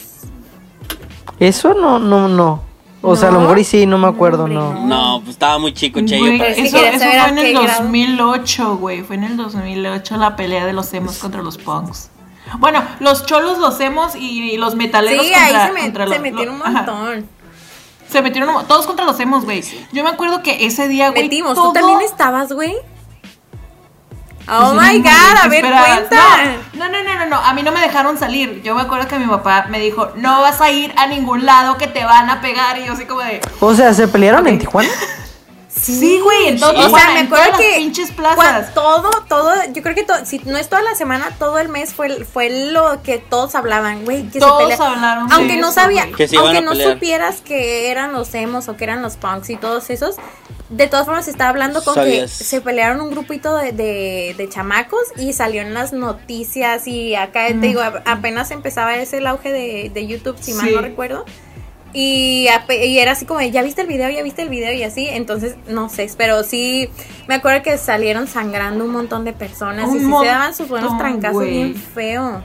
Eso 1.38 1.74
no, 1.74 1.98
no, 1.98 2.28
no. 2.28 2.62
O 3.05 3.16
sea, 3.16 3.31
a 3.31 3.33
lo 3.33 3.40
mejor 3.40 3.59
y 3.59 3.64
sí, 3.64 3.85
no 3.85 3.98
me 3.98 4.07
acuerdo, 4.07 4.44
Hombre, 4.44 4.59
no. 4.59 4.74
no. 4.74 4.87
No, 4.87 5.20
pues 5.20 5.31
estaba 5.31 5.59
muy 5.59 5.72
chico, 5.74 6.00
Cheyo. 6.05 6.24
Que 6.38 6.50
eso 6.52 6.76
eso 6.78 6.98
fue 6.98 7.16
en 7.28 7.38
el 7.38 7.52
grado. 7.55 7.83
2008, 7.83 8.76
güey. 8.76 9.02
Fue 9.02 9.16
en 9.16 9.24
el 9.24 9.37
2008 9.37 10.16
la 10.18 10.37
pelea 10.37 10.66
de 10.66 10.72
los 10.72 10.92
emos 10.94 11.18
contra 11.18 11.42
los 11.42 11.59
punks. 11.59 12.11
Bueno, 12.59 12.85
los 13.00 13.26
cholos, 13.26 13.59
los 13.59 13.81
emos 13.81 14.14
y 14.14 14.57
los 14.57 14.76
metaleros 14.76 15.26
Sí, 15.26 15.33
contra, 15.33 15.62
ahí 15.62 15.66
se, 15.68 15.72
me- 15.72 15.81
contra 15.81 16.05
se 16.07 16.11
los- 16.11 16.20
metieron 16.20 16.55
un 16.57 16.61
lo- 16.61 16.66
ajá. 16.66 16.85
Se 18.12 18.22
metieron 18.22 18.55
un 18.55 18.64
todos 18.66 18.87
contra 18.87 19.05
los 19.07 19.18
emos, 19.20 19.44
güey. 19.44 19.64
Yo 19.92 20.05
me 20.05 20.11
acuerdo 20.11 20.42
que 20.42 20.66
ese 20.66 20.87
día, 20.88 21.11
güey, 21.11 21.25
Metimos, 21.25 21.55
todo- 21.55 21.68
¿tú 21.68 21.72
también 21.72 22.01
estabas, 22.03 22.53
güey? 22.53 22.75
Oh 24.48 24.75
my 24.75 24.98
god, 24.98 25.09
a 25.40 25.42
¿qué 25.44 25.48
ver, 25.48 25.62
cuenta. 25.62 26.16
No, 26.75 26.88
no, 26.88 27.03
no, 27.05 27.14
no, 27.14 27.27
no, 27.27 27.37
a 27.37 27.55
mí 27.55 27.62
no 27.62 27.70
me 27.70 27.81
dejaron 27.81 28.18
salir. 28.18 28.61
Yo 28.62 28.75
me 28.75 28.83
acuerdo 28.83 29.07
que 29.07 29.16
mi 29.18 29.27
papá 29.27 29.66
me 29.70 29.79
dijo, 29.79 30.09
no 30.16 30.40
vas 30.40 30.61
a 30.61 30.68
ir 30.70 30.92
a 30.96 31.07
ningún 31.07 31.46
lado 31.46 31.79
que 31.79 31.87
te 31.87 32.05
van 32.05 32.29
a 32.29 32.40
pegar. 32.40 32.77
Y 32.79 32.87
yo 32.87 32.92
así 32.92 33.05
como 33.05 33.20
de, 33.20 33.40
O 33.61 33.72
sea, 33.75 33.94
¿se 33.94 34.09
pelearon 34.09 34.46
en. 34.48 34.59
Tijuana? 34.59 34.88
sí, 35.74 36.20
güey, 36.20 36.48
en 36.48 36.61
todo 36.61 36.70
O 36.70 36.96
sea, 36.96 37.11
me 37.12 37.20
acuerdo 37.20 37.28
todas 37.44 37.48
las 37.50 37.58
que 37.61 37.74
pinches 37.76 38.11
plazas. 38.12 38.74
todo, 38.74 39.11
todo, 39.28 39.52
yo 39.72 39.82
creo 39.82 39.94
que 39.94 40.02
to- 40.04 40.24
si 40.24 40.38
no 40.40 40.56
es 40.58 40.68
toda 40.68 40.82
la 40.82 40.94
semana, 40.94 41.30
todo 41.38 41.58
el 41.58 41.68
mes 41.68 41.94
fue, 41.94 42.24
fue 42.24 42.70
lo 42.72 43.02
que 43.02 43.18
todos 43.18 43.54
hablaban, 43.54 44.04
güey, 44.04 44.28
que 44.28 44.38
Todos 44.38 44.58
se 44.72 44.76
pelea- 44.76 44.87
hablaron 44.92 45.32
Aunque 45.32 45.56
no 45.56 45.68
eso, 45.68 45.80
sabía, 45.80 46.02
güey. 46.04 46.14
Que 46.14 46.28
se 46.28 46.35
iban 46.37 46.46
aunque 46.46 46.58
a 46.58 46.62
no 46.62 46.70
pelear. 46.72 46.92
supieras 46.92 47.40
que 47.40 47.90
eran 47.90 48.12
los 48.12 48.35
emos 48.35 48.68
o 48.68 48.76
que 48.76 48.85
eran 48.85 49.02
los 49.02 49.16
punks 49.16 49.50
y 49.50 49.56
todos 49.56 49.88
esos, 49.90 50.16
de 50.68 50.87
todas 50.87 51.04
formas 51.06 51.26
se 51.26 51.30
estaba 51.30 51.50
hablando 51.50 51.82
con 51.85 51.94
Sabías. 51.94 52.38
que 52.38 52.44
se 52.44 52.61
pelearon 52.61 53.00
un 53.00 53.11
grupito 53.11 53.54
de, 53.56 53.72
de, 53.72 54.35
de 54.38 54.48
chamacos 54.48 55.02
y 55.16 55.32
salió 55.35 55.61
en 55.62 55.74
las 55.74 55.92
noticias 55.92 56.87
y 56.87 57.14
acá 57.14 57.46
te 57.48 57.54
digo, 57.54 57.80
a- 57.82 58.02
apenas 58.06 58.50
empezaba 58.50 58.94
ese 58.96 59.18
el 59.18 59.26
auge 59.26 59.52
de, 59.52 59.90
de 59.92 60.06
YouTube, 60.06 60.37
si 60.40 60.52
mal 60.54 60.72
no 60.74 60.80
recuerdo. 60.80 61.24
Y, 61.94 62.48
era 62.70 63.12
así 63.12 63.26
como, 63.26 63.40
de, 63.40 63.50
ya 63.50 63.62
viste 63.62 63.83
el 63.83 63.87
video, 63.87 64.09
ya 64.11 64.22
viste 64.22 64.42
el 64.42 64.48
video 64.48 64.72
y 64.72 64.83
así. 64.83 65.09
Entonces, 65.09 65.57
no 65.68 65.88
sé, 65.90 66.11
pero 66.16 66.42
sí, 66.42 66.88
me 67.28 67.35
acuerdo 67.35 67.62
que 67.62 67.76
salieron 67.76 68.26
sangrando 68.28 68.85
un 68.85 68.90
montón 68.92 69.24
de 69.24 69.33
personas 69.35 69.88
Un 69.88 69.96
y 69.96 70.00
sí 70.00 70.07
se 70.20 70.26
daban 70.26 70.55
sus 70.55 70.68
buenos 70.68 70.96
trancazos 70.96 71.44
bien 71.44 71.74
feo. 71.74 72.42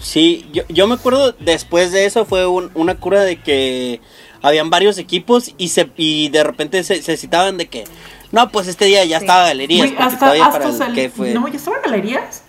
Sí, 0.00 0.46
yo, 0.52 0.62
yo 0.68 0.86
me 0.86 0.94
acuerdo 0.94 1.32
después 1.32 1.90
de 1.92 2.04
eso 2.06 2.26
fue 2.26 2.46
un- 2.46 2.70
una 2.74 2.96
cura 2.96 3.22
de 3.22 3.40
que 3.40 4.00
habían 4.42 4.68
varios 4.68 4.98
equipos 4.98 5.54
y 5.56 5.68
se 5.68 5.88
y 5.96 6.28
de 6.28 6.44
repente 6.44 6.84
se, 6.84 7.00
se 7.02 7.16
citaban 7.16 7.56
de 7.56 7.66
que 7.68 7.84
no, 8.32 8.50
pues 8.50 8.66
este 8.68 8.84
día 8.86 9.04
ya 9.04 9.20
Sí. 9.20 9.24
estaba 9.24 9.46
galerías, 9.46 9.86
porque 9.88 10.02
hasta, 10.02 10.18
todavía 10.18 10.44
hasta 10.46 10.58
para 10.58 10.70
el 10.70 10.76
sal- 10.76 10.92
que 10.94 11.08
fue. 11.08 11.32
No, 11.32 11.46
¿ya 11.48 11.56
estaban 11.56 11.80
galerías? 11.82 12.42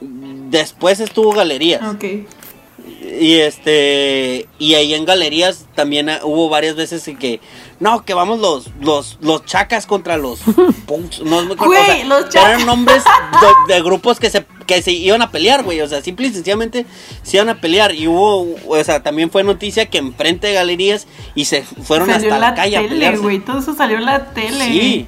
Después 0.00 1.00
estuvo 1.00 1.32
galerías. 1.32 1.82
Ok. 1.94 2.04
Y 3.20 3.34
este 3.40 4.48
y 4.58 4.74
ahí 4.74 4.92
en 4.94 5.04
galerías 5.04 5.66
también 5.74 6.10
hubo 6.22 6.48
varias 6.48 6.74
veces 6.76 7.06
en 7.08 7.16
que 7.16 7.40
no, 7.80 8.04
que 8.04 8.12
vamos 8.14 8.40
los 8.40 8.66
los 8.80 9.18
los 9.20 9.44
chacas 9.46 9.86
contra 9.86 10.16
los 10.16 10.40
punks, 10.86 11.20
no 11.22 11.42
me 11.44 11.54
acuerdo, 11.54 11.64
o 11.64 11.66
Güey, 11.68 11.84
sea, 11.86 12.04
los 12.04 12.28
chacas. 12.28 12.50
eran 12.54 12.66
nombres 12.66 13.02
de, 13.68 13.74
de 13.74 13.82
grupos 13.82 14.18
que 14.18 14.30
se 14.30 14.44
que 14.66 14.82
se 14.82 14.92
iban 14.92 15.22
a 15.22 15.30
pelear, 15.30 15.62
güey, 15.62 15.80
o 15.80 15.88
sea, 15.88 16.02
simple 16.02 16.26
y 16.28 16.32
sencillamente 16.32 16.86
se 17.22 17.36
iban 17.36 17.48
a 17.50 17.60
pelear 17.60 17.94
y 17.94 18.06
hubo, 18.08 18.54
o 18.66 18.84
sea, 18.84 19.02
también 19.02 19.30
fue 19.30 19.44
noticia 19.44 19.86
que 19.86 19.98
enfrente 19.98 20.46
de 20.48 20.54
galerías 20.54 21.06
y 21.34 21.44
se 21.44 21.62
fueron 21.62 22.08
Salió 22.10 22.32
hasta 22.32 22.38
la, 22.38 22.54
calle 22.54 22.76
a 22.76 22.80
tele, 22.80 22.90
pelearse. 22.94 23.22
güey. 23.22 23.38
Todo 23.40 23.58
eso 23.58 23.74
salió 23.74 23.98
en 23.98 24.06
la 24.06 24.32
tele. 24.32 24.66
Sí. 24.66 25.06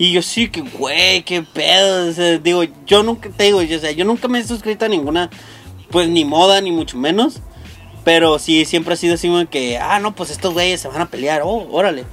Y 0.00 0.12
yo 0.12 0.22
sí 0.22 0.48
que, 0.48 0.60
güey, 0.60 1.22
qué 1.24 1.42
pedo. 1.42 2.08
o 2.08 2.12
sea, 2.12 2.38
digo, 2.38 2.62
yo 2.86 3.02
nunca, 3.02 3.30
te 3.30 3.44
digo, 3.44 3.62
yo, 3.62 3.78
o 3.78 3.80
sea, 3.80 3.90
yo 3.92 4.04
nunca 4.04 4.28
me 4.28 4.38
he 4.40 4.44
suscrito 4.44 4.84
a 4.84 4.88
ninguna, 4.88 5.28
pues 5.90 6.08
ni 6.08 6.24
moda, 6.24 6.60
ni 6.60 6.72
mucho 6.72 6.96
menos. 6.96 7.40
Pero 8.04 8.38
sí, 8.38 8.64
siempre 8.64 8.94
ha 8.94 8.96
sido 8.96 9.14
así 9.16 9.28
como 9.28 9.46
que, 9.50 9.76
ah, 9.76 9.98
no, 9.98 10.14
pues 10.14 10.30
estos 10.30 10.54
güeyes 10.54 10.80
se 10.80 10.88
van 10.88 11.02
a 11.02 11.06
pelear, 11.10 11.42
oh, 11.44 11.66
órale. 11.70 12.04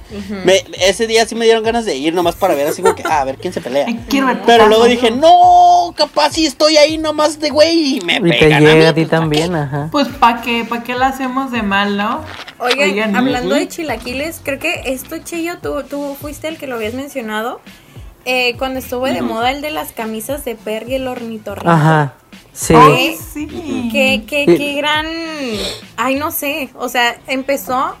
Me- 0.44 0.62
ese 0.86 1.06
día 1.06 1.24
sí 1.24 1.34
me 1.34 1.46
dieron 1.46 1.64
ganas 1.64 1.86
de 1.86 1.96
ir 1.96 2.12
nomás 2.12 2.34
para 2.36 2.54
ver 2.54 2.66
así 2.66 2.82
como 2.82 2.94
que, 2.94 3.02
ah, 3.06 3.20
a 3.22 3.24
ver 3.24 3.38
quién 3.38 3.54
se 3.54 3.62
pelea. 3.62 3.86
Ay, 3.88 4.04
quiero 4.10 4.26
ver 4.26 4.42
Pero 4.44 4.66
luego 4.68 4.84
dije, 4.84 5.10
no, 5.10 5.94
capaz 5.96 6.32
si 6.32 6.44
estoy 6.44 6.76
ahí 6.76 6.98
nomás 6.98 7.40
de 7.40 7.48
güey 7.48 7.96
y 7.96 8.00
me 8.02 8.16
Y 8.16 8.20
te 8.20 8.28
pegan 8.40 8.62
llega 8.62 8.74
mí, 8.74 8.84
a 8.84 8.94
ti 8.94 9.00
pues, 9.02 9.08
¿pa' 9.10 9.16
también, 9.16 9.54
ajá. 9.54 9.88
Pues, 9.90 10.08
¿para 10.08 10.42
qué? 10.42 10.66
¿Para 10.68 10.82
qué 10.82 10.94
la 10.96 11.06
hacemos 11.06 11.50
de 11.50 11.62
mal, 11.62 11.96
no? 11.96 12.20
Oigan, 12.58 13.16
hablando 13.16 13.54
de 13.54 13.66
chilaquiles, 13.66 14.40
creo 14.42 14.58
que 14.58 14.82
esto, 14.86 15.16
Chillo, 15.24 15.58
tú, 15.62 15.82
tú 15.88 16.14
fuiste 16.20 16.48
el 16.48 16.58
que 16.58 16.66
lo 16.66 16.74
habías 16.74 16.92
mencionado. 16.92 17.62
Eh, 18.26 18.56
cuando 18.58 18.80
estuvo 18.80 19.06
de 19.06 19.22
moda 19.22 19.52
el 19.52 19.62
de 19.62 19.70
las 19.70 19.92
camisas 19.92 20.44
de 20.44 20.56
Perry 20.56 20.96
el 20.96 21.06
ornitorrinco. 21.06 21.70
Ajá. 21.70 22.14
Sí. 22.56 22.74
Ay, 22.74 23.16
sí. 23.34 23.46
Qué, 23.92 24.24
qué, 24.26 24.46
qué 24.46 24.74
gran. 24.74 25.04
Ay, 25.96 26.14
no 26.14 26.30
sé. 26.30 26.70
O 26.78 26.88
sea, 26.88 27.16
empezó. 27.26 27.94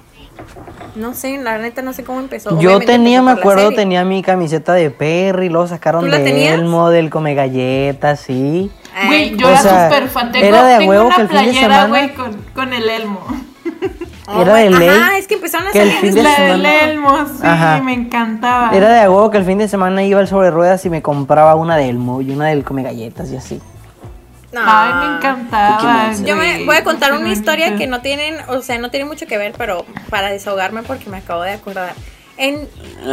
No 0.94 1.12
sé, 1.14 1.36
la 1.38 1.58
neta 1.58 1.82
no 1.82 1.92
sé 1.92 2.04
cómo 2.04 2.20
empezó. 2.20 2.50
Yo 2.52 2.56
Obviamente 2.70 2.86
tenía, 2.86 3.18
empezó 3.18 3.34
me 3.34 3.40
acuerdo, 3.40 3.70
tenía 3.72 4.04
mi 4.04 4.22
camiseta 4.22 4.72
de 4.72 4.90
Perry, 4.90 5.48
luego 5.50 5.66
sacaron 5.66 6.02
¿Tú 6.04 6.08
la 6.08 6.18
de 6.18 6.24
tenías? 6.24 6.54
Elmo, 6.54 6.88
del 6.90 7.10
Come 7.10 7.34
Galletas, 7.34 8.20
sí. 8.20 8.70
Ay, 8.94 9.06
Güey, 9.08 9.36
yo 9.36 9.46
O 9.46 9.50
era 9.50 9.60
sea, 9.62 9.90
súper 9.90 10.08
fan. 10.08 10.32
Tengo, 10.32 10.46
era 10.46 10.64
de 10.64 10.78
tengo 10.78 10.90
huevo 10.90 11.06
una 11.06 11.16
que 11.16 11.22
el 11.22 11.28
fin 11.28 11.36
de 11.36 11.42
playera, 11.44 11.60
semana- 11.74 11.88
güey, 11.88 12.14
con, 12.14 12.42
con 12.54 12.72
el 12.72 12.88
elmo. 12.88 13.20
oh, 14.28 14.40
era 14.42 14.54
de 14.54 14.70
ley 14.70 14.88
Ajá, 14.88 15.18
es 15.18 15.26
que 15.26 15.34
empezaron 15.34 15.68
a 15.68 15.72
que 15.72 15.82
el 15.82 15.88
salir 15.88 16.00
fin 16.00 16.14
de 16.14 16.22
La 16.22 16.30
después. 16.30 16.48
del 16.48 16.62
semana- 16.62 16.90
elmo, 16.90 17.26
sí, 17.26 17.40
Ajá. 17.46 17.80
me 17.82 17.92
encantaba. 17.92 18.70
Era 18.74 18.88
de 19.02 19.08
huevo 19.08 19.30
que 19.30 19.38
el 19.38 19.44
fin 19.44 19.58
de 19.58 19.68
semana 19.68 20.02
iba 20.02 20.20
al 20.20 20.28
sobre 20.28 20.50
ruedas 20.50 20.84
y 20.86 20.90
me 20.90 21.02
compraba 21.02 21.54
una 21.56 21.76
de 21.76 21.88
Elmo 21.90 22.20
y 22.22 22.30
una 22.30 22.46
del 22.48 22.64
Come 22.64 22.82
Galletas 22.82 23.30
y 23.30 23.36
así. 23.36 23.60
No. 24.52 24.60
Ay, 24.64 25.08
me 25.08 25.16
encantaba. 25.16 26.14
Yo 26.24 26.36
me 26.36 26.64
voy 26.64 26.76
a 26.76 26.84
contar 26.84 27.12
una 27.12 27.32
historia 27.32 27.76
que 27.76 27.86
no 27.86 28.00
tienen, 28.00 28.36
o 28.48 28.62
sea, 28.62 28.78
no 28.78 28.90
tiene 28.90 29.04
mucho 29.04 29.26
que 29.26 29.38
ver, 29.38 29.54
pero 29.56 29.84
para 30.10 30.30
desahogarme 30.30 30.82
porque 30.82 31.10
me 31.10 31.18
acabo 31.18 31.42
de 31.42 31.52
acordar. 31.52 31.94
En, 32.38 32.68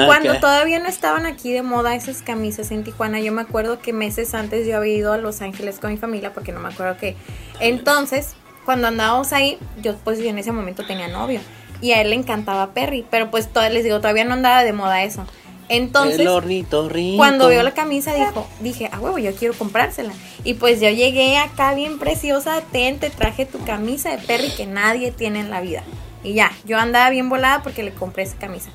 cuando 0.05 0.37
todavía 0.39 0.79
no 0.79 0.87
estaban 0.87 1.25
aquí 1.25 1.53
de 1.53 1.61
moda 1.61 1.95
esas 1.95 2.21
camisas 2.21 2.71
en 2.71 2.83
Tijuana, 2.83 3.21
yo 3.21 3.31
me 3.31 3.41
acuerdo 3.41 3.79
que 3.79 3.93
meses 3.93 4.33
antes 4.33 4.67
yo 4.67 4.75
había 4.75 4.93
ido 4.93 5.13
a 5.13 5.17
Los 5.17 5.41
Ángeles 5.41 5.79
con 5.79 5.91
mi 5.91 5.97
familia, 5.97 6.33
porque 6.33 6.51
no 6.51 6.59
me 6.59 6.69
acuerdo 6.69 6.97
que. 6.97 7.15
Entonces, 7.59 8.35
cuando 8.65 8.87
andábamos 8.87 9.31
ahí, 9.31 9.57
yo 9.81 9.95
pues 9.97 10.19
yo 10.19 10.25
en 10.25 10.39
ese 10.39 10.51
momento 10.51 10.85
tenía 10.85 11.07
novio. 11.07 11.39
Y 11.81 11.91
a 11.91 12.01
él 12.01 12.11
le 12.11 12.15
encantaba 12.15 12.73
Perry, 12.73 13.05
pero 13.09 13.31
pues 13.31 13.51
todo, 13.51 13.67
les 13.69 13.83
digo, 13.83 13.97
todavía 13.97 14.25
no 14.25 14.33
andaba 14.33 14.63
de 14.63 14.73
moda 14.73 15.03
eso. 15.03 15.25
Entonces, 15.69 16.19
el 16.19 16.27
hornito 16.27 16.89
cuando 17.15 17.49
vio 17.49 17.63
la 17.63 17.71
camisa 17.71 18.13
dijo, 18.13 18.47
dije, 18.59 18.89
ah 18.91 18.99
huevo, 18.99 19.17
yo 19.17 19.33
quiero 19.35 19.53
comprársela. 19.53 20.13
Y 20.43 20.55
pues 20.55 20.81
yo 20.81 20.89
llegué 20.89 21.37
acá 21.37 21.73
bien 21.73 21.99
preciosa, 21.99 22.61
ten, 22.71 22.99
te 22.99 23.09
traje 23.09 23.45
tu 23.45 23.63
camisa 23.63 24.11
de 24.11 24.17
Perry 24.17 24.49
que 24.49 24.65
nadie 24.65 25.11
tiene 25.11 25.39
en 25.39 25.49
la 25.49 25.61
vida. 25.61 25.83
Y 26.23 26.33
ya, 26.33 26.51
yo 26.65 26.77
andaba 26.77 27.09
bien 27.09 27.29
volada 27.29 27.63
porque 27.63 27.83
le 27.83 27.93
compré 27.93 28.23
esa 28.23 28.37
camisa. 28.37 28.69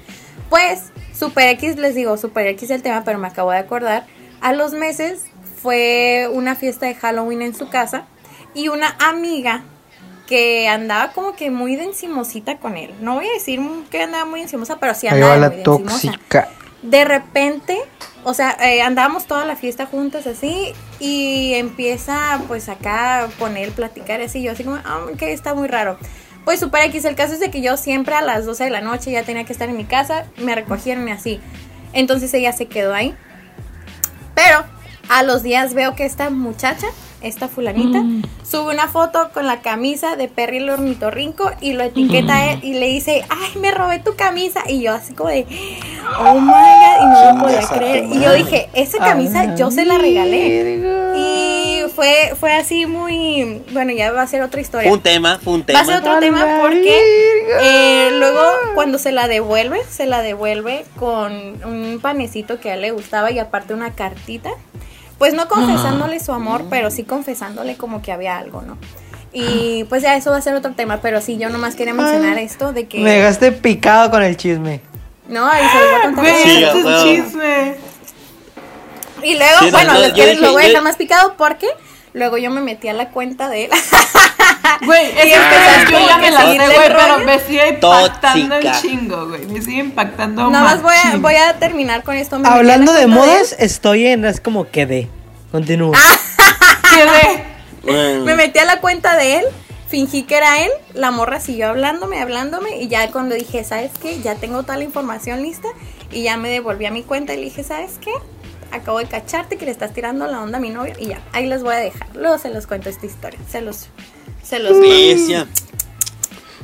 Pues, 0.49 0.85
Super 1.15 1.49
X, 1.51 1.77
les 1.77 1.95
digo, 1.95 2.17
Super 2.17 2.47
X 2.47 2.71
el 2.71 2.83
tema, 2.83 3.05
pero 3.05 3.19
me 3.19 3.29
acabo 3.29 3.51
de 3.51 3.59
acordar. 3.59 4.07
A 4.41 4.53
los 4.53 4.73
meses 4.73 5.25
fue 5.61 6.29
una 6.33 6.55
fiesta 6.55 6.87
de 6.87 6.95
Halloween 6.95 7.43
en 7.43 7.55
su 7.55 7.69
casa 7.69 8.07
y 8.55 8.69
una 8.69 8.97
amiga 9.01 9.63
que 10.27 10.69
andaba 10.69 11.13
como 11.13 11.35
que 11.35 11.51
muy 11.51 11.77
de 11.77 11.85
encimosita 11.85 12.59
con 12.59 12.77
él. 12.77 12.95
No 13.01 13.15
voy 13.17 13.27
a 13.27 13.33
decir 13.33 13.61
que 13.91 14.03
andaba 14.03 14.25
muy 14.25 14.41
encimosa, 14.43 14.79
pero 14.79 14.95
sí 14.95 15.07
Ahí 15.07 15.15
andaba 15.15 15.35
va 15.35 15.41
la 15.41 15.49
muy 15.49 15.57
de 15.57 15.63
encimosa 15.63 16.13
tóxica. 16.13 16.49
de 16.83 17.05
repente, 17.05 17.79
o 18.29 18.35
sea, 18.35 18.59
eh, 18.61 18.83
andábamos 18.83 19.25
toda 19.25 19.47
la 19.47 19.57
fiesta 19.57 19.87
juntas 19.87 20.27
así 20.27 20.75
y 21.01 21.55
empieza 21.55 22.43
pues 22.47 22.69
acá 22.69 23.25
a 23.25 23.29
poner, 23.29 23.71
platicar 23.71 24.21
así, 24.21 24.43
yo 24.43 24.53
así 24.53 24.65
como, 24.65 24.77
ah, 24.85 25.07
que 25.17 25.33
está 25.33 25.55
muy 25.55 25.67
raro. 25.67 25.97
Pues 26.45 26.61
super 26.61 26.83
X, 26.85 27.07
el 27.07 27.15
caso 27.15 27.33
es 27.33 27.41
de 27.41 27.51
que 27.51 27.63
yo 27.63 27.79
siempre 27.79 28.15
a 28.15 28.21
las 28.21 28.45
12 28.45 28.65
de 28.65 28.71
la 28.71 28.83
noche 28.83 29.11
ya 29.11 29.23
tenía 29.23 29.45
que 29.45 29.55
estar 29.55 29.71
en 29.71 29.79
mi 29.79 29.87
casa, 29.87 30.27
me 30.37 30.55
recogieron 30.55 31.09
y 31.09 31.13
así. 31.13 31.41
Entonces 31.95 32.35
ella 32.35 32.53
se 32.53 32.67
quedó 32.67 32.93
ahí. 32.93 33.17
Pero 34.35 34.63
a 35.09 35.23
los 35.23 35.43
días 35.43 35.73
veo 35.73 35.95
que 35.95 36.05
esta 36.05 36.29
muchacha, 36.29 36.89
esta 37.23 37.49
fulanita, 37.49 38.03
sube 38.49 38.73
una 38.73 38.89
foto 38.89 39.31
con 39.35 39.47
la 39.47 39.61
camisa 39.61 40.17
de 40.17 40.29
Perry 40.29 40.59
el 40.59 40.71
ornitorrinco 40.71 41.51
y 41.61 41.73
lo 41.73 41.85
etiqueta 41.85 42.37
a 42.37 42.53
él 42.53 42.61
y 42.63 42.75
le 42.75 42.87
dice, 42.87 43.25
ay, 43.29 43.61
me 43.61 43.71
robé 43.71 43.99
tu 43.99 44.15
camisa. 44.15 44.63
Y 44.69 44.83
yo 44.83 44.93
así 44.95 45.15
como 45.15 45.31
de, 45.31 45.47
oh 46.21 46.41
my 46.41 46.47
god, 46.51 47.03
y 47.03 47.07
no 47.07 47.35
lo 47.35 47.43
podía 47.43 47.67
creer. 47.67 48.05
Y 48.05 48.21
yo 48.21 48.33
dije, 48.35 48.69
esa 48.75 48.99
camisa 48.99 49.55
yo 49.57 49.71
se 49.71 49.85
la 49.85 49.99
regalé. 49.99 50.79
Y 51.17 51.83
fue, 51.95 52.35
fue 52.39 52.53
así 52.53 52.87
muy, 52.87 53.63
bueno, 53.73 53.93
ya 53.93 54.13
va 54.13 54.23
a 54.23 54.27
ser 54.27 54.43
otra 54.43 54.61
historia. 54.61 54.93
Un 54.93 55.01
tema, 55.01 55.41
un 55.45 55.63
Va 55.63 55.67
tema. 55.67 55.81
a 55.81 55.85
ser 55.85 55.97
otro 55.97 56.19
tema 56.21 56.59
porque 56.61 56.97
eh, 57.61 58.11
luego 58.13 58.41
cuando 58.75 58.99
se 58.99 59.11
la 59.13 59.27
devuelve, 59.29 59.81
se 59.89 60.07
la 60.07 60.23
devuelve 60.23 60.85
con 60.97 61.33
un 61.65 61.99
panecito 62.01 62.61
que 62.61 62.71
a 62.71 62.75
él 62.75 62.83
le 62.83 62.91
gustaba 62.93 63.31
y 63.31 63.39
aparte 63.39 63.75
una 63.75 63.95
cartita. 63.95 64.51
Pues 65.19 65.35
no 65.35 65.49
confesándole 65.49 66.21
su 66.21 66.33
amor, 66.33 66.65
pero 66.71 66.91
sí 66.91 67.03
confesándole 67.05 67.77
como 67.77 68.01
que 68.03 68.13
había 68.13 68.39
algo, 68.39 68.63
¿no? 68.63 68.79
Y 69.33 69.85
pues 69.85 70.03
ya 70.03 70.17
eso 70.17 70.31
va 70.31 70.37
a 70.39 70.41
ser 70.43 70.55
otro 70.55 70.73
tema, 70.73 71.01
pero 71.03 71.21
sí, 71.21 71.37
yo 71.39 71.51
nomás 71.51 71.75
quería 71.75 71.93
mencionar 71.93 72.39
esto 72.39 72.73
de 72.73 72.87
que... 72.87 73.01
Me 73.01 73.13
dejaste 73.17 73.53
picado 73.53 74.11
con 74.11 74.23
el 74.23 74.37
chisme. 74.37 74.81
No, 75.29 75.47
ahí 75.47 75.65
se 75.69 75.79
los 75.79 75.91
voy 75.91 76.01
a 76.01 76.03
contar. 76.05 76.27
Sí, 76.43 76.65
es 76.65 76.75
huevo. 76.85 77.03
chisme. 77.05 77.75
Y 79.23 79.35
luego, 79.37 79.59
Sí, 79.61 79.71
bueno, 79.73 79.93
no, 79.95 79.99
les 79.99 80.09
yo 80.11 80.15
quiero- 80.15 80.31
dije- 80.31 80.43
lo 80.43 80.53
voy 80.53 80.63
a 80.63 80.67
yo- 80.67 80.69
dejar 80.71 80.85
más 80.85 80.97
picado 80.97 81.35
porque 81.37 81.67
luego 82.15 82.39
yo 82.39 82.51
me 82.51 82.61
metí 82.61 82.89
a 82.89 82.93
la 82.95 83.11
cuenta 83.11 83.49
de 83.49 83.65
él. 83.67 83.71
Güey, 84.85 85.07
empezaste 85.11 85.83
historia 85.83 85.91
yo 85.91 86.07
ya 86.07 86.15
que 86.17 86.21
me 86.21 86.31
la 86.31 86.41
sé, 86.41 86.73
güey, 86.73 86.87
el 86.87 86.97
pero 86.97 87.19
me 87.19 87.39
sigue 87.41 87.69
impactando 87.69 88.57
un 88.57 88.73
chingo, 88.81 89.29
güey. 89.29 89.47
Me 89.47 89.63
sigue 89.63 89.79
impactando 89.81 90.51
Nada 90.51 90.65
más 90.65 90.83
voy 90.83 90.95
a, 90.95 91.17
voy 91.17 91.35
a 91.35 91.59
terminar 91.59 92.03
con 92.03 92.17
esto. 92.17 92.39
Me 92.39 92.49
Hablando 92.49 92.93
de 92.93 93.07
modas, 93.07 93.57
estoy 93.59 94.07
en. 94.07 94.25
Es 94.25 94.41
como 94.41 94.69
quedé. 94.69 95.09
Continúa. 95.51 95.97
Quedé. 96.95 97.45
Bueno, 97.83 98.25
Me 98.25 98.35
metí 98.35 98.59
a 98.59 98.65
la 98.65 98.81
cuenta 98.81 99.17
de 99.17 99.37
él, 99.37 99.45
fingí 99.89 100.25
que 100.25 100.37
era 100.37 100.65
él, 100.65 100.71
la 100.95 101.11
morra 101.11 101.41
siguió 101.41 101.69
hablándome, 101.69 102.21
hablándome, 102.21 102.83
y 102.83 102.89
ya 102.89 103.11
cuando 103.11 103.35
dije, 103.35 103.65
¿sabes 103.65 103.93
qué? 104.01 104.21
Ya 104.21 104.35
tengo 104.35 104.63
toda 104.63 104.77
la 104.77 104.85
información 104.85 105.43
lista, 105.43 105.69
y 106.11 106.23
ya 106.23 106.37
me 106.37 106.51
devolví 106.51 106.87
a 106.87 106.91
mi 106.91 107.03
cuenta 107.03 107.33
y 107.35 107.39
le 107.39 107.45
dije, 107.45 107.63
¿sabes 107.63 107.99
qué? 108.01 108.13
Acabo 108.73 108.99
de 108.99 109.07
cacharte 109.07 109.57
que 109.57 109.65
le 109.65 109.71
estás 109.71 109.95
tirando 109.95 110.27
la 110.27 110.43
onda 110.43 110.59
a 110.59 110.61
mi 110.61 110.71
novio, 110.71 110.95
y 110.99 111.07
ya, 111.07 111.23
ahí 111.33 111.47
les 111.47 111.63
voy 111.63 111.75
a 111.75 111.79
dejar. 111.79 112.09
Luego 112.15 112.37
se 112.37 112.51
los 112.51 112.67
cuento 112.67 112.91
esta 112.91 113.07
historia, 113.07 113.39
se 113.49 113.63
los, 113.63 113.89
se 114.49 114.59
los 114.59 114.81
bestia. 114.81 115.47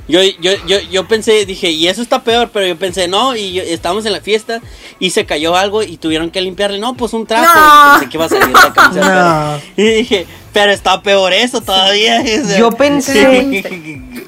Yo, 0.06 0.20
yo, 0.22 0.52
yo, 0.66 0.78
yo 0.90 1.08
pensé, 1.08 1.46
dije, 1.46 1.70
y 1.70 1.88
eso 1.88 2.02
está 2.02 2.22
peor, 2.24 2.50
pero 2.52 2.66
yo 2.66 2.76
pensé, 2.78 3.08
no, 3.08 3.34
y 3.34 3.54
yo- 3.54 3.62
estábamos 3.62 4.04
en 4.04 4.12
la 4.12 4.20
fiesta 4.20 4.60
y 4.98 5.10
se 5.10 5.24
cayó 5.24 5.56
algo 5.56 5.82
y 5.82 5.96
tuvieron 5.96 6.30
que 6.30 6.42
limpiarle. 6.42 6.78
No, 6.78 6.94
pues 6.94 7.14
un 7.14 7.26
trapo. 7.26 7.46
No. 7.58 7.92
Pensé 8.00 8.10
que 8.10 8.16
iba 8.18 8.26
a 8.26 8.28
salir 8.28 8.48
la 8.54 8.72
camisa. 8.72 9.60
No. 9.76 9.82
Y 9.82 9.86
dije, 9.88 10.26
pero 10.52 10.72
está 10.72 11.02
peor 11.02 11.32
eso 11.32 11.62
todavía. 11.62 12.20
o 12.42 12.46
sea, 12.46 12.58
Yo 12.58 12.70
pensé 12.72 13.62
Sí. 13.64 14.26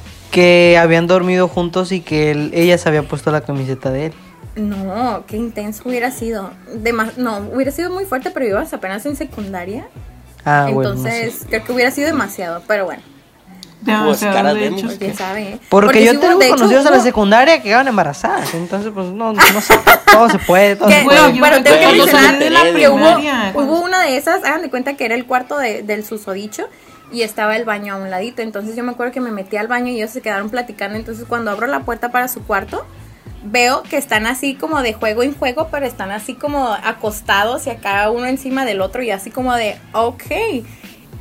que 0.30 0.78
habían 0.80 1.06
dormido 1.06 1.46
juntos 1.48 1.92
y 1.92 2.00
que 2.00 2.30
él- 2.30 2.50
ella 2.54 2.78
se 2.78 2.88
había 2.88 3.02
puesto 3.02 3.30
la 3.30 3.42
camiseta 3.42 3.90
de 3.90 4.06
él. 4.06 4.12
No, 4.56 5.24
qué 5.26 5.36
intenso 5.36 5.82
hubiera 5.86 6.10
sido. 6.10 6.50
Dema- 6.74 7.12
no, 7.18 7.38
hubiera 7.52 7.70
sido 7.70 7.90
muy 7.90 8.06
fuerte, 8.06 8.30
pero 8.30 8.46
ibas 8.46 8.72
apenas 8.72 9.04
en 9.06 9.14
secundaria. 9.14 9.86
Ah, 10.44 10.68
bueno. 10.72 10.94
no 10.94 11.02
sé. 11.02 11.08
entonces, 11.24 11.46
creo 11.48 11.64
que 11.64 11.72
hubiera 11.72 11.90
sido 11.90 12.06
demasiado, 12.06 12.62
pero 12.66 12.86
bueno. 12.86 13.02
Caras 13.84 14.54
de 14.54 14.70
Pues 14.72 14.98
quién 14.98 15.16
sabe, 15.16 15.42
¿eh? 15.42 15.60
Porque, 15.68 16.04
yo 16.04 16.12
sí 16.12 16.18
tengo 16.18 16.38
de 16.38 16.46
hecho, 16.46 16.56
conocidos 16.56 16.86
en 16.86 16.92
la 16.92 17.00
secundaria 17.00 17.56
que 17.58 17.64
quedaban 17.64 17.88
embarazadas. 17.88 18.52
Entonces, 18.54 18.90
pues 18.92 19.06
no, 19.06 19.32
no 19.54 19.60
sé. 19.60 19.74
Todo 20.10 20.28
se 20.28 20.38
puede. 20.40 20.76
Todo 20.76 20.90
se 20.90 21.04
puede. 21.04 21.18
bueno, 21.38 21.56
me 21.56 21.62
tengo 21.62 21.78
que 21.78 21.96
mencionar 21.98 22.38
de 22.38 22.74
que 22.74 22.88
hubo, 22.88 23.18
hubo 23.62 23.80
una 23.80 24.02
de 24.02 24.16
esas, 24.16 24.44
hagan 24.44 24.62
de 24.62 24.70
cuenta 24.70 24.94
que 24.94 25.04
era 25.04 25.14
el 25.14 25.26
cuarto 25.26 25.58
de- 25.58 25.82
del 25.82 26.04
susodicho 26.04 26.68
y 27.12 27.22
estaba 27.22 27.56
el 27.56 27.64
baño 27.64 27.94
a 27.94 27.96
un 27.98 28.10
ladito. 28.10 28.42
Entonces 28.42 28.74
yo 28.76 28.82
me 28.82 28.92
acuerdo 28.92 29.12
que 29.12 29.20
me 29.20 29.30
metí 29.30 29.56
al 29.56 29.68
baño 29.68 29.92
y 29.92 29.96
ellos 29.96 30.10
se 30.10 30.20
quedaron 30.22 30.50
platicando. 30.50 30.96
Entonces 30.98 31.24
cuando 31.28 31.50
abro 31.50 31.66
la 31.68 31.80
puerta 31.80 32.10
para 32.10 32.28
su 32.28 32.42
cuarto, 32.42 32.84
veo 33.42 33.82
que 33.82 33.96
están 33.96 34.26
así 34.26 34.54
como 34.54 34.82
de 34.82 34.92
juego 34.92 35.22
en 35.22 35.34
juego, 35.34 35.68
pero 35.70 35.86
están 35.86 36.10
así 36.10 36.34
como 36.34 36.72
acostados 36.72 37.66
y 37.66 37.70
acá 37.70 38.10
uno 38.10 38.26
encima 38.26 38.64
del 38.64 38.80
otro 38.80 39.02
y 39.02 39.10
así 39.10 39.30
como 39.30 39.54
de, 39.54 39.78
ok. 39.92 40.24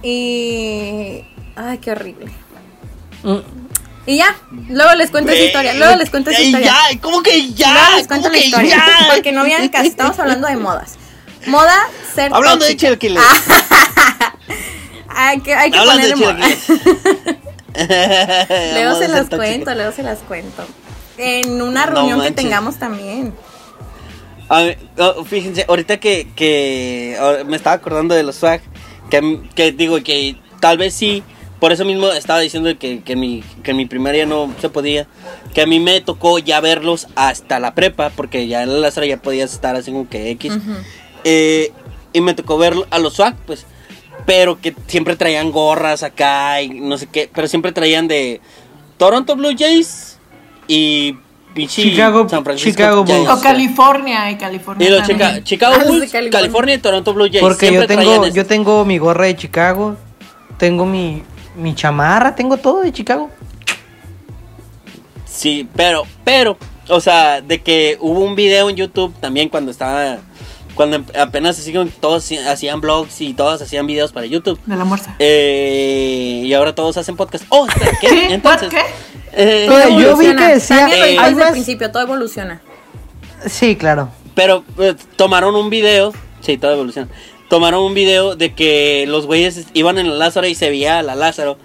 Y... 0.03 1.23
Ay, 1.56 1.77
qué 1.80 1.91
horrible. 1.91 2.27
Mm. 3.23 3.38
Y 4.06 4.17
ya, 4.17 4.38
luego 4.69 4.93
les 4.95 5.12
cuento 5.12 5.34
esa 5.34 5.43
historia, 5.43 5.73
luego 5.73 5.95
les 5.97 6.10
cuento 6.10 6.30
esa 6.30 6.41
historia. 6.41 6.71
Ya, 6.91 6.99
¿cómo 7.01 7.21
que 7.21 7.51
ya? 7.51 7.73
Luego 7.73 7.97
les 7.97 8.08
cuento 8.08 8.30
¿Cómo 8.30 8.39
la 8.39 8.45
historia. 8.45 8.69
ya? 8.77 9.08
Porque 9.13 9.32
no 9.34 9.43
vean 9.43 9.67
que 9.69 9.77
estamos 9.82 10.17
hablando 10.17 10.47
de 10.47 10.56
modas. 10.56 10.95
Moda 11.45 11.77
ser 12.15 12.34
Hablando 12.34 12.65
de 12.65 12.77
chilaquiles. 12.77 13.21
Hay 15.19 15.39
que, 15.41 15.56
hay 15.56 15.71
que 15.71 15.77
Hablando 15.80 16.06
de 16.06 16.13
ponerle 16.13 16.43
moda. 16.43 17.38
Luego 18.73 18.99
se 18.99 19.08
las 19.08 19.27
cuento, 19.30 19.73
luego 19.73 19.91
se 19.91 20.03
las 20.03 20.19
cuento. 20.19 20.67
En 21.17 21.62
una 21.62 21.86
No 21.86 21.93
reunión 21.93 22.21
que 22.21 22.32
tengamos 22.32 22.77
también. 22.77 23.34
A 24.49 24.63
oh, 24.99 25.25
fíjense, 25.25 25.65
ahorita 25.67 25.99
que, 25.99 26.27
que 26.36 27.17
me 27.45 27.58
estaba 27.58 27.75
acordando 27.75 28.15
de 28.15 28.23
los 28.23 28.36
swag, 28.38 28.62
que, 29.10 29.41
que 29.56 29.71
digo 29.73 30.01
que 30.03 30.38
tal 30.62 30.77
vez 30.77 30.93
sí, 30.93 31.21
por 31.60 31.71
eso 31.71 31.84
mismo 31.84 32.08
estaba 32.10 32.39
diciendo 32.39 32.69
que, 32.80 33.01
que, 33.01 33.15
mi, 33.15 33.43
que 33.63 33.71
en 33.71 33.77
mi 33.77 33.86
primaria 33.86 34.25
no 34.25 34.53
se 34.62 34.69
podía, 34.69 35.08
que 35.53 35.62
a 35.62 35.65
mí 35.65 35.80
me 35.80 35.99
tocó 36.01 36.39
ya 36.39 36.62
verlos 36.62 37.08
hasta 37.15 37.60
la 37.60 37.75
prepa, 37.75 38.10
porque 38.15 38.47
ya 38.47 38.63
en 38.63 38.73
la 38.73 38.80
Lázaro 38.80 39.06
ya 39.06 39.17
podías 39.17 39.51
estar 39.53 39.75
así 39.75 39.91
como 39.91 40.08
que 40.08 40.30
X, 40.32 40.53
eh, 41.23 41.71
y 42.13 42.21
me 42.21 42.34
tocó 42.34 42.58
ver 42.58 42.73
a 42.89 42.99
los 42.99 43.15
swag, 43.15 43.36
pues, 43.45 43.65
pero 44.25 44.62
que 44.62 44.75
siempre 44.88 45.15
traían 45.15 45.51
gorras 45.51 46.03
acá 46.03 46.62
y 46.62 46.69
no 46.69 46.97
sé 46.97 47.08
qué, 47.08 47.30
pero 47.34 47.47
siempre 47.47 47.71
traían 47.71 48.08
de 48.08 48.39
Toronto 48.97 49.36
Blue 49.36 49.56
Jays 49.58 50.16
y 50.67 51.17
Chicago- 51.67 52.27
San 52.30 52.43
Francisco 52.43 52.69
Chicago. 52.71 53.03
Bulls. 53.03 53.30
O 53.30 53.41
California, 53.41 54.30
y 54.32 54.38
California. 54.38 54.88
Y 54.88 54.91
los 54.91 55.00
también. 55.08 55.19
Chica- 55.19 55.44
Chicago 55.44 55.75
Ah, 55.75 55.83
Bulls, 55.87 56.12
California. 56.12 56.29
California. 56.31 56.75
y 56.75 56.77
Toronto 56.77 57.13
Blue 57.13 57.25
Jays. 57.27 57.39
Porque 57.41 57.73
yo 57.73 57.87
tengo, 57.87 58.27
yo 58.27 58.46
tengo 58.46 58.85
mi 58.85 58.98
gorra 59.00 59.25
de 59.25 59.35
Chicago, 59.35 59.98
tengo 60.58 60.85
mi, 60.85 61.23
mi 61.56 61.73
chamarra, 61.73 62.35
tengo 62.35 62.58
todo 62.58 62.81
de 62.81 62.91
Chicago. 62.91 63.29
Sí, 65.25 65.67
pero, 65.75 66.04
pero, 66.23 66.58
o 66.89 67.00
sea, 67.00 67.41
de 67.41 67.62
que 67.62 67.98
hubo 68.00 68.19
un 68.21 68.35
video 68.35 68.69
en 68.69 68.75
YouTube 68.75 69.13
también 69.19 69.50
cuando 69.50 69.71
estaba, 69.71 70.17
cuando 70.78 70.96
em- 70.96 71.06
apenas 71.19 71.60
así 71.60 71.73
como 71.73 71.90
todos 72.00 72.32
hacían 72.48 72.80
blogs 72.80 73.19
y 73.19 73.34
todos 73.34 73.62
hacían 73.62 73.86
videos 73.88 74.13
para 74.13 74.25
YouTube. 74.28 74.58
De 74.65 74.75
la 74.78 74.86
morsa. 74.86 75.13
Eh, 75.19 76.44
y 76.46 76.54
ahora 76.54 76.73
todos 76.73 76.96
hacen 76.96 77.17
podcast. 77.17 77.44
Oh, 77.50 77.67
¿qué? 77.67 77.92
¿Qué? 78.08 78.34
Entonces, 78.34 78.69
¿Qué? 78.69 78.82
eh, 79.34 79.65
Todo 79.67 79.80
yo 79.90 79.98
vi 79.98 80.04
evoluciona. 80.06 80.48
que 80.48 80.54
decía- 80.54 80.88
eh, 80.88 81.17
desde 81.30 81.44
el 81.44 81.52
principio, 81.52 81.92
todo 81.92 82.04
evoluciona. 82.04 82.62
Sí, 83.46 83.75
claro. 83.75 84.10
Pero 84.36 84.63
eh, 84.80 84.96
tomaron 85.17 85.56
un 85.56 85.69
video, 85.69 86.13
sí, 86.42 86.58
toda 86.58 86.73
evolución. 86.73 87.10
Tomaron 87.50 87.84
un 87.84 87.94
video 87.94 88.36
de 88.36 88.54
que 88.54 89.06
los 89.08 89.25
güeyes 89.25 89.67
iban 89.73 89.98
en 89.98 90.10
la 90.10 90.15
Lázaro 90.15 90.48
y 90.48 90.56
se 90.56 90.69
veía 90.69 91.00
a 91.00 91.04
la 91.04 91.15
Lázaro. 91.15 91.58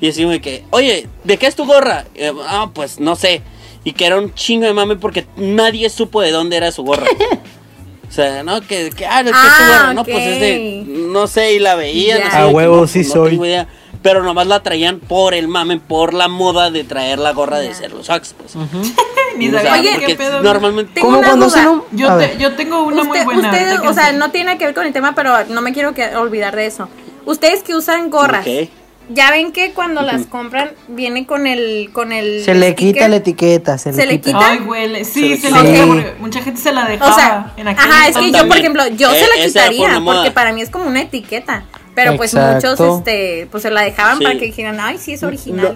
Y 0.00 0.06
decían 0.06 0.30
de 0.30 0.40
que, 0.40 0.64
oye, 0.70 1.08
¿de 1.24 1.36
qué 1.38 1.46
es 1.46 1.56
tu 1.56 1.64
gorra? 1.64 2.04
Eh, 2.14 2.32
ah, 2.46 2.70
pues 2.72 3.00
no 3.00 3.16
sé. 3.16 3.42
y 3.84 3.92
que 3.92 4.04
era 4.06 4.18
un 4.18 4.34
chingo 4.34 4.66
de 4.66 4.74
mame 4.74 4.96
porque 4.96 5.26
nadie 5.36 5.88
supo 5.90 6.20
de 6.20 6.30
dónde 6.32 6.56
era 6.56 6.70
su 6.72 6.82
gorra. 6.84 7.06
O 8.08 8.12
sea, 8.12 8.42
no, 8.42 8.60
que, 8.62 8.90
que 8.90 9.06
ah, 9.06 9.22
¿qué 9.22 9.28
es 9.30 9.34
tu 9.34 9.40
Ah? 9.42 9.92
No, 9.94 10.04
pues 10.04 10.16
es 10.26 10.40
de, 10.40 10.84
no 10.86 11.26
sé, 11.26 11.52
y 11.54 11.58
la 11.58 11.74
veía, 11.74 12.18
Ya. 12.18 12.24
no 12.24 12.30
sé, 12.30 12.36
A 12.38 12.46
huevo, 12.48 12.76
no, 12.78 12.86
sí 12.86 13.00
no 13.00 13.04
soy. 13.12 13.30
tengo 13.32 13.46
idea. 13.46 13.66
Pero 14.02 14.22
nomás 14.22 14.46
la 14.46 14.62
traían 14.62 15.00
por 15.00 15.34
el 15.34 15.48
mame, 15.48 15.78
por 15.80 16.14
la 16.14 16.28
moda 16.28 16.70
de 16.70 16.84
traer 16.84 17.18
la 17.18 17.32
gorra 17.32 17.58
de 17.58 17.74
ser 17.74 17.92
los 17.92 18.06
Sox, 18.06 18.34
pues. 18.38 18.54
Ni 19.36 19.48
O 19.48 19.50
sea, 19.50 19.74
sabía 19.74 19.96
Oye, 19.96 20.06
qué 20.06 20.14
pedo. 20.14 20.40
normalmente 20.42 21.02
una 21.02 21.18
cuando 21.28 21.46
un... 21.46 21.82
Yo, 21.92 22.16
te- 22.16 22.36
yo 22.38 22.54
tengo 22.54 22.82
una 22.82 23.04
muy 23.04 23.18
Usted- 23.18 23.24
buena. 23.24 23.80
que 23.82 23.88
o 23.88 23.92
sea, 23.92 24.12
no 24.12 24.30
tiene 24.30 24.56
que 24.56 24.64
ver 24.66 24.74
con 24.74 24.86
el 24.86 24.92
tema, 24.92 25.14
pero 25.14 25.44
no 25.46 25.60
me 25.60 25.72
quiero 25.72 25.94
que- 25.94 26.16
olvidar 26.16 26.56
de 26.56 26.66
eso. 26.66 26.88
Ustedes 27.26 27.62
que 27.62 27.74
usan 27.74 28.08
gorras, 28.10 28.46
Ok. 28.46 28.68
Ya 29.08 29.30
ven 29.30 29.52
que 29.52 29.72
cuando 29.72 30.02
las 30.02 30.26
compran 30.26 30.70
viene 30.88 31.26
con 31.26 31.46
el 31.46 31.90
con 31.92 32.12
el 32.12 32.44
Se 32.44 32.54
le 32.54 32.72
sticker? 32.72 32.94
quita 32.94 33.08
la 33.08 33.16
etiqueta, 33.16 33.78
se, 33.78 33.92
Se 33.92 34.06
le 34.06 34.20
quita. 34.20 34.38
Ay, 34.40 34.58
huele. 34.60 35.04
Sí, 35.04 35.36
Se 35.36 35.48
se 35.48 35.50
le 35.50 35.56
la 35.62 35.70
quita. 35.72 35.86
porque 35.86 36.14
mucha 36.20 36.42
gente 36.42 36.60
se 36.60 36.72
la 36.72 36.84
dejaba. 36.86 37.10
O 37.10 37.14
sea, 37.14 37.52
en 37.56 37.68
aquel 37.68 37.90
ajá, 37.90 38.08
es 38.08 38.16
que 38.16 38.30
yo, 38.32 38.46
por 38.48 38.56
ejemplo, 38.58 38.86
yo 38.88 39.10
Eh, 39.12 39.14
se 39.20 39.26
la 39.38 39.44
esa 39.44 39.60
quitaría 39.68 40.00
moda. 40.00 40.16
porque 40.18 40.30
para 40.32 40.52
mí 40.52 40.60
es 40.62 40.70
como 40.70 40.86
una 40.86 41.02
etiqueta. 41.02 41.64
Pero 41.94 42.16
pues 42.16 42.32
Exacto. 42.32 42.70
muchos, 42.70 42.98
este, 42.98 43.48
pues 43.50 43.64
se 43.64 43.70
la 43.72 43.80
dejaban 43.82 44.18
Sí. 44.18 44.24
para 44.24 44.38
que 44.38 44.44
dijeran, 44.44 44.78
ay, 44.78 44.98
sí 44.98 45.14
es 45.14 45.22
original. 45.24 45.74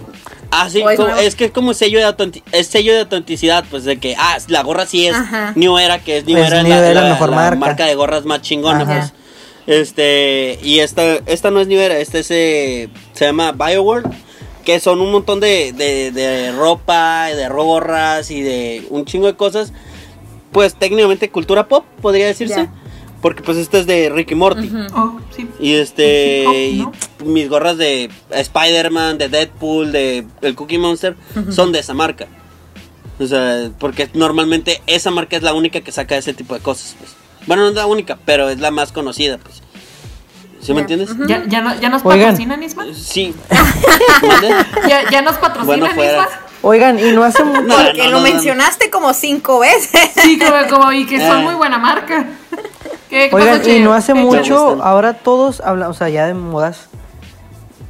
Ah, 0.53 0.69
sí, 0.71 0.79
es 0.79 0.85
como- 0.97 1.09
nuevo. 1.09 1.21
es 1.21 1.35
que 1.35 1.47
es 1.47 1.51
como 1.51 1.75
sello 1.75 1.99
de, 1.99 2.43
es 2.53 2.69
sello 2.69 2.93
de 2.93 3.01
autenticidad, 3.01 3.65
pues 3.69 3.83
de 3.83 3.97
que, 3.99 4.15
ah, 4.17 4.39
la 4.47 4.63
gorra 4.63 4.87
sí 4.87 5.05
es 5.09 5.17
Ajá. 5.17 5.53
New 5.57 5.77
Era, 5.79 5.99
que 5.99 6.19
es 6.19 6.25
New 6.27 6.39
Es 6.39 6.47
Era, 6.47 6.63
New 6.63 6.71
la, 6.71 6.89
Era, 6.91 7.01
la- 7.03 7.09
mejor 7.15 7.31
la 7.31 7.51
marca. 7.57 7.87
de 7.87 7.95
gorras 7.97 8.25
más 8.25 8.41
chingona, 8.41 8.83
Ajá. 8.83 8.95
pues. 9.01 9.13
Este, 9.67 10.59
y 10.63 10.79
esta, 10.81 11.03
esta 11.27 11.51
no 11.51 11.61
es 11.61 11.67
New 11.69 11.81
Era, 11.81 11.97
esta 11.99 12.19
es, 12.19 12.29
eh, 12.31 12.89
se 13.23 13.27
llama 13.29 13.53
BioWorld, 13.53 14.13
que 14.65 14.81
son 14.81 15.01
un 15.01 15.13
montón 15.13 15.39
de, 15.39 15.73
de, 15.73 16.11
de 16.11 16.51
ropa, 16.53 17.27
de 17.29 17.49
gorras 17.49 18.33
y 18.33 18.41
de 18.43 18.85
un 18.91 19.05
chingo 19.05 19.27
de 19.29 19.35
cosas, 19.37 19.73
pues 20.51 20.75
técnicamente 20.75 21.31
cultura 21.31 21.69
pop, 21.69 21.85
podría 22.01 22.27
decirse, 22.27 22.57
Ya. 22.57 22.73
porque 23.21 23.43
pues 23.45 23.59
esto 23.59 23.79
es 23.79 23.87
de 23.87 24.11
Ricky 24.11 24.35
Morty. 24.35 24.71
Oh, 24.95 25.21
sí. 25.37 25.49
Y 25.61 25.75
este, 25.75 26.47
Oh, 26.85 26.93
mis 27.25 27.49
gorras 27.49 27.79
de 27.79 28.11
Spider-Man, 28.31 29.19
de 29.19 29.29
Deadpool, 29.29 29.93
de 29.93 30.27
el 30.41 30.55
Cookie 30.57 30.79
Monster, 30.79 31.15
son 31.51 31.71
de 31.71 31.79
esa 31.79 31.95
marca. 31.95 32.27
O 33.21 33.27
sea, 33.27 33.71
porque 33.79 34.09
normalmente 34.15 34.83
esa 34.89 35.13
marca 35.13 35.37
es 35.37 35.43
la 35.45 35.55
única 35.55 35.81
que 35.81 35.93
saca 35.93 36.17
ese 36.17 36.35
tipo 36.35 36.55
de 36.55 36.61
cosas, 36.61 36.97
pues. 36.99 37.15
Bueno, 37.47 37.63
no 37.63 37.69
es 37.69 37.75
la 37.77 37.87
única, 37.87 38.19
pero 38.25 38.49
es 38.49 38.59
la 38.59 38.73
más 38.73 38.91
conocida, 38.91 39.39
pues. 39.39 39.63
¿Sí 40.63 40.73
me 40.75 40.81
entiendes? 40.83 41.11
¿Ya, 41.27 41.45
ya, 41.47 41.61
no- 41.61 41.75
ya 41.81 41.89
nos 41.89 42.05
Oigan. 42.05 42.21
patrocinan, 42.31 42.63
Isma? 42.63 42.85
Sí. 42.95 43.35
¿Mande? 44.27 44.49
¿Ya, 44.89 45.11
ya 45.11 45.23
nos 45.23 45.37
patrocinan, 45.37 45.95
Bueno. 45.97 46.13
Isma? 46.13 46.29
Oigan, 46.63 46.99
y 47.01 47.11
no 47.13 47.25
hace 47.25 47.43
mucho... 47.45 47.63
No, 47.63 47.75
Porque 47.77 47.99
no, 47.99 48.05
lo 48.05 48.11
no, 48.11 48.17
no. 48.19 48.23
mencionaste 48.23 48.89
como 48.91 49.13
cinco 49.15 49.59
veces. 49.59 50.11
Sí, 50.15 50.39
como, 50.39 50.79
como- 50.79 50.93
y 50.93 51.05
que 51.07 51.19
son 51.21 51.41
Eh. 51.41 51.45
muy 51.45 51.55
buena 51.55 51.79
marca. 51.79 52.27
¿Qué, 53.11 53.29
qué 53.29 53.35
Oigan, 53.35 53.59
pasó, 53.59 53.71
y 53.71 53.81
no 53.81 53.93
hace 53.93 54.15
mucho, 54.15 54.67
gustan. 54.71 54.87
ahora 54.89 55.15
todos 55.15 55.61
hablan, 55.61 55.91
o 55.91 55.95
sea, 55.95 56.09
ya 56.09 56.27
de 56.27 56.35
modas, 56.35 56.89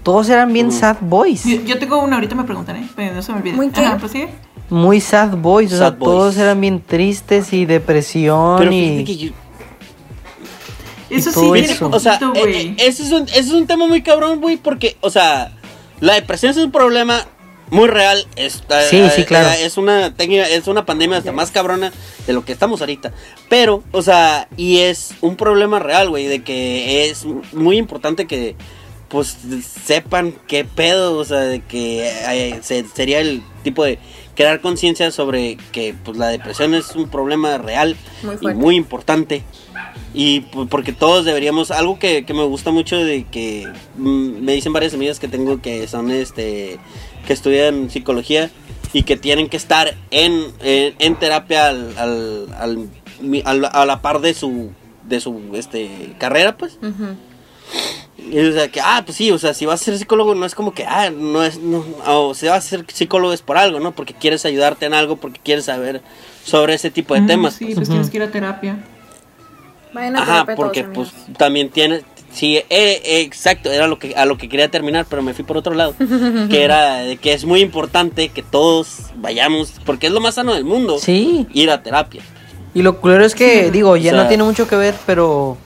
todos 0.02 0.28
eran 0.30 0.52
bien 0.52 0.72
sad 0.72 0.96
boys. 1.00 1.44
Yo, 1.44 1.60
yo 1.60 1.78
tengo 1.78 1.98
una, 2.00 2.16
ahorita 2.16 2.34
me 2.34 2.42
preguntan, 2.44 2.76
¿eh? 2.76 2.88
Pero 2.96 3.14
no 3.14 3.22
se 3.22 3.30
me 3.32 3.38
olvide. 3.38 3.54
¿Muy 3.54 3.68
qué? 3.68 3.84
Ajá, 3.84 3.98
pues 3.98 4.10
sigue. 4.12 4.30
Muy 4.68 5.00
sad 5.00 5.36
boys, 5.36 5.72
o 5.74 5.76
sea, 5.78 5.90
boys. 5.90 6.00
todos 6.00 6.36
eran 6.38 6.60
bien 6.60 6.80
tristes 6.82 7.52
y 7.52 7.66
depresión 7.66 8.56
Pero 8.58 8.72
y... 8.72 8.80
fíjate 8.80 9.04
que 9.04 9.16
yo, 9.16 9.32
Eso 11.16 11.30
sí 11.32 11.40
tiene 11.52 11.72
eso. 11.72 11.90
o 11.92 12.00
sea, 12.00 12.14
eh, 12.34 12.40
güey. 12.40 12.66
eh, 12.68 12.74
ese 12.78 13.02
es, 13.04 13.12
un, 13.12 13.22
ese 13.28 13.38
es 13.40 13.50
un 13.50 13.66
tema 13.66 13.86
muy 13.86 14.02
cabrón, 14.02 14.40
güey, 14.40 14.56
porque, 14.56 14.96
o 15.00 15.10
sea, 15.10 15.52
la 16.00 16.14
depresión 16.14 16.50
es 16.50 16.56
un 16.58 16.70
problema 16.72 17.26
muy 17.70 17.88
real. 17.88 18.26
Es, 18.36 18.62
eh, 18.68 18.86
Sí, 18.90 19.02
sí, 19.16 19.24
claro. 19.24 19.48
Es 19.58 19.76
una 19.76 20.14
técnica, 20.14 20.48
es 20.48 20.66
una 20.66 20.84
pandemia 20.84 21.18
hasta 21.18 21.32
más 21.32 21.50
cabrona 21.50 21.92
de 22.26 22.32
lo 22.32 22.44
que 22.44 22.52
estamos 22.52 22.80
ahorita. 22.80 23.12
Pero, 23.48 23.82
o 23.92 24.02
sea, 24.02 24.48
y 24.56 24.78
es 24.78 25.14
un 25.22 25.36
problema 25.36 25.78
real, 25.78 26.08
güey, 26.10 26.26
de 26.26 26.42
que 26.42 27.08
es 27.08 27.24
muy 27.52 27.78
importante 27.78 28.26
que, 28.26 28.56
pues, 29.08 29.36
sepan 29.84 30.34
qué 30.46 30.64
pedo, 30.64 31.16
o 31.18 31.24
sea, 31.24 31.40
de 31.40 31.60
que 31.60 32.08
eh, 32.08 32.58
se- 32.62 32.84
sería 32.94 33.20
el 33.20 33.42
tipo 33.62 33.84
de 33.84 33.98
crear 34.34 34.60
conciencia 34.60 35.10
sobre 35.10 35.56
que, 35.72 35.94
pues, 36.04 36.16
la 36.18 36.28
depresión 36.28 36.74
es 36.74 36.94
un 36.96 37.08
problema 37.08 37.58
real 37.58 37.96
Muy 38.22 38.36
y 38.52 38.54
muy 38.54 38.76
importante. 38.76 39.42
Y 40.14 40.40
porque 40.68 40.92
todos 40.92 41.24
deberíamos, 41.24 41.70
algo 41.70 41.98
que, 41.98 42.24
que 42.26 42.34
me 42.34 42.44
gusta 42.44 42.70
mucho 42.70 42.96
de 42.96 43.24
que 43.24 43.66
mm, 43.96 44.42
me 44.44 44.52
dicen 44.52 44.72
varias 44.72 44.92
amigas 44.94 45.18
que 45.18 45.28
tengo 45.28 45.60
que 45.62 45.88
son 45.88 46.10
este, 46.10 46.78
que 47.26 47.32
estudian 47.32 47.88
psicología 47.88 48.50
y 48.92 49.04
que 49.04 49.16
tienen 49.16 49.48
que 49.48 49.56
estar 49.56 49.94
en, 50.10 50.44
en, 50.60 50.94
en 50.98 51.14
terapia 51.16 51.68
al, 51.68 51.96
al, 51.96 52.46
al- 52.58 52.88
mi- 53.22 53.42
al- 53.44 53.64
a 53.72 53.86
la 53.86 54.02
par 54.02 54.20
de 54.20 54.34
su, 54.34 54.70
de 55.08 55.18
su 55.20 55.40
este, 55.54 56.14
carrera, 56.18 56.58
pues. 56.58 56.78
Y, 58.18 58.38
o 58.38 58.52
sea, 58.52 58.68
que, 58.68 58.80
ah, 58.80 59.02
pues 59.04 59.16
sí, 59.16 59.30
o 59.30 59.38
sea, 59.38 59.54
si 59.54 59.64
vas 59.66 59.80
a 59.80 59.84
ser 59.84 59.98
psicólogo 59.98 60.34
no 60.34 60.44
es 60.46 60.54
como 60.54 60.74
que, 60.74 60.84
ah, 60.84 61.10
no 61.10 61.42
es, 61.42 61.58
no, 61.58 61.84
o 62.06 62.34
si 62.34 62.46
vas 62.46 62.64
a 62.66 62.68
ser 62.68 62.84
psicólogo 62.92 63.32
es 63.32 63.40
por 63.42 63.56
algo, 63.56 63.80
¿no? 63.80 63.92
Porque 63.92 64.12
quieres 64.14 64.44
ayudarte 64.44 64.84
en 64.86 64.94
algo, 64.94 65.16
porque 65.16 65.40
quieres 65.42 65.64
saber 65.64 66.02
sobre 66.44 66.74
ese 66.74 66.90
tipo 66.90 67.14
de 67.14 67.22
temas. 67.22 67.54
Sí, 67.54 67.64
pues. 67.64 67.76
pues 67.76 67.88
tienes 67.88 68.10
que 68.10 68.18
ir 68.18 68.22
a 68.24 68.30
terapia. 68.30 68.76
Vayan 69.92 70.16
a 70.16 70.22
Ajá, 70.22 70.46
porque 70.56 70.84
pues 70.84 71.10
amigos. 71.10 71.36
también 71.38 71.68
tiene, 71.68 72.02
sí, 72.32 72.56
eh, 72.56 72.64
eh, 72.70 73.20
exacto, 73.20 73.70
era 73.70 73.86
lo 73.86 73.98
que 73.98 74.14
a 74.16 74.24
lo 74.24 74.38
que 74.38 74.48
quería 74.48 74.68
terminar, 74.70 75.06
pero 75.08 75.22
me 75.22 75.34
fui 75.34 75.44
por 75.44 75.56
otro 75.58 75.74
lado, 75.74 75.94
que 76.50 76.62
era 76.64 77.02
que 77.20 77.32
es 77.32 77.44
muy 77.44 77.60
importante 77.60 78.28
que 78.30 78.42
todos 78.42 78.88
vayamos, 79.16 79.74
porque 79.84 80.06
es 80.06 80.12
lo 80.12 80.20
más 80.20 80.36
sano 80.36 80.54
del 80.54 80.64
mundo, 80.64 80.98
Sí, 80.98 81.46
ir 81.52 81.70
a 81.70 81.82
terapia. 81.82 82.22
y 82.74 82.82
lo 82.82 83.00
culero 83.00 83.24
es 83.24 83.34
que, 83.34 83.70
digo, 83.70 83.96
ya 83.96 84.12
O 84.12 84.14
sea- 84.14 84.22
no 84.22 84.28
tiene 84.28 84.44
mucho 84.44 84.66
que 84.66 84.76
ver, 84.76 84.94
pero 85.04 85.58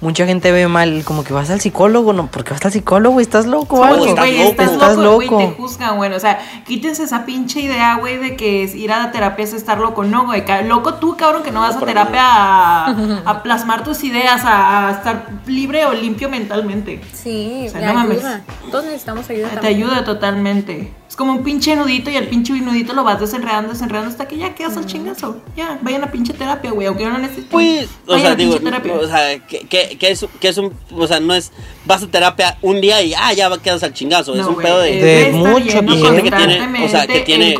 mucha 0.00 0.26
gente 0.26 0.52
ve 0.52 0.68
mal, 0.68 1.02
como 1.04 1.24
que 1.24 1.32
vas 1.32 1.50
al 1.50 1.60
psicólogo, 1.60 2.12
¿no? 2.12 2.26
porque 2.30 2.52
vas 2.52 2.64
al 2.64 2.72
psicólogo? 2.72 3.20
¿Estás 3.20 3.46
loco 3.46 3.76
o 3.76 3.80
Oye, 3.80 3.90
algo? 3.92 4.06
estás 4.06 4.24
Güey, 4.26 4.38
loco. 4.38 4.50
estás 4.50 4.72
Estás 4.72 4.96
loco, 4.96 5.14
güey, 5.16 5.28
loco. 5.28 5.38
te 5.38 5.50
juzgan, 5.54 5.96
güey. 5.96 6.12
O 6.12 6.20
sea, 6.20 6.38
quítense 6.66 7.02
esa 7.04 7.24
pinche 7.26 7.60
idea, 7.60 7.96
güey, 7.96 8.16
de 8.18 8.36
que 8.36 8.62
es 8.64 8.74
ir 8.74 8.92
a 8.92 8.98
la 8.98 9.10
terapia 9.12 9.44
es 9.44 9.52
estar 9.52 9.78
loco. 9.78 10.04
No, 10.04 10.26
güey. 10.26 10.44
Loco 10.66 10.94
tú, 10.94 11.16
cabrón, 11.16 11.42
que 11.42 11.50
no 11.50 11.60
vas 11.60 11.76
a 11.76 11.80
terapia 11.80 12.22
a, 12.22 13.22
a 13.24 13.42
plasmar 13.42 13.84
tus 13.84 14.04
ideas, 14.04 14.42
a, 14.44 14.88
a 14.88 14.92
estar 14.92 15.26
libre 15.46 15.84
o 15.86 15.92
limpio 15.92 16.28
mentalmente. 16.28 17.00
Sí, 17.12 17.64
O 17.66 17.70
sea, 17.70 17.80
me 17.80 17.86
no 17.86 17.94
mames. 17.94 18.18
ayuda. 18.18 18.42
Todos 18.70 18.84
necesitamos 18.84 19.28
ayuda 19.30 19.48
Te 19.48 19.54
también. 19.56 19.76
ayuda 19.76 20.04
totalmente. 20.04 20.92
Es 21.08 21.16
como 21.16 21.32
un 21.32 21.42
pinche 21.42 21.74
nudito 21.74 22.10
y 22.10 22.16
el 22.16 22.28
pinche 22.28 22.52
nudito 22.52 22.92
lo 22.92 23.02
vas 23.02 23.18
desenredando, 23.18 23.70
desenredando 23.72 24.10
hasta 24.10 24.28
que 24.28 24.36
ya 24.36 24.54
quedas 24.54 24.76
al 24.76 24.84
chingazo. 24.84 25.38
Ya, 25.56 25.78
vayan 25.80 26.04
a 26.04 26.10
pinche 26.10 26.34
terapia, 26.34 26.70
güey, 26.70 26.86
aunque 26.86 27.04
yo 27.04 27.10
no 27.10 27.18
necesiten. 27.18 27.48
Pues, 27.48 27.88
o 28.06 28.18
sea, 28.18 28.34
digo, 28.34 28.58
terapia. 28.60 28.94
o 28.94 29.06
sea, 29.06 29.38
que, 29.46 29.60
que, 29.60 29.87
que 29.96 30.10
es, 30.10 30.26
que 30.40 30.48
es 30.48 30.58
un, 30.58 30.72
o 30.94 31.06
sea, 31.06 31.20
no 31.20 31.34
es, 31.34 31.52
vas 31.84 32.02
a 32.02 32.06
terapia 32.08 32.58
un 32.62 32.80
día 32.80 33.02
y, 33.02 33.14
ah, 33.14 33.32
ya 33.32 33.50
quedas 33.58 33.82
al 33.82 33.92
chingazo, 33.92 34.34
es 34.34 34.46
un 34.46 34.56
pedo 34.56 34.80
de... 34.80 35.02
de 35.02 35.32
mucho 35.32 35.80
tiempo. 35.80 36.06
gente 36.06 36.22
que 36.22 36.30
tiene, 36.30 36.84
o 36.84 36.88
sea, 36.88 37.06
que 37.06 37.20
tiene 37.20 37.56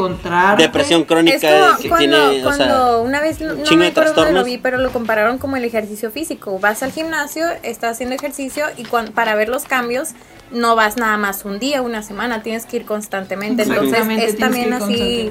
depresión 0.56 1.04
crónica, 1.04 1.36
Es 1.36 1.42
como 1.42 1.78
que 1.78 1.88
cuando, 1.88 2.30
tiene, 2.30 2.46
o 2.46 2.52
sea, 2.52 2.66
cuando 2.66 3.02
una 3.02 3.20
vez, 3.20 3.40
no, 3.40 3.54
me 3.54 3.84
de 3.84 3.86
acuerdo 3.86 4.14
dónde 4.14 4.32
lo 4.32 4.44
vi, 4.44 4.58
pero 4.58 4.78
lo 4.78 4.90
compararon 4.90 5.38
como 5.38 5.56
el 5.56 5.64
ejercicio 5.64 6.10
físico. 6.10 6.58
Vas 6.58 6.82
al 6.82 6.92
gimnasio, 6.92 7.46
estás 7.62 7.92
haciendo 7.92 8.14
ejercicio 8.14 8.64
y 8.76 8.84
cuan- 8.84 9.12
para 9.12 9.34
ver 9.34 9.48
los 9.48 9.64
cambios 9.64 10.10
no 10.50 10.76
vas 10.76 10.96
nada 10.96 11.16
más 11.16 11.44
un 11.44 11.58
día, 11.58 11.82
una 11.82 12.02
semana, 12.02 12.42
tienes 12.42 12.64
que 12.64 12.78
ir 12.78 12.84
constantemente. 12.84 13.64
Entonces 13.64 14.02
es 14.22 14.38
también 14.38 14.72
así 14.72 15.30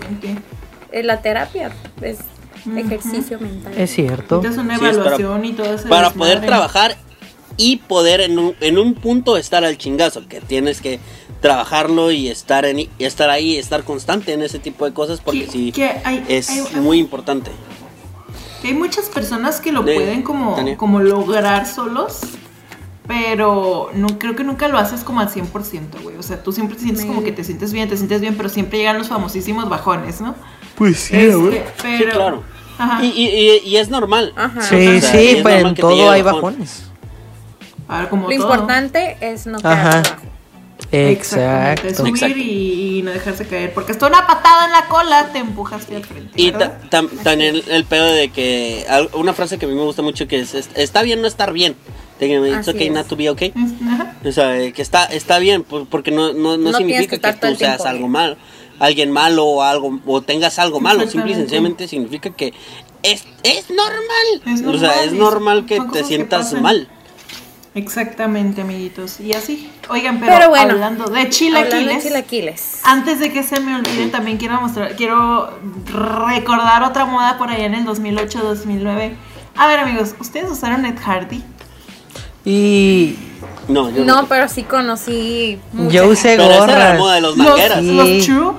la 0.92 1.22
terapia, 1.22 1.72
es 2.02 2.20
ejercicio 2.76 3.40
mental. 3.40 3.74
Es 3.78 3.92
cierto. 3.94 4.38
Necesitas 4.42 4.64
una 4.66 4.78
Sí, 4.80 4.86
es 4.86 4.98
para- 4.98 5.02
evaluación 5.16 5.46
y 5.46 5.54
todo 5.54 5.74
eso. 5.74 5.88
para 5.90 6.10
poder 6.12 6.42
trabajar 6.46 6.98
y 7.58 7.78
poder 7.78 8.22
en 8.22 8.38
un, 8.40 8.56
en 8.62 8.78
un 8.78 8.94
punto 8.94 9.38
estar 9.38 9.64
al 9.66 9.78
chingazo, 9.78 10.28
que 10.28 10.42
tienes 10.42 10.80
que 10.82 11.00
trabajarlo 11.42 12.12
y 12.12 12.28
estar 12.30 12.66
en 12.66 12.80
y 12.80 12.90
estar 13.00 13.30
ahí, 13.30 13.58
estar 13.58 13.84
constante 13.84 14.34
en 14.34 14.42
ese 14.42 14.60
tipo 14.60 14.86
de 14.86 14.94
cosas 14.94 15.22
porque 15.22 15.46
Que- 15.46 15.52
sí 15.52 15.72
que 15.72 15.86
hay- 16.04 16.24
es 16.28 16.50
hay- 16.50 16.60
hay- 16.74 16.82
muy 16.82 16.98
importante. 17.00 17.52
Hay 18.64 18.74
muchas 18.74 19.06
personas 19.10 19.62
que 19.62 19.72
lo 19.72 19.82
De- 19.84 19.96
pueden 19.96 20.24
como, 20.24 20.56
Tania. 20.56 20.78
como 20.78 21.00
lograr 21.00 21.66
solos, 21.68 22.20
pero 23.08 23.90
no 23.94 24.20
creo 24.20 24.36
que 24.36 24.44
nunca 24.44 24.68
lo 24.68 24.78
haces 24.78 25.04
como 25.04 25.22
al 25.22 25.30
100%, 25.30 26.00
güey. 26.04 26.18
O 26.18 26.24
sea, 26.24 26.44
tú 26.44 26.52
siempre 26.52 26.78
sientes 26.78 27.06
como 27.06 27.24
que 27.24 27.32
te 27.32 27.44
sientes 27.44 27.72
bien, 27.72 27.88
te 27.88 27.96
sientes 27.98 28.20
bien, 28.20 28.36
pero 28.36 28.50
siempre 28.50 28.80
llegan 28.80 28.98
los 28.98 29.08
famosísimos 29.08 29.70
bajones, 29.70 30.20
¿no? 30.22 30.36
Pues 30.76 30.98
sí, 31.00 31.16
Este, 31.16 31.66
pero, 31.82 31.98
Sí, 31.98 32.04
claro. 32.12 32.44
Ajá. 32.78 33.04
Y, 33.04 33.08
y, 33.08 33.62
y- 33.70 33.78
es 33.78 33.90
normal. 33.90 34.34
Ajá. 34.36 34.62
Sí, 34.62 34.88
O 34.98 35.02
sea, 35.02 35.12
sí, 35.12 35.28
es 35.30 35.42
pues 35.42 35.64
en 35.66 35.74
que 35.76 35.82
todo 35.82 36.12
hay 36.12 36.22
bajón. 36.22 36.42
bajones. 36.42 36.84
A 37.88 38.00
ver, 38.02 38.10
como 38.10 38.30
Lo 38.30 38.36
todo. 38.36 38.44
importante 38.44 39.18
es 39.22 39.48
no 39.48 39.58
Ajá. 39.64 40.02
quedar 40.02 40.08
abajo. 40.08 40.22
Exactamente, 40.92 41.88
Exacto. 41.90 41.96
subir 41.96 42.14
Exacto. 42.14 42.38
Y, 42.38 42.98
y 43.00 43.02
no 43.02 43.12
dejarse 43.12 43.46
caer. 43.48 43.74
Porque 43.74 43.92
hasta 43.92 44.08
una 44.08 44.26
patada 44.28 44.66
en 44.66 44.72
la 44.72 44.86
cola 44.88 45.30
te 45.34 45.40
empujas 45.40 45.84
hacia 45.84 45.98
el 45.98 46.06
frente. 46.06 46.32
Y 46.36 46.52
ta- 46.52 46.80
tam- 46.90 47.10
también 47.24 47.56
el, 47.56 47.64
el 47.68 47.84
pedo 47.86 48.06
de 48.06 48.30
que 48.30 48.86
una 49.14 49.34
frase 49.34 49.58
que 49.58 49.66
a 49.66 49.70
mí 49.70 49.76
me 49.76 49.82
gusta 49.84 50.02
mucho 50.02 50.28
que 50.28 50.40
es, 50.40 50.54
es- 50.54 50.70
está 50.76 51.02
bien 51.02 51.22
no 51.22 51.28
estar 51.28 51.52
bien. 51.52 51.76
It's 52.20 52.68
okay 52.68 52.88
es. 52.88 52.94
not 52.94 53.08
to 53.08 53.16
be 53.16 53.30
okay. 53.30 53.54
Ajá. 53.88 54.16
O 54.26 54.32
sea, 54.32 54.72
que 54.72 54.82
está, 54.82 55.06
está 55.06 55.38
bien, 55.40 55.64
por- 55.64 55.88
porque 55.88 56.10
no, 56.12 56.34
no, 56.34 56.58
no 56.58 56.72
No 56.72 56.72
que 56.72 56.78
significa 56.78 57.18
que, 57.18 57.34
todo 57.40 57.52
tú 57.52 57.58
seas 57.58 57.86
algo 57.86 58.08
bien. 58.08 58.12
Alguien 58.80 59.12
malo 59.12 59.46
o 59.46 59.64
algo 59.64 60.00
o 60.06 60.22
tengas 60.22 60.60
algo 60.60 60.80
malo, 60.80 61.08
simple 61.08 61.32
y 61.32 61.36
sencillamente 61.36 61.88
significa 61.88 62.30
que 62.32 62.54
es, 63.04 63.26
es 63.44 63.70
normal. 63.70 64.42
Es 64.46 64.62
o 64.66 64.78
sea, 64.78 65.04
es 65.04 65.14
normal 65.14 65.66
que 65.66 65.80
te 65.80 66.00
que 66.00 66.04
sientas 66.04 66.54
mal. 66.54 66.90
Exactamente, 67.76 68.62
amiguitos. 68.62 69.20
Y 69.20 69.34
así. 69.34 69.70
Oigan, 69.90 70.20
pero, 70.20 70.32
Pero 70.36 70.50
bueno, 70.50 70.74
hablando 70.74 71.06
de 71.06 71.22
Hablando 71.22 71.76
de 71.94 72.02
chilaquiles. 72.02 72.80
Antes 72.84 73.20
de 73.20 73.32
que 73.32 73.44
se 73.44 73.60
me 73.60 73.76
olvide, 73.76 74.08
también 74.08 74.38
quiero 74.38 74.60
mostrar, 74.60 74.96
quiero 74.96 75.52
recordar 75.86 76.82
otra 76.84 77.06
moda 77.06 77.38
por 77.38 77.50
allá 77.52 77.66
en 77.66 77.76
el 77.76 77.86
2008-2009. 77.86 79.14
A 79.56 79.68
ver, 79.68 79.80
amigos, 79.80 80.16
¿ustedes 80.20 80.50
usaron 80.50 80.86
Ed 80.88 80.98
Hardy? 81.00 81.44
Y 82.46 83.16
No, 83.68 83.90
yo 83.92 84.06
No, 84.06 84.26
pero 84.28 84.48
sí 84.48 84.64
conocí. 84.64 85.60
mucha 85.74 85.94
yo 85.96 86.08
usé 86.08 86.36
Pero 86.38 86.52
esa 86.54 86.64
era 86.64 86.66
la 86.80 86.86
gorras. 86.86 87.00
moda 87.00 87.16
de 87.16 87.22
los 87.22 87.38
Los. 87.38 87.60
Sí. 87.60 87.92
los 87.96 88.26
True, 88.26 88.54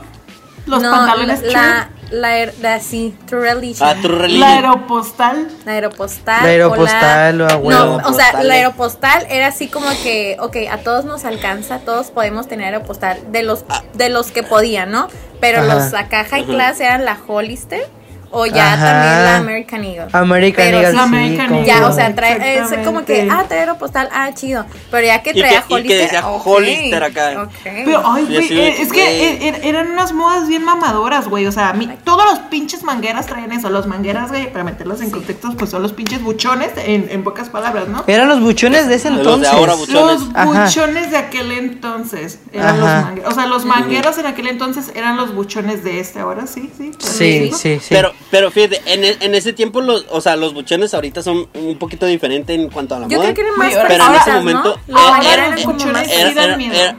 los 0.68 0.82
No, 0.82 0.90
pantalones 0.90 1.42
la, 1.42 1.88
la, 2.10 2.36
la, 2.46 2.52
la- 2.60 2.80
sí, 2.80 3.16
True 3.26 3.40
Religion. 3.42 3.88
Ah, 3.88 3.94
True 4.00 4.16
Religion. 4.18 4.40
la 4.40 4.52
aeropostal. 4.56 5.48
La 5.64 5.72
aeropostal. 5.72 6.42
La 6.42 6.48
aeropostal, 6.48 7.40
o 7.40 7.46
la... 7.46 7.56
No, 7.58 7.96
o 7.96 8.12
sea, 8.12 8.42
la 8.42 8.54
aeropostal 8.54 9.26
era 9.28 9.48
así 9.48 9.68
como 9.68 9.88
que, 10.02 10.36
ok, 10.40 10.56
a 10.70 10.78
todos 10.78 11.04
nos 11.04 11.24
alcanza, 11.24 11.80
todos 11.80 12.10
podemos 12.10 12.46
tener 12.48 12.74
aeropostal, 12.74 13.18
de 13.32 13.42
los, 13.42 13.64
Ah. 13.68 13.82
de 13.94 14.08
los 14.08 14.30
que 14.30 14.42
podían, 14.42 14.90
¿no? 14.90 15.08
Pero 15.40 15.60
Ajá. 15.62 15.74
los 15.74 15.94
acá 15.94 16.24
high 16.24 16.44
class 16.46 16.80
eran 16.80 17.04
la 17.04 17.16
Hollister 17.26 17.86
o 18.30 18.46
ya 18.46 18.74
Ajá. 18.74 18.84
también 18.84 19.24
la 19.24 19.36
American 19.36 19.84
Eagle. 19.84 20.06
American 20.12 20.64
Pero 20.66 20.78
Eagle, 20.78 20.92
sí, 20.92 20.98
American 20.98 21.64
Ya, 21.64 21.86
o 21.86 21.92
sea, 21.92 22.14
trae, 22.14 22.58
es 22.58 22.68
como 22.84 23.04
que, 23.04 23.28
ah, 23.30 23.44
trae 23.48 23.60
aeropostal, 23.60 24.08
ah, 24.12 24.30
chido. 24.34 24.66
Pero 24.90 25.06
ya 25.06 25.22
que 25.22 25.30
Y 25.30 25.34
que- 25.34 25.40
traía 25.40 25.58
y 25.58 25.62
que 25.68 25.74
Hollister. 25.74 26.00
decía 26.02 26.26
ok, 26.28 26.46
Hollister 26.46 27.02
acá. 27.04 27.48
Pero, 27.64 28.02
ay, 28.04 28.24
güey, 28.26 28.58
eh, 28.58 28.82
es 28.82 28.92
que 28.92 29.26
eh, 29.46 29.52
er- 29.52 29.60
eran 29.64 29.90
unas 29.90 30.12
modas 30.12 30.46
bien 30.48 30.64
mamadoras, 30.64 31.28
güey. 31.28 31.46
O 31.46 31.52
sea, 31.52 31.72
mi- 31.72 31.86
todos 32.04 32.24
los 32.24 32.38
pinches 32.50 32.82
mangueras 32.82 33.26
traían 33.26 33.52
eso. 33.52 33.70
Los 33.70 33.86
mangueras, 33.86 34.30
güey, 34.30 34.52
para 34.52 34.64
meterlos 34.64 35.00
en 35.00 35.10
contextos, 35.10 35.54
pues 35.56 35.70
son 35.70 35.82
los 35.82 35.92
pinches 35.92 36.22
buchones, 36.22 36.70
en, 36.76 37.08
en 37.10 37.24
pocas 37.24 37.48
palabras, 37.48 37.88
¿no? 37.88 38.04
Eran 38.06 38.28
los 38.28 38.40
buchones 38.40 38.88
de 38.88 38.94
ese 38.96 39.08
De 39.10 39.16
los 39.16 39.26
entonces. 39.26 39.50
de 39.50 39.56
ahora, 39.56 39.74
buchones. 39.74 40.20
Los 40.20 40.34
Ajá. 40.34 40.44
buchones 40.64 41.10
de 41.10 41.16
aquel 41.16 41.52
entonces 41.52 42.40
eran 42.52 42.78
los. 42.80 43.26
O 43.26 43.34
sea, 43.34 43.46
los 43.46 43.64
mangueros 43.64 44.18
en 44.18 44.26
aquel 44.26 44.48
entonces 44.48 44.92
eran 44.94 45.16
los 45.16 45.34
buchones 45.34 45.82
de 45.84 46.00
este. 46.00 46.20
Ahora 46.20 46.46
sí, 46.46 46.70
sí. 46.76 46.90
Sí, 46.98 47.50
sí, 47.54 47.78
sí. 47.80 47.86
Pero, 47.88 48.12
pero 48.30 48.50
fíjate, 48.50 48.80
en, 48.86 49.04
e- 49.04 49.16
en 49.20 49.34
ese 49.34 49.52
tiempo, 49.52 49.80
los, 49.80 50.04
o 50.10 50.20
sea, 50.20 50.36
los 50.36 50.52
buchones 50.54 50.92
ahorita 50.94 51.22
son 51.22 51.48
un 51.54 51.78
poquito 51.78 52.04
diferentes 52.06 52.54
en 52.58 52.68
cuanto 52.68 52.94
a 52.94 53.00
la 53.00 53.08
Yo 53.08 53.18
moda. 53.18 53.32
creo 53.32 53.34
que 53.34 53.40
eran 53.42 53.56
más 53.58 53.74
pero 53.88 54.04
en 54.04 54.14
ese 54.14 54.32
momento 54.32 54.80
¿no? 54.86 54.98
Ahora 54.98 55.18
era- 55.20 55.32
eran 55.46 55.58
era- 55.58 55.64
como 55.64 55.80
era- 55.80 56.02
era- 56.04 56.30
era- 56.54 56.90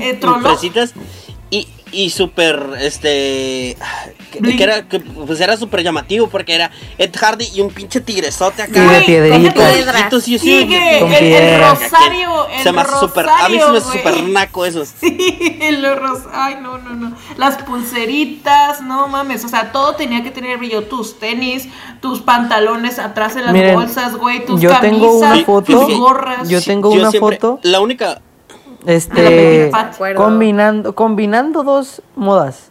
Eh, 0.00 0.08
eh, 0.10 0.10
eh, 0.10 0.18
y, 1.92 2.10
súper, 2.10 2.60
este, 2.80 3.76
que, 4.32 4.40
Bling. 4.40 4.56
que 4.56 4.62
era, 4.62 4.82
que, 4.88 5.00
pues 5.00 5.40
era 5.40 5.56
súper 5.56 5.82
llamativo 5.82 6.28
porque 6.28 6.54
era 6.54 6.70
Ed 6.98 7.10
Hardy 7.16 7.48
y 7.54 7.60
un 7.60 7.70
pinche 7.70 8.00
tigresote 8.00 8.62
acá. 8.62 9.02
Y 9.06 9.12
de 9.12 9.30
con 9.52 10.18
así, 10.18 10.38
Sigue 10.38 10.98
Con 11.00 11.12
el, 11.12 11.24
el 11.24 11.28
piedra. 11.30 11.70
rosario. 11.74 12.48
El 12.48 12.62
se 12.62 12.72
me 12.72 12.80
hace 12.82 12.98
súper, 12.98 13.28
a 13.28 13.48
mí 13.48 13.58
se 13.58 13.70
me 13.70 13.78
hace 13.78 13.86
rosario, 13.88 14.02
súper 14.14 14.22
naco 14.24 14.66
esos. 14.66 14.88
Sí, 15.00 15.58
los 15.80 15.98
ros- 15.98 16.26
Ay, 16.32 16.56
no, 16.62 16.78
no, 16.78 16.94
no. 16.94 17.16
Las 17.36 17.56
pulseritas, 17.62 18.80
no 18.80 19.08
mames. 19.08 19.44
O 19.44 19.48
sea, 19.48 19.72
todo 19.72 19.94
tenía 19.94 20.22
que 20.22 20.30
tener 20.30 20.58
brillo. 20.58 20.84
Tus 20.84 21.18
tenis, 21.18 21.68
tus 22.00 22.20
pantalones 22.20 22.98
atrás 22.98 23.36
en 23.36 23.44
las 23.44 23.52
Miren, 23.52 23.74
bolsas, 23.74 24.14
güey. 24.16 24.44
Tus 24.44 24.60
yo 24.60 24.70
camisas, 24.70 24.90
tengo 24.92 25.18
una 25.18 25.34
Sí, 25.34 25.44
foto. 25.44 25.86
tus 25.86 25.98
gorras. 25.98 26.48
Yo 26.48 26.62
tengo 26.62 26.92
Yo 26.94 27.00
una 27.00 27.10
siempre- 27.10 27.36
foto. 27.36 27.60
La 27.62 27.80
única, 27.80 28.20
Este. 28.88 29.70
Combinando, 30.16 30.94
combinando 30.94 31.62
dos 31.62 32.00
modas. 32.16 32.70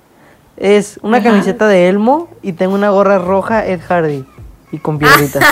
Es 0.58 1.00
una 1.04 1.18
Ajá. 1.18 1.30
camiseta 1.30 1.68
de 1.68 1.88
Elmo 1.90 2.30
y 2.42 2.54
tengo 2.54 2.74
una 2.74 2.90
gorra 2.90 3.20
roja 3.20 3.66
Ed 3.68 3.80
Hardy. 3.88 4.26
Y 4.72 4.80
con 4.80 4.98
piedritas. 4.98 5.44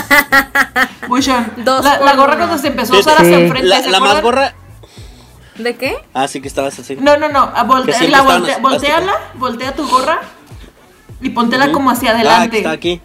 Bushon. 1.08 1.52
La, 1.64 2.00
la 2.00 2.16
gorra 2.16 2.36
cuando 2.38 2.58
se 2.58 2.68
empezó 2.68 2.96
a 2.96 3.00
usar 3.00 3.18
Sí. 3.20 3.24
hacia 3.26 3.40
enfrente. 3.40 3.68
la, 3.68 3.82
¿se 3.84 3.90
la 3.92 4.00
más 4.00 4.22
gorra. 4.24 4.54
¿De 5.58 5.76
qué? 5.78 5.96
Ah, 6.14 6.28
sí 6.28 6.42
que 6.42 6.48
estabas 6.48 6.78
así. 6.80 6.96
No, 6.96 7.16
no, 7.16 7.30
no. 7.30 7.40
a 7.44 7.64
volte- 7.64 8.10
la 8.10 8.24
volte- 8.24 8.60
volteala, 8.60 9.14
voltea 9.36 9.74
tu 9.74 9.88
gorra 9.88 10.20
y 11.22 11.30
póntela 11.30 11.72
como 11.72 11.92
hacia 11.92 12.10
Ah, 12.12 12.16
adelante. 12.16 12.58
está 12.58 12.72
aquí. 12.72 13.00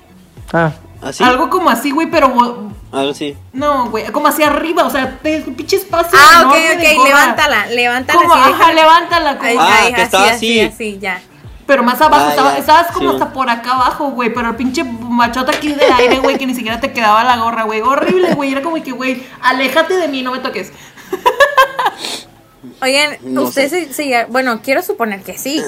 Ah, 0.53 0.73
Así. 1.03 1.23
Algo 1.23 1.49
como 1.49 1.71
así, 1.71 1.91
güey, 1.93 2.11
pero 2.11 2.70
Algo 2.93 3.13
así. 3.13 3.37
no, 3.53 3.89
güey, 3.91 4.05
como 4.11 4.27
hacia 4.29 4.49
arriba, 4.49 4.85
o 4.85 4.91
sea, 4.91 5.19
te 5.23 5.45
un 5.47 5.55
pinche 5.55 5.77
espacio. 5.77 6.19
Ah, 6.21 6.45
ok, 6.49 6.55
ok, 6.77 7.05
levántala, 7.07 7.67
levántala. 7.67 8.21
Como, 8.21 8.35
así, 8.35 8.53
ajá, 8.53 8.73
levántala, 8.73 9.37
como, 9.37 9.49
Ahí, 9.49 9.57
Ah, 9.61 9.79
ahí, 9.83 9.93
que 9.95 10.03
estaba 10.03 10.25
así, 10.31 10.61
así. 10.61 10.75
así, 10.75 10.99
ya. 11.01 11.21
pero 11.67 11.85
más 11.85 12.01
abajo, 12.01 12.25
Ah, 12.27 12.31
estaba- 12.31 12.53
ya, 12.55 12.59
estabas 12.59 12.87
como 12.89 13.11
sí. 13.11 13.17
hasta 13.17 13.33
por 13.33 13.49
acá 13.49 13.75
abajo, 13.75 14.09
güey, 14.11 14.35
pero 14.35 14.49
el 14.49 14.57
pinche 14.57 14.83
machota 14.83 15.53
aquí 15.53 15.73
de 15.73 15.85
aire, 15.85 16.19
güey, 16.19 16.37
que 16.37 16.45
ni 16.47 16.55
siquiera 16.57 16.81
te 16.81 16.93
quedaba 16.93 17.23
la 17.23 17.37
gorra, 17.37 17.63
güey, 17.63 17.81
horrible, 17.81 18.35
güey, 18.35 18.51
era 18.51 18.61
como 18.63 18.83
que, 18.83 18.91
güey, 18.91 19.23
aléjate 19.41 19.95
de 19.95 20.09
mí, 20.09 20.23
no 20.23 20.33
me 20.33 20.41
toques. 20.41 20.73
Oigan, 22.83 23.17
No 23.23 23.43
ustedes 23.43 23.71
se, 23.71 23.93
se- 23.95 24.25
bueno, 24.29 24.61
quiero 24.63 24.83
suponer 24.83 25.23
que 25.23 25.39
sí. 25.39 25.63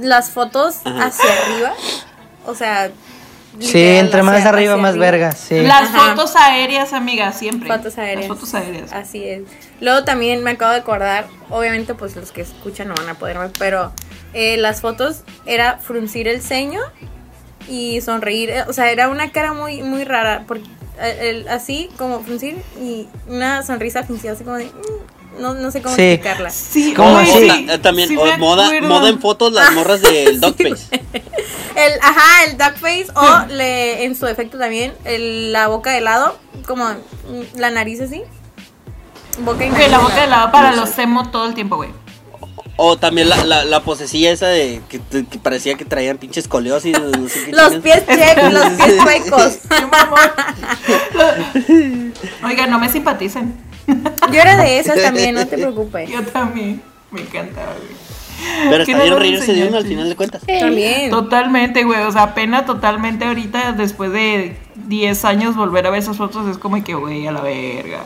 Las 0.00 0.30
fotos 0.30 0.78
Ajá. 0.84 1.06
hacia 1.06 1.24
arriba, 1.44 1.72
o 2.46 2.54
sea, 2.54 2.90
sí, 3.60 3.82
entre 3.84 4.22
más 4.22 4.44
arriba, 4.46 4.76
más 4.76 4.96
vergas. 4.96 5.38
Sí. 5.38 5.60
Las 5.62 5.90
Ajá. 5.90 6.10
fotos 6.10 6.36
aéreas, 6.36 6.92
amiga, 6.92 7.32
siempre. 7.32 7.68
Fotos 7.68 7.96
aéreas. 7.98 8.28
Las 8.28 8.38
fotos 8.38 8.54
aéreas. 8.54 8.92
Así 8.92 9.24
es. 9.24 9.42
Luego 9.80 10.04
también 10.04 10.42
me 10.42 10.52
acabo 10.52 10.72
de 10.72 10.78
acordar, 10.78 11.26
obviamente 11.50 11.94
pues 11.94 12.16
los 12.16 12.32
que 12.32 12.40
escuchan 12.42 12.88
no 12.88 12.94
van 12.94 13.08
a 13.08 13.14
poder 13.14 13.38
ver, 13.38 13.50
pero 13.58 13.92
eh, 14.32 14.56
las 14.56 14.80
fotos 14.80 15.22
era 15.46 15.78
fruncir 15.78 16.28
el 16.28 16.40
ceño 16.42 16.80
y 17.68 18.00
sonreír, 18.00 18.52
o 18.68 18.72
sea, 18.72 18.90
era 18.90 19.08
una 19.08 19.30
cara 19.30 19.52
muy 19.52 19.82
muy 19.82 20.04
rara, 20.04 20.44
porque 20.46 20.64
eh, 21.00 21.30
el- 21.30 21.48
así 21.48 21.88
como 21.96 22.20
fruncir 22.22 22.56
y 22.80 23.08
una 23.26 23.62
sonrisa 23.62 24.02
fingida 24.02 24.32
así 24.32 24.44
como 24.44 24.56
de 24.56 24.66
mm, 24.66 24.70
no, 25.38 25.54
no 25.54 25.70
sé 25.70 25.82
cómo 25.82 25.94
Sí. 25.94 26.02
explicarla. 26.02 26.50
Sí, 26.50 26.94
sí, 27.26 27.66
ta- 27.66 27.80
también, 27.82 28.08
sí 28.08 28.16
moda, 28.38 28.70
moda 28.82 29.08
en 29.08 29.20
fotos, 29.20 29.52
las 29.52 29.72
morras 29.72 30.00
del 30.02 30.40
Dogface. 30.40 30.86
El, 31.76 31.92
ajá, 32.02 32.44
el 32.48 32.56
duck 32.56 32.74
face 32.76 33.06
o 33.14 33.46
le, 33.52 34.04
en 34.04 34.16
su 34.16 34.26
efecto 34.26 34.58
también 34.58 34.92
el- 35.04 35.52
la 35.52 35.68
boca 35.68 35.90
de 35.92 36.00
lado, 36.00 36.38
como 36.66 36.88
la 37.56 37.70
nariz 37.70 38.00
así. 38.00 38.22
Boca 39.38 39.64
y 39.66 39.70
nariz 39.70 39.90
la 39.90 39.98
de 39.98 40.02
boca 40.04 40.20
de 40.20 40.26
lado. 40.28 40.52
para 40.52 40.72
los 40.72 40.96
emo 40.98 41.30
todo 41.30 41.46
el 41.46 41.54
tiempo, 41.54 41.76
güey. 41.76 41.90
O 42.76 42.96
también 42.96 43.28
la, 43.28 43.44
la, 43.44 43.64
la 43.64 43.80
esa 44.32 44.48
de 44.48 44.80
que, 44.88 45.00
que 45.30 45.38
parecía 45.38 45.74
que 45.76 45.84
traían 45.84 46.18
pinches 46.18 46.44
escoliosis. 46.44 46.98
No 47.00 47.28
sé 47.28 47.44
qué 47.44 47.52
Los 47.52 47.74
pies 47.76 48.02
checos, 48.18 48.52
los 48.52 48.68
pies 48.70 49.04
huecos. 49.04 49.58
Qué 49.68 49.86
mamón. 49.86 50.20
Oiga, 52.44 52.66
no 52.66 52.78
me 52.78 52.88
simpaticen. 52.90 53.54
Yo 54.32 54.40
era 54.40 54.56
de 54.56 54.78
esas 54.80 55.00
también, 55.00 55.34
no 55.34 55.46
te 55.46 55.56
preocupes. 55.58 56.10
Yo 56.10 56.22
también. 56.24 56.82
Me 57.10 57.20
encantaba, 57.20 57.72
güey. 57.76 58.04
Pero 58.68 58.84
¿Qué 58.84 58.92
está 58.92 59.04
bien 59.04 59.18
reírse 59.18 59.52
de 59.52 59.68
uno 59.68 59.76
al 59.76 59.84
sí? 59.84 59.90
final 59.90 60.08
de 60.08 60.16
cuentas. 60.16 60.42
También. 60.44 61.10
Totalmente, 61.10 61.84
güey. 61.84 62.02
O 62.02 62.10
sea, 62.10 62.34
pena 62.34 62.66
totalmente 62.66 63.24
ahorita, 63.24 63.72
después 63.72 64.10
de 64.12 64.56
10 64.88 65.24
años, 65.24 65.56
volver 65.56 65.86
a 65.86 65.90
ver 65.90 66.00
esas 66.00 66.16
fotos 66.16 66.48
es 66.48 66.58
como 66.58 66.82
que, 66.82 66.94
güey, 66.94 67.26
a 67.26 67.32
la 67.32 67.40
verga. 67.42 68.00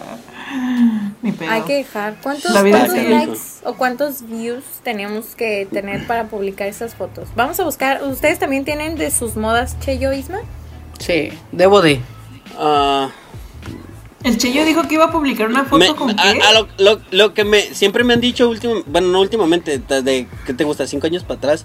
Mi 1.23 1.33
pedo. 1.33 1.51
Hay 1.51 1.63
que 1.63 1.75
dejar. 1.77 2.17
¿Cuántos, 2.23 2.53
La 2.53 2.63
vida 2.63 2.79
cuántos 2.79 2.99
sigue. 2.99 3.11
likes 3.11 3.41
o 3.65 3.75
cuántos 3.75 4.27
views 4.29 4.65
tenemos 4.83 5.35
que 5.35 5.67
tener 5.73 6.07
para 6.07 6.25
publicar 6.25 6.69
esas 6.69 6.95
fotos? 6.95 7.29
Vamos 7.35 7.59
a 7.59 7.65
buscar. 7.65 8.03
¿Ustedes 8.05 8.39
también 8.39 8.65
tienen 8.65 8.97
de 8.97 9.11
sus 9.11 9.37
modas 9.37 9.79
Cheyo 9.81 10.13
Isma? 10.13 10.39
Sí, 10.99 11.31
debo 11.53 11.81
de. 11.81 12.01
Ah, 12.59 13.11
El 14.25 14.37
Cheyo 14.37 14.65
dijo 14.65 14.83
que 14.89 14.95
iba 14.95 15.05
a 15.05 15.11
publicar 15.13 15.49
una 15.49 15.65
foto 15.65 15.79
me- 15.79 15.95
con 15.95 16.11
a- 16.11 16.33
qué. 16.33 16.41
a 16.43 16.53
lo, 16.53 16.69
lo- 16.79 17.01
lo 17.13 17.35
que 17.35 17.45
me 17.45 17.63
siempre 17.63 18.03
me 18.05 18.15
han 18.15 18.21
dicho 18.21 18.49
último, 18.49 18.83
bueno 18.87 19.09
no 19.09 19.21
últimamente 19.21 19.79
de 19.79 20.27
que 20.47 20.53
te 20.55 20.65
gusta 20.65 20.87
cinco 20.87 21.07
años 21.07 21.23
para 21.23 21.39
atrás 21.39 21.65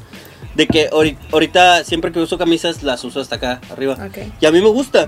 de 0.56 0.68
que 0.68 0.89
ahori- 0.91 1.18
ahorita 1.32 1.84
siempre 1.84 2.12
que 2.12 2.20
uso 2.20 2.38
camisas 2.38 2.84
las 2.84 3.04
uso 3.04 3.20
hasta 3.22 3.36
acá 3.38 3.60
arriba 3.72 3.93
Ok. 3.95 4.18
y 4.39 4.45
a 4.45 4.51
mí 4.51 4.62
me 4.62 4.68
gusta 4.68 5.08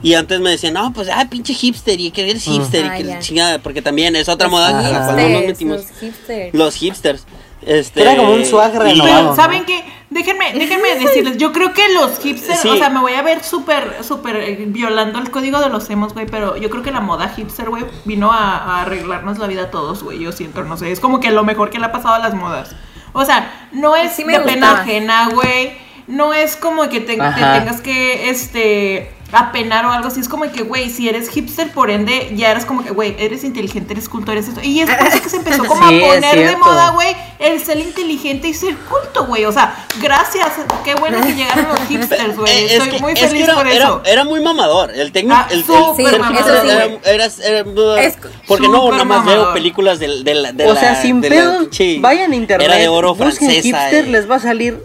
y 0.00 0.14
antes 0.14 0.38
me 0.40 0.50
decían 0.50 0.74
no 0.74 0.92
pues 0.92 1.08
ah 1.12 1.26
pinche 1.28 1.54
hipster 1.54 1.98
y 2.00 2.12
que 2.12 2.30
eres 2.30 2.44
hipster 2.44 2.84
Ah, 2.88 2.94
y 2.98 3.02
que 3.02 3.08
ya. 3.08 3.14
la 3.14 3.20
chingada 3.20 3.58
porque 3.58 3.82
también 3.82 4.14
es 4.14 4.28
otra 4.28 4.46
moda 4.46 4.70
Los 4.70 4.84
a 4.84 4.90
la 4.92 5.04
cual 5.06 5.16
no 5.16 5.22
nos 5.22 5.28
Hipsters, 5.30 5.46
metimos 5.48 5.76
los 5.78 5.98
hipsters. 6.00 6.54
los 6.54 6.74
hipsters 6.76 7.24
este 7.62 8.02
Era 8.02 8.16
como 8.16 8.32
un 8.32 8.44
swag 8.44 8.72
renovado. 8.78 9.04
Pero, 9.16 9.22
¿no? 9.30 9.34
¿saben 9.36 9.64
qué? 9.64 9.82
Déjenme, 10.08 10.52
déjenme 10.52 10.94
decirles, 10.94 11.36
yo 11.36 11.52
creo 11.52 11.72
que 11.72 11.88
los 11.92 12.18
hipsters, 12.20 12.60
Sí. 12.60 12.68
o 12.68 12.76
sea, 12.76 12.90
me 12.90 13.00
voy 13.00 13.14
a 13.14 13.22
ver 13.22 13.42
súper, 13.42 14.04
súper 14.04 14.36
eh, 14.36 14.64
violando 14.68 15.18
el 15.18 15.30
código 15.32 15.58
de 15.58 15.68
los 15.68 15.90
emos, 15.90 16.14
güey, 16.14 16.26
pero 16.26 16.56
yo 16.56 16.70
creo 16.70 16.82
que 16.84 16.92
la 16.92 17.00
moda 17.00 17.28
hipster, 17.30 17.68
güey, 17.68 17.84
vino 18.04 18.32
a, 18.32 18.56
a 18.56 18.82
arreglarnos 18.82 19.38
la 19.38 19.48
vida 19.48 19.62
a 19.62 19.70
todos, 19.72 20.04
güey, 20.04 20.20
yo 20.20 20.30
siento, 20.30 20.62
no 20.62 20.76
sé, 20.76 20.92
es 20.92 21.00
como 21.00 21.18
que 21.18 21.32
lo 21.32 21.42
mejor 21.42 21.70
que 21.70 21.80
le 21.80 21.86
ha 21.86 21.92
pasado 21.92 22.14
a 22.14 22.18
las 22.20 22.34
modas. 22.34 22.76
O 23.12 23.24
sea, 23.24 23.68
no 23.72 23.96
es 23.96 24.12
Sí 24.12 24.24
me 24.24 24.38
de 24.38 24.44
pena 24.44 24.80
ajena, 24.80 25.28
güey, 25.30 25.76
no 26.06 26.32
es 26.34 26.54
como 26.54 26.88
que 26.88 27.00
te, 27.00 27.14
tengas 27.16 27.80
que, 27.80 28.30
este, 28.30 29.10
apenar 29.32 29.84
o 29.86 29.90
algo 29.92 30.08
así, 30.08 30.20
es 30.20 30.28
como 30.28 30.50
que, 30.52 30.62
güey, 30.62 30.88
si 30.88 31.08
eres 31.08 31.28
hipster, 31.28 31.70
por 31.72 31.90
ende, 31.90 32.32
ya 32.36 32.50
eres 32.52 32.64
como 32.64 32.84
que, 32.84 32.90
güey, 32.90 33.16
eres 33.18 33.42
inteligente, 33.44 33.92
eres 33.92 34.08
culto, 34.08 34.30
eres 34.32 34.48
esto, 34.48 34.60
y 34.62 34.80
es 34.80 34.88
por 34.90 35.06
eso 35.06 35.20
que 35.22 35.28
se 35.28 35.36
empezó 35.38 35.64
como 35.66 35.88
Sí, 35.88 36.00
a 36.02 36.06
poner 36.06 36.48
de 36.50 36.56
moda, 36.56 36.90
güey, 36.90 37.16
el 37.38 37.60
ser 37.60 37.78
inteligente 37.78 38.48
y 38.48 38.54
ser 38.54 38.76
culto, 38.76 39.26
güey. 39.26 39.44
O 39.44 39.52
sea, 39.52 39.74
gracias. 40.00 40.46
Qué 40.84 40.94
bueno 40.94 41.20
que 41.20 41.34
llegaron 41.34 41.66
los 41.68 41.80
hipsters, 41.88 42.36
güey. 42.36 42.52
Es 42.66 42.72
Estoy 42.72 42.90
que- 42.90 42.98
muy 43.00 43.12
es 43.12 43.18
que 43.20 43.28
feliz 43.28 43.42
era, 43.44 43.54
por 43.56 43.66
eso. 43.66 44.02
era 44.06 44.24
muy 44.24 44.40
mamador. 44.40 44.92
El 44.94 45.12
técnico. 45.12 45.36
Ah, 45.38 45.48
el, 45.50 45.64
ser 45.64 45.74
mamador, 46.20 46.36
hipster 46.36 46.60
sí. 46.62 46.68
era, 46.70 46.84
era- 47.04 47.60
era- 47.60 48.02
Es 48.02 48.16
porque 48.46 48.68
no, 48.68 48.90
nada 48.90 49.04
más 49.04 49.18
mamador. 49.24 49.44
veo 49.46 49.52
películas 49.52 49.98
del- 49.98 50.24
de, 50.24 50.34
la. 50.34 50.52
De 50.52 50.66
o 50.66 50.72
la- 50.74 50.80
sea, 50.80 51.02
sin 51.02 51.20
de 51.20 51.30
la 51.30 51.58
pinche 51.58 51.98
vayan 52.00 52.32
a 52.32 52.36
internet, 52.36 52.66
Era 52.68 52.76
de 52.78 52.88
oro 52.88 53.14
busquen 53.14 53.32
francesa. 53.32 53.62
hipster, 53.62 54.04
eh. 54.04 54.08
les 54.08 54.30
va 54.30 54.36
a 54.36 54.40
salir 54.40 54.82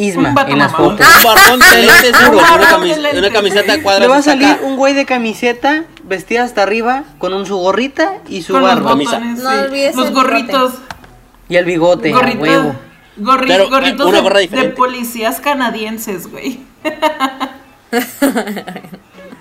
Isma 0.00 0.30
Un 0.44 0.50
en 0.52 0.58
las 0.58 0.72
fotos. 0.72 1.06
Un 1.06 1.24
barbón 1.24 1.60
de 1.60 1.82
lentes 1.82 2.12
Un 2.20 2.32
duros, 2.32 2.42
una, 2.50 2.58
de 2.58 2.64
camis- 2.66 3.18
una 3.18 3.30
camiseta 3.30 3.72
a 3.74 3.82
cuadros. 3.82 4.02
Le 4.02 4.08
va 4.08 4.16
a 4.18 4.22
salir 4.22 4.46
acá. 4.46 4.60
un 4.64 4.76
güey 4.76 4.94
de 4.94 5.04
camiseta 5.04 5.84
vestida 6.04 6.44
hasta 6.44 6.62
arriba 6.62 7.04
con 7.18 7.34
un 7.34 7.44
su 7.46 7.56
gorrita 7.56 8.18
y 8.28 8.42
su 8.42 8.52
Con 8.52 8.62
los 8.62 8.70
barba 8.70 8.90
Camisa. 8.90 9.12
botones, 9.18 9.38
No 9.40 9.50
sí. 9.50 9.56
Los 9.96 10.06
el 10.08 10.14
gorritos. 10.14 10.72
y 11.48 11.56
el 11.56 11.64
bigote, 11.64 12.10
a 12.10 12.14
Gorritos. 12.14 12.40
huevo. 12.40 12.74
gorri- 13.20 13.46
Pero, 13.48 13.64
eh, 13.64 13.68
gorritos 13.70 14.06
una 14.06 14.16
de- 14.18 14.22
gorra 14.22 14.36
de, 14.36 14.42
diferente. 14.42 14.76
policías 14.76 15.40
canadienses, 15.40 16.30
güey. 16.30 16.60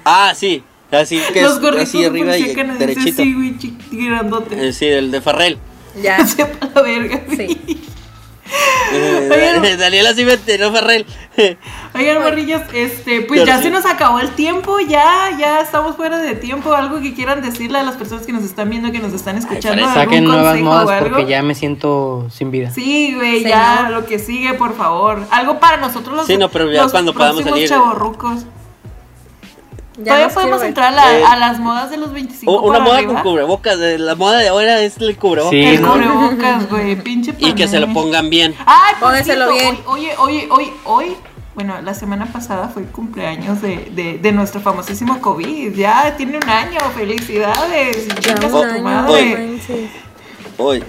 Ah, 0.06 0.34
sí. 0.36 0.64
Así 0.92 1.20
que 1.34 1.42
Los 1.42 1.56
es 1.56 1.60
gorritos 1.62 1.90
así 1.90 2.00
de 2.02 2.08
arriba 2.08 2.38
y 2.38 2.56
canadienses, 2.56 2.80
derechito. 2.80 3.24
sí, 3.24 3.34
güey, 3.34 4.08
grandote. 4.08 4.68
Eh, 4.70 4.74
Sí, 4.74 4.86
el 4.86 5.12
de 5.12 5.22
Farrell. 5.22 5.58
Ya. 6.02 6.26
Sepa 6.26 6.70
la 6.74 6.82
verga. 6.82 7.22
Sí. 7.36 7.82
Oigan. 9.32 9.78
Daniela 9.78 10.14
sí 10.14 10.26
me 10.26 10.34
enteró 10.34 10.72
Farrell. 10.72 11.06
Oigan, 11.94 12.22
morrillos, 12.22 12.62
este, 12.74 13.22
pues 13.22 13.42
Pero 13.42 13.46
ya 13.46 13.58
sí. 13.58 13.64
se 13.64 13.70
nos 13.70 13.86
acabó 13.86 14.20
el 14.20 14.32
tiempo, 14.32 14.80
ya, 14.80 15.36
ya 15.38 15.62
estamos 15.62 15.96
fuera 15.96 16.18
de 16.20 16.36
tiempo. 16.36 16.74
Algo 16.74 17.02
que 17.02 17.14
quieran 17.14 17.42
decirle 17.42 17.80
a 17.80 17.84
las 17.84 17.96
personas 17.96 18.26
que 18.26 18.34
nos 18.34 18.44
están 18.44 18.70
viendo, 18.70 18.92
que 18.92 19.00
nos 19.00 19.14
están 19.14 19.38
escuchando. 19.38 19.84
Algún 19.84 19.94
Saquen 19.94 20.24
nuevas 20.26 20.60
modas 20.60 21.04
porque 21.04 21.26
ya 21.26 21.42
me 21.42 21.56
siento 21.56 22.28
sin 22.32 22.52
vida. 22.52 22.72
Sí, 22.72 23.14
güey, 23.16 23.44
ya, 23.44 23.90
lo 23.90 24.06
que 24.06 24.20
sigue, 24.20 24.54
por 24.54 24.76
favor. 24.76 25.22
Algo 25.32 25.60
para 25.60 25.78
nosotros 25.78 26.16
los, 26.16 26.28
Sí, 26.28 26.38
no, 26.38 26.50
pero 26.50 26.72
ya 26.72 26.84
los 26.84 26.92
cuando 26.92 27.14
podamos 27.14 27.44
salir. 27.44 27.68
chavorrucos. 27.70 28.46
Ya 29.98 30.04
Todavía 30.14 30.30
podemos 30.30 30.62
entrar 30.64 30.94
a, 30.94 30.96
la- 30.96 31.18
Eh, 31.18 31.24
a 31.26 31.36
las 31.38 31.60
modas 31.60 31.90
de 31.90 31.98
los 31.98 32.14
25 32.14 32.52
U- 32.52 32.70
Una 32.70 32.80
moda 32.80 32.98
arriba. 32.98 33.14
con 33.16 33.24
cubrebocas. 33.24 33.80
de- 33.80 33.98
La 33.98 34.14
moda 34.16 34.38
de 34.38 34.48
ahora 34.50 34.80
es 34.82 34.98
el 35.00 35.18
cubrebocas. 35.18 35.52
Sí, 35.52 35.64
El 35.64 35.82
¿no? 35.82 35.94
cubrebocas, 35.94 36.70
güey, 36.70 36.96
pinche 37.02 37.34
Y 37.40 37.54
que 37.54 37.68
se 37.68 37.80
lo 37.80 37.92
pongan 37.94 38.30
bien. 38.30 38.54
Ay, 38.66 38.94
cierto, 39.24 39.52
bien. 39.54 39.78
Hoy, 39.88 40.06
oye, 40.10 40.14
hoy, 40.20 40.48
hoy, 40.52 40.72
hoy, 40.86 41.18
bueno, 41.56 41.82
la 41.82 41.96
semana 41.96 42.28
pasada 42.28 42.68
fue 42.70 42.84
el 42.84 42.90
cumpleaños 42.90 43.60
de, 43.64 43.90
de, 43.92 44.20
de 44.20 44.32
nuestro 44.32 44.62
famosísimo 44.62 45.20
COVID. 45.20 45.74
Ya 45.76 46.16
tiene 46.16 46.38
un 46.38 46.48
año, 46.48 46.80
felicidades. 46.96 48.08
Ya 48.22 48.36
un 48.36 48.66
a 48.66 48.76
tu 48.76 48.82
madre. 48.84 49.60
Hoy. 50.60 50.84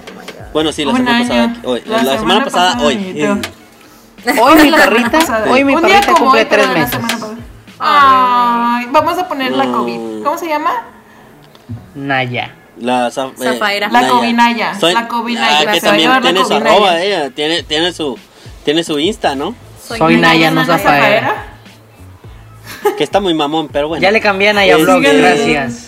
Bueno, 0.53 0.71
sí, 0.71 0.83
la 0.85 0.91
Un 0.91 0.97
semana 0.97 1.17
año. 1.17 1.27
pasada. 1.27 1.55
Hoy. 1.63 1.81
La, 1.85 2.17
semana, 2.19 2.43
pasada, 2.43 2.77
hoy. 2.83 2.95
Hoy 2.95 4.55
mi 4.63 4.69
La 4.69 4.77
semana 4.77 4.83
perrita, 4.85 5.11
pasada. 5.11 5.49
hoy 5.51 5.63
mi 5.63 5.75
Un 5.75 5.81
día 5.85 5.95
perrita 6.01 6.13
como 6.13 6.25
cumple 6.25 6.45
tres 6.45 6.69
meses. 6.69 6.99
Ay, 7.79 8.87
vamos 8.91 9.17
a 9.17 9.27
poner 9.27 9.51
la. 9.53 9.65
COVID. 9.65 10.23
¿Cómo 10.23 10.37
se 10.37 10.47
llama? 10.47 10.71
Naya. 11.95 12.55
La 12.79 13.09
Zaf- 13.09 13.33
eh, 13.39 13.43
Zafaira. 13.43 13.89
La 13.89 14.07
Cobinaya, 14.07 14.79
Soy- 14.79 14.93
la 14.93 15.07
Cobinaya, 15.07 15.59
Ah, 15.59 15.63
la 15.65 15.71
que 15.73 15.79
se 15.81 15.87
también 15.87 16.21
tiene 16.21 16.45
su 16.45 16.53
arroba, 16.53 17.01
ella. 17.01 17.29
Tiene, 17.29 17.63
tiene 17.63 17.91
su. 17.91 18.17
Tiene 18.63 18.83
su 18.83 18.99
Insta, 18.99 19.35
¿no? 19.35 19.55
Soy 19.85 20.17
Naya, 20.17 20.51
no 20.51 20.61
¿Naya 20.61 20.77
Zafaera. 20.77 21.45
Que 22.97 23.03
está 23.03 23.19
muy 23.19 23.33
mamón, 23.33 23.67
pero 23.69 23.87
bueno. 23.89 24.01
Ya 24.01 24.11
le 24.11 24.21
cambié 24.21 24.49
a 24.49 24.53
Naya 24.53 24.75
Eh, 24.75 24.83
Vlog, 24.83 24.97
síganle. 24.99 25.21
gracias. 25.21 25.85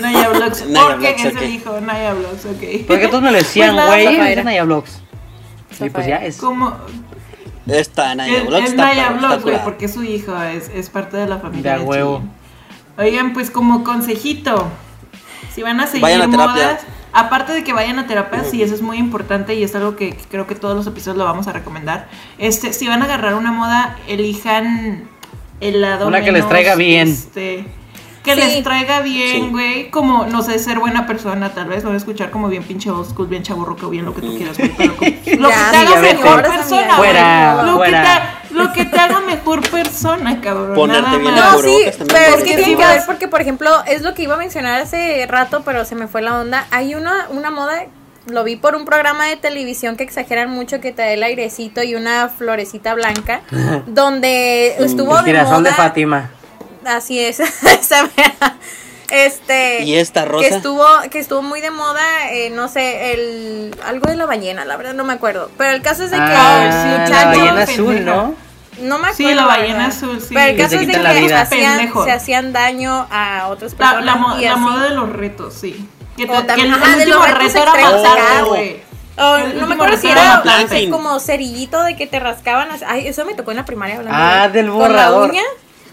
Naya 0.00 0.28
Vlogs, 0.30 0.60
es 0.62 1.32
ok. 1.32 1.42
el 1.42 1.50
hijo, 1.50 1.80
Naya 1.80 2.12
Vlogs, 2.14 2.44
ok. 2.46 2.86
Porque 2.88 3.08
todos 3.08 3.22
me 3.22 3.30
lo 3.30 3.38
decían, 3.38 3.74
Pues 3.76 3.86
güey, 3.86 4.06
Zafaera. 4.16 4.40
es 4.40 4.44
Naya 4.44 4.64
Vlogs. 4.64 5.00
Y 5.80 5.90
pues 5.90 6.06
ya 6.06 6.16
es. 6.16 6.36
Como, 6.38 6.76
Esta 7.66 8.14
Naya 8.14 8.38
es, 8.38 8.46
Vlogs 8.46 8.64
es 8.64 8.70
está, 8.70 8.84
Naya 8.84 9.06
está 9.08 9.18
Vlogs, 9.18 9.42
güey, 9.42 9.64
porque 9.64 9.88
su 9.88 10.02
hijo 10.04 10.40
es, 10.42 10.70
es 10.74 10.88
parte 10.90 11.16
de 11.16 11.26
la 11.26 11.38
familia. 11.38 11.78
De 11.78 11.84
huevo. 11.84 12.22
Oigan, 12.98 13.32
pues 13.32 13.50
como 13.50 13.84
consejito, 13.84 14.68
si 15.54 15.62
van 15.62 15.80
a 15.80 15.86
seguir 15.86 16.02
Vayan 16.02 16.22
a 16.22 16.30
terapia. 16.30 16.46
modas, 16.46 16.80
aparte 17.12 17.52
de 17.52 17.64
que 17.64 17.72
vayan 17.72 17.98
a 17.98 18.06
terapia, 18.06 18.44
sí, 18.44 18.62
eso 18.62 18.74
es 18.74 18.82
muy 18.82 18.98
importante 18.98 19.54
y 19.54 19.62
es 19.62 19.74
algo 19.74 19.96
que 19.96 20.16
creo 20.30 20.46
que 20.46 20.54
todos 20.54 20.76
los 20.76 20.86
episodios 20.86 21.16
lo 21.18 21.24
vamos 21.24 21.46
a 21.48 21.52
recomendar. 21.52 22.08
Este, 22.38 22.72
si 22.72 22.86
van 22.88 23.02
a 23.02 23.04
agarrar 23.06 23.34
una 23.34 23.52
moda, 23.52 23.96
elijan 24.08 25.08
el 25.60 25.80
lado 25.80 26.06
Una 26.06 26.22
que 26.22 26.32
les 26.32 26.48
traiga 26.48 26.74
bien. 26.74 27.08
este, 27.08 27.66
que 28.26 28.34
Sí. 28.34 28.40
les 28.40 28.62
traiga 28.62 29.00
bien, 29.00 29.44
Sí. 29.44 29.48
güey. 29.50 29.88
Como, 29.90 30.26
no 30.26 30.42
sé, 30.42 30.58
ser 30.58 30.78
buena 30.78 31.06
persona, 31.06 31.54
tal 31.54 31.68
vez. 31.68 31.82
No 31.82 31.88
voy 31.90 31.94
a 31.94 31.98
escuchar 31.98 32.30
como 32.30 32.48
bien 32.48 32.62
pinche 32.62 32.90
old 32.90 33.08
school, 33.08 33.26
bien 33.28 33.42
chaburroco, 33.42 33.88
bien 33.88 34.04
lo 34.04 34.14
que 34.14 34.20
tú 34.20 34.36
quieras, 34.36 34.58
güey. 34.58 34.70
Pero 34.76 34.96
como- 34.96 35.10
lo 35.40 35.48
que 35.48 35.54
te 35.70 35.76
haga 35.78 36.00
mejor 36.02 36.42
persona. 36.42 36.96
Fuera, 36.96 37.62
Lo 37.62 37.72
que 37.72 37.76
fuera. 37.78 38.02
te 38.02 38.54
Lo 38.54 38.72
que 38.72 38.84
te 38.86 38.98
haga 38.98 39.20
mejor 39.20 39.68
persona, 39.70 40.40
cabrón. 40.40 40.74
Ponerte 40.74 41.02
nada 41.02 41.18
bien 41.18 41.34
más. 41.34 41.52
No, 41.54 41.58
sí, 41.60 41.76
pero 42.06 42.18
es 42.18 42.30
porque 42.34 42.44
que 42.44 42.56
tiene 42.56 42.76
que 42.76 42.82
vas- 42.82 42.94
ver 42.94 43.02
porque, 43.06 43.28
por 43.28 43.40
ejemplo, 43.40 43.70
es 43.86 44.02
lo 44.02 44.14
que 44.14 44.22
iba 44.22 44.34
a 44.34 44.38
mencionar 44.38 44.80
hace 44.80 45.26
rato, 45.28 45.62
pero 45.64 45.84
se 45.84 45.94
me 45.94 46.06
fue 46.08 46.22
la 46.22 46.38
onda. 46.40 46.66
Hay 46.70 46.94
una, 46.94 47.26
una 47.30 47.50
moda, 47.50 47.84
lo 48.28 48.44
vi 48.44 48.56
por 48.56 48.74
un 48.74 48.84
programa 48.86 49.26
de 49.26 49.36
televisión 49.36 49.96
que 49.96 50.04
exageran 50.04 50.50
mucho, 50.50 50.80
que 50.80 50.90
te 50.90 51.02
da 51.02 51.08
el 51.10 51.22
airecito 51.22 51.82
y 51.82 51.94
una 51.96 52.28
florecita 52.28 52.94
blanca, 52.94 53.42
donde 53.86 54.76
estuvo 54.82 55.18
El 55.18 55.24
de 55.24 55.30
girasol 55.32 55.62
de 55.62 55.70
moda. 55.70 55.82
Fátima. 55.82 56.30
Así 56.86 57.18
es. 57.20 57.40
Este. 59.08 59.84
¿Y 59.84 59.94
esta 59.94 60.24
Que 60.24 60.28
rosa? 60.28 60.46
estuvo, 60.48 60.84
que 61.12 61.20
estuvo 61.20 61.40
muy 61.40 61.60
de 61.60 61.70
moda, 61.70 62.28
eh, 62.32 62.50
no 62.50 62.66
sé, 62.68 63.12
el. 63.12 63.74
Algo 63.86 64.10
de 64.10 64.16
la 64.16 64.26
ballena, 64.26 64.64
la 64.64 64.76
verdad 64.76 64.94
no 64.94 65.04
me 65.04 65.12
acuerdo. 65.12 65.48
Pero 65.56 65.70
el 65.76 65.80
caso 65.82 66.02
es 66.04 66.10
de 66.10 66.16
que 66.16 66.22
Ah, 66.24 67.04
el 67.04 67.10
la 67.12 67.24
ballena 67.26 67.62
azul, 67.62 68.04
¿no? 68.04 68.34
No 68.80 68.98
me 68.98 69.08
acuerdo. 69.08 69.14
Sí, 69.16 69.34
la 69.34 69.46
ballena 69.46 69.74
verdad. 69.86 69.96
azul, 69.96 70.20
sí. 70.20 70.34
Pero 70.34 70.50
el 70.50 70.56
Que 70.56 70.62
caso 70.62 70.74
es 70.80 70.86
de 70.88 70.98
la 70.98 71.12
que 71.14 71.34
hacían- 71.34 72.04
se 72.04 72.10
hacían 72.12 72.52
daño 72.52 73.06
a 73.08 73.46
otras 73.48 73.72
La, 73.74 73.78
personas. 73.78 74.04
la, 74.04 74.16
mo- 74.16 74.38
y 74.40 74.44
la 74.44 74.56
moda 74.56 74.82
de 74.88 74.90
los 74.90 75.08
retos, 75.12 75.54
sí. 75.54 75.88
Que, 76.16 76.24
O 76.24 76.26
te- 76.26 76.34
que 76.40 76.42
también, 76.48 76.66
el, 76.68 76.74
ajá, 76.74 76.92
el 76.94 76.98
de 76.98 77.06
los 77.06 77.18
último 77.20 77.38
reto 77.38 77.58
era 77.62 77.72
acá. 77.72 78.42
güey. 78.44 78.82
O 79.18 79.36
el 79.36 79.60
no 79.60 79.66
me 79.68 79.74
acuerdo 79.76 79.96
si 79.98 80.08
era 80.10 80.42
como 80.90 81.20
cerillito 81.20 81.80
de 81.84 81.94
que 81.96 82.08
te 82.08 82.18
rascaban. 82.18 82.72
así- 82.72 82.84
Ay, 82.88 83.06
eso 83.06 83.24
me 83.24 83.34
tocó 83.34 83.52
en 83.52 83.58
la 83.58 83.64
primaria 83.64 83.98
hablando. 83.98 84.18
Ah, 84.20 84.48
de- 84.48 84.62
del 84.62 84.68
con 84.70 84.80
la 84.80 84.88
borrador. 84.88 85.30
uña. 85.30 85.42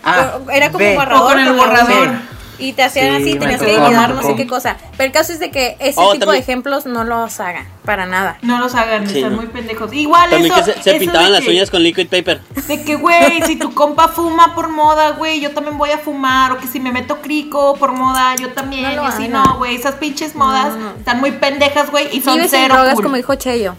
Ah, 0.03 0.39
era 0.53 0.71
como 0.71 0.85
un 0.87 0.95
borrador. 0.95 1.21
O 1.23 1.25
con 1.29 1.39
el 1.39 1.47
con 1.47 1.57
la 1.57 1.63
borrador. 1.63 2.07
uña. 2.09 2.29
Y 2.59 2.73
te 2.73 2.83
hacían 2.83 3.17
Sí, 3.17 3.31
así, 3.31 3.39
tenías 3.39 3.59
que 3.61 3.73
tocó, 3.73 3.89
llenar 3.89 4.11
no 4.13 4.21
sé 4.21 4.35
qué 4.35 4.45
cosa. 4.45 4.77
Pero 4.95 5.05
el 5.07 5.11
caso 5.11 5.33
es 5.33 5.39
de 5.39 5.49
que 5.49 5.75
ese 5.79 5.95
Oh, 5.99 6.11
tipo 6.13 6.25
también- 6.25 6.31
de 6.33 6.37
ejemplos 6.39 6.85
no 6.85 7.03
los 7.03 7.39
hagan, 7.39 7.67
para 7.83 8.05
nada. 8.05 8.37
No 8.43 8.59
los 8.59 8.75
hagan, 8.75 9.09
Sí, 9.09 9.17
están 9.17 9.31
no. 9.31 9.37
muy 9.39 9.47
pendejos. 9.47 9.91
Igual 9.91 10.29
También 10.29 10.53
eso, 10.53 10.63
que 10.63 10.71
se, 10.73 10.83
se 10.83 10.89
eso 10.91 10.99
pintaban 10.99 11.31
las 11.31 11.41
que- 11.41 11.49
uñas 11.49 11.71
con 11.71 11.81
liquid 11.81 12.07
paper. 12.07 12.41
De 12.67 12.83
que, 12.85 12.95
güey, 12.95 13.41
si 13.41 13.55
tu 13.57 13.73
compa 13.73 14.07
fuma 14.07 14.53
por 14.53 14.69
moda, 14.69 15.11
güey, 15.11 15.41
yo 15.41 15.51
también 15.51 15.77
voy 15.79 15.89
a 15.91 15.97
fumar. 15.97 16.51
O 16.51 16.57
que 16.59 16.67
si 16.67 16.79
me 16.79 16.91
meto 16.91 17.19
crico 17.21 17.75
por 17.75 17.91
moda, 17.91 18.35
yo 18.35 18.49
también. 18.49 18.83
No 18.83 18.91
lo 18.97 19.03
y 19.03 19.07
así 19.07 19.25
hagan. 19.25 19.31
no, 19.43 19.57
güey. 19.57 19.75
Esas 19.75 19.95
pinches 19.95 20.35
modas 20.35 20.75
No, 20.75 20.91
no. 20.91 20.95
están 20.97 21.19
muy 21.19 21.31
pendejas, 21.31 21.89
güey, 21.89 22.15
y 22.15 22.21
son 22.21 22.39
cero 22.47 22.75
drogas, 22.75 22.93
cool. 22.93 23.03
como 23.03 23.15
dijo 23.17 23.33
Cheyo. 23.35 23.75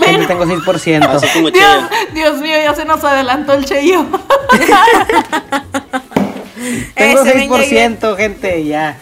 Tengo 0.00 0.44
6%. 0.44 1.04
Así 1.08 1.26
como 1.28 1.50
Dios. 1.50 1.84
Dios 2.12 2.36
mío, 2.38 2.56
ya 2.62 2.74
se 2.74 2.84
nos 2.84 3.02
adelantó 3.04 3.52
el 3.54 3.64
cheyo. 3.64 4.04
Tengo 6.94 7.22
Ese 7.22 7.32
ven, 7.34 7.50
ya 7.50 7.56
6%, 7.56 8.16
gente, 8.16 8.64
ya. 8.64 8.96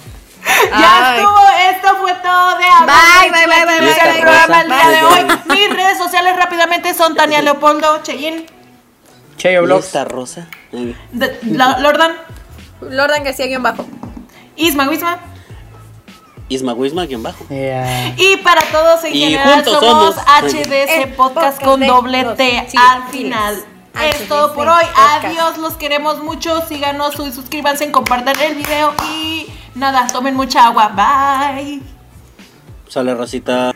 Ya 0.71 1.13
Ay. 1.13 1.21
estuvo, 1.21 1.39
esto 1.71 1.97
fue 2.03 2.13
todo 2.15 2.59
de 2.59 2.65
Bye, 2.65 3.31
bye, 3.31 3.47
bye, 3.47 3.65
bye, 3.65 3.65
bye, 3.65 3.77
el 3.79 3.95
bye, 4.13 4.21
programa 4.21 4.47
bye. 4.47 4.61
el 4.61 4.67
día 4.69 4.89
de 4.89 4.97
Bye. 4.97 5.05
hoy. 5.07 5.39
Mis 5.57 5.71
redes 5.77 5.99
sociales 5.99 6.37
rápidamente 6.37 6.93
son 6.95 7.15
Tania 7.15 7.41
Leopoldo, 7.43 8.03
Cheyin, 8.03 8.45
Cheyo 9.37 9.63
¿Y 9.63 9.65
Vlogs. 9.67 9.87
esta 9.87 10.05
rosa? 10.05 10.47
De- 11.13 11.39
la- 11.45 11.79
Lordan, 11.79 12.13
Lordan 12.83 13.25
García 13.25 13.47
guion 13.47 13.63
bajo. 13.63 13.87
Isma 14.57 14.89
Wisma. 14.89 15.19
Isma 16.49 16.73
Wisma, 16.75 17.07
guion 17.07 17.23
bajo. 17.23 17.45
Y 17.49 18.37
para 18.39 18.63
todos 18.71 19.03
en 19.05 19.15
Y 19.15 19.21
general 19.21 19.55
juntos 19.65 19.81
somos 19.81 20.17
El 20.73 21.13
Podcast 21.15 21.63
con 21.63 21.81
doble 21.87 22.25
T 22.37 22.67
al 22.77 23.09
final. 23.11 23.65
Es 24.03 24.17
HDC 24.23 24.29
todo 24.29 24.55
por 24.55 24.67
hoy. 24.69 24.85
Podcast. 24.85 25.25
Adiós, 25.25 25.59
los 25.59 25.75
queremos 25.75 26.23
mucho. 26.23 26.61
Síganos, 26.67 27.15
su- 27.15 27.31
suscríbanse, 27.33 27.91
compartan 27.93 28.39
el 28.41 28.57
video 28.57 28.93
y 29.11 29.47
nada, 29.75 30.07
tomen 30.09 30.35
mucha 30.35 30.67
agua. 30.67 30.89
Bye. 30.89 31.81
Sale 32.89 33.15
Rosita. 33.15 33.73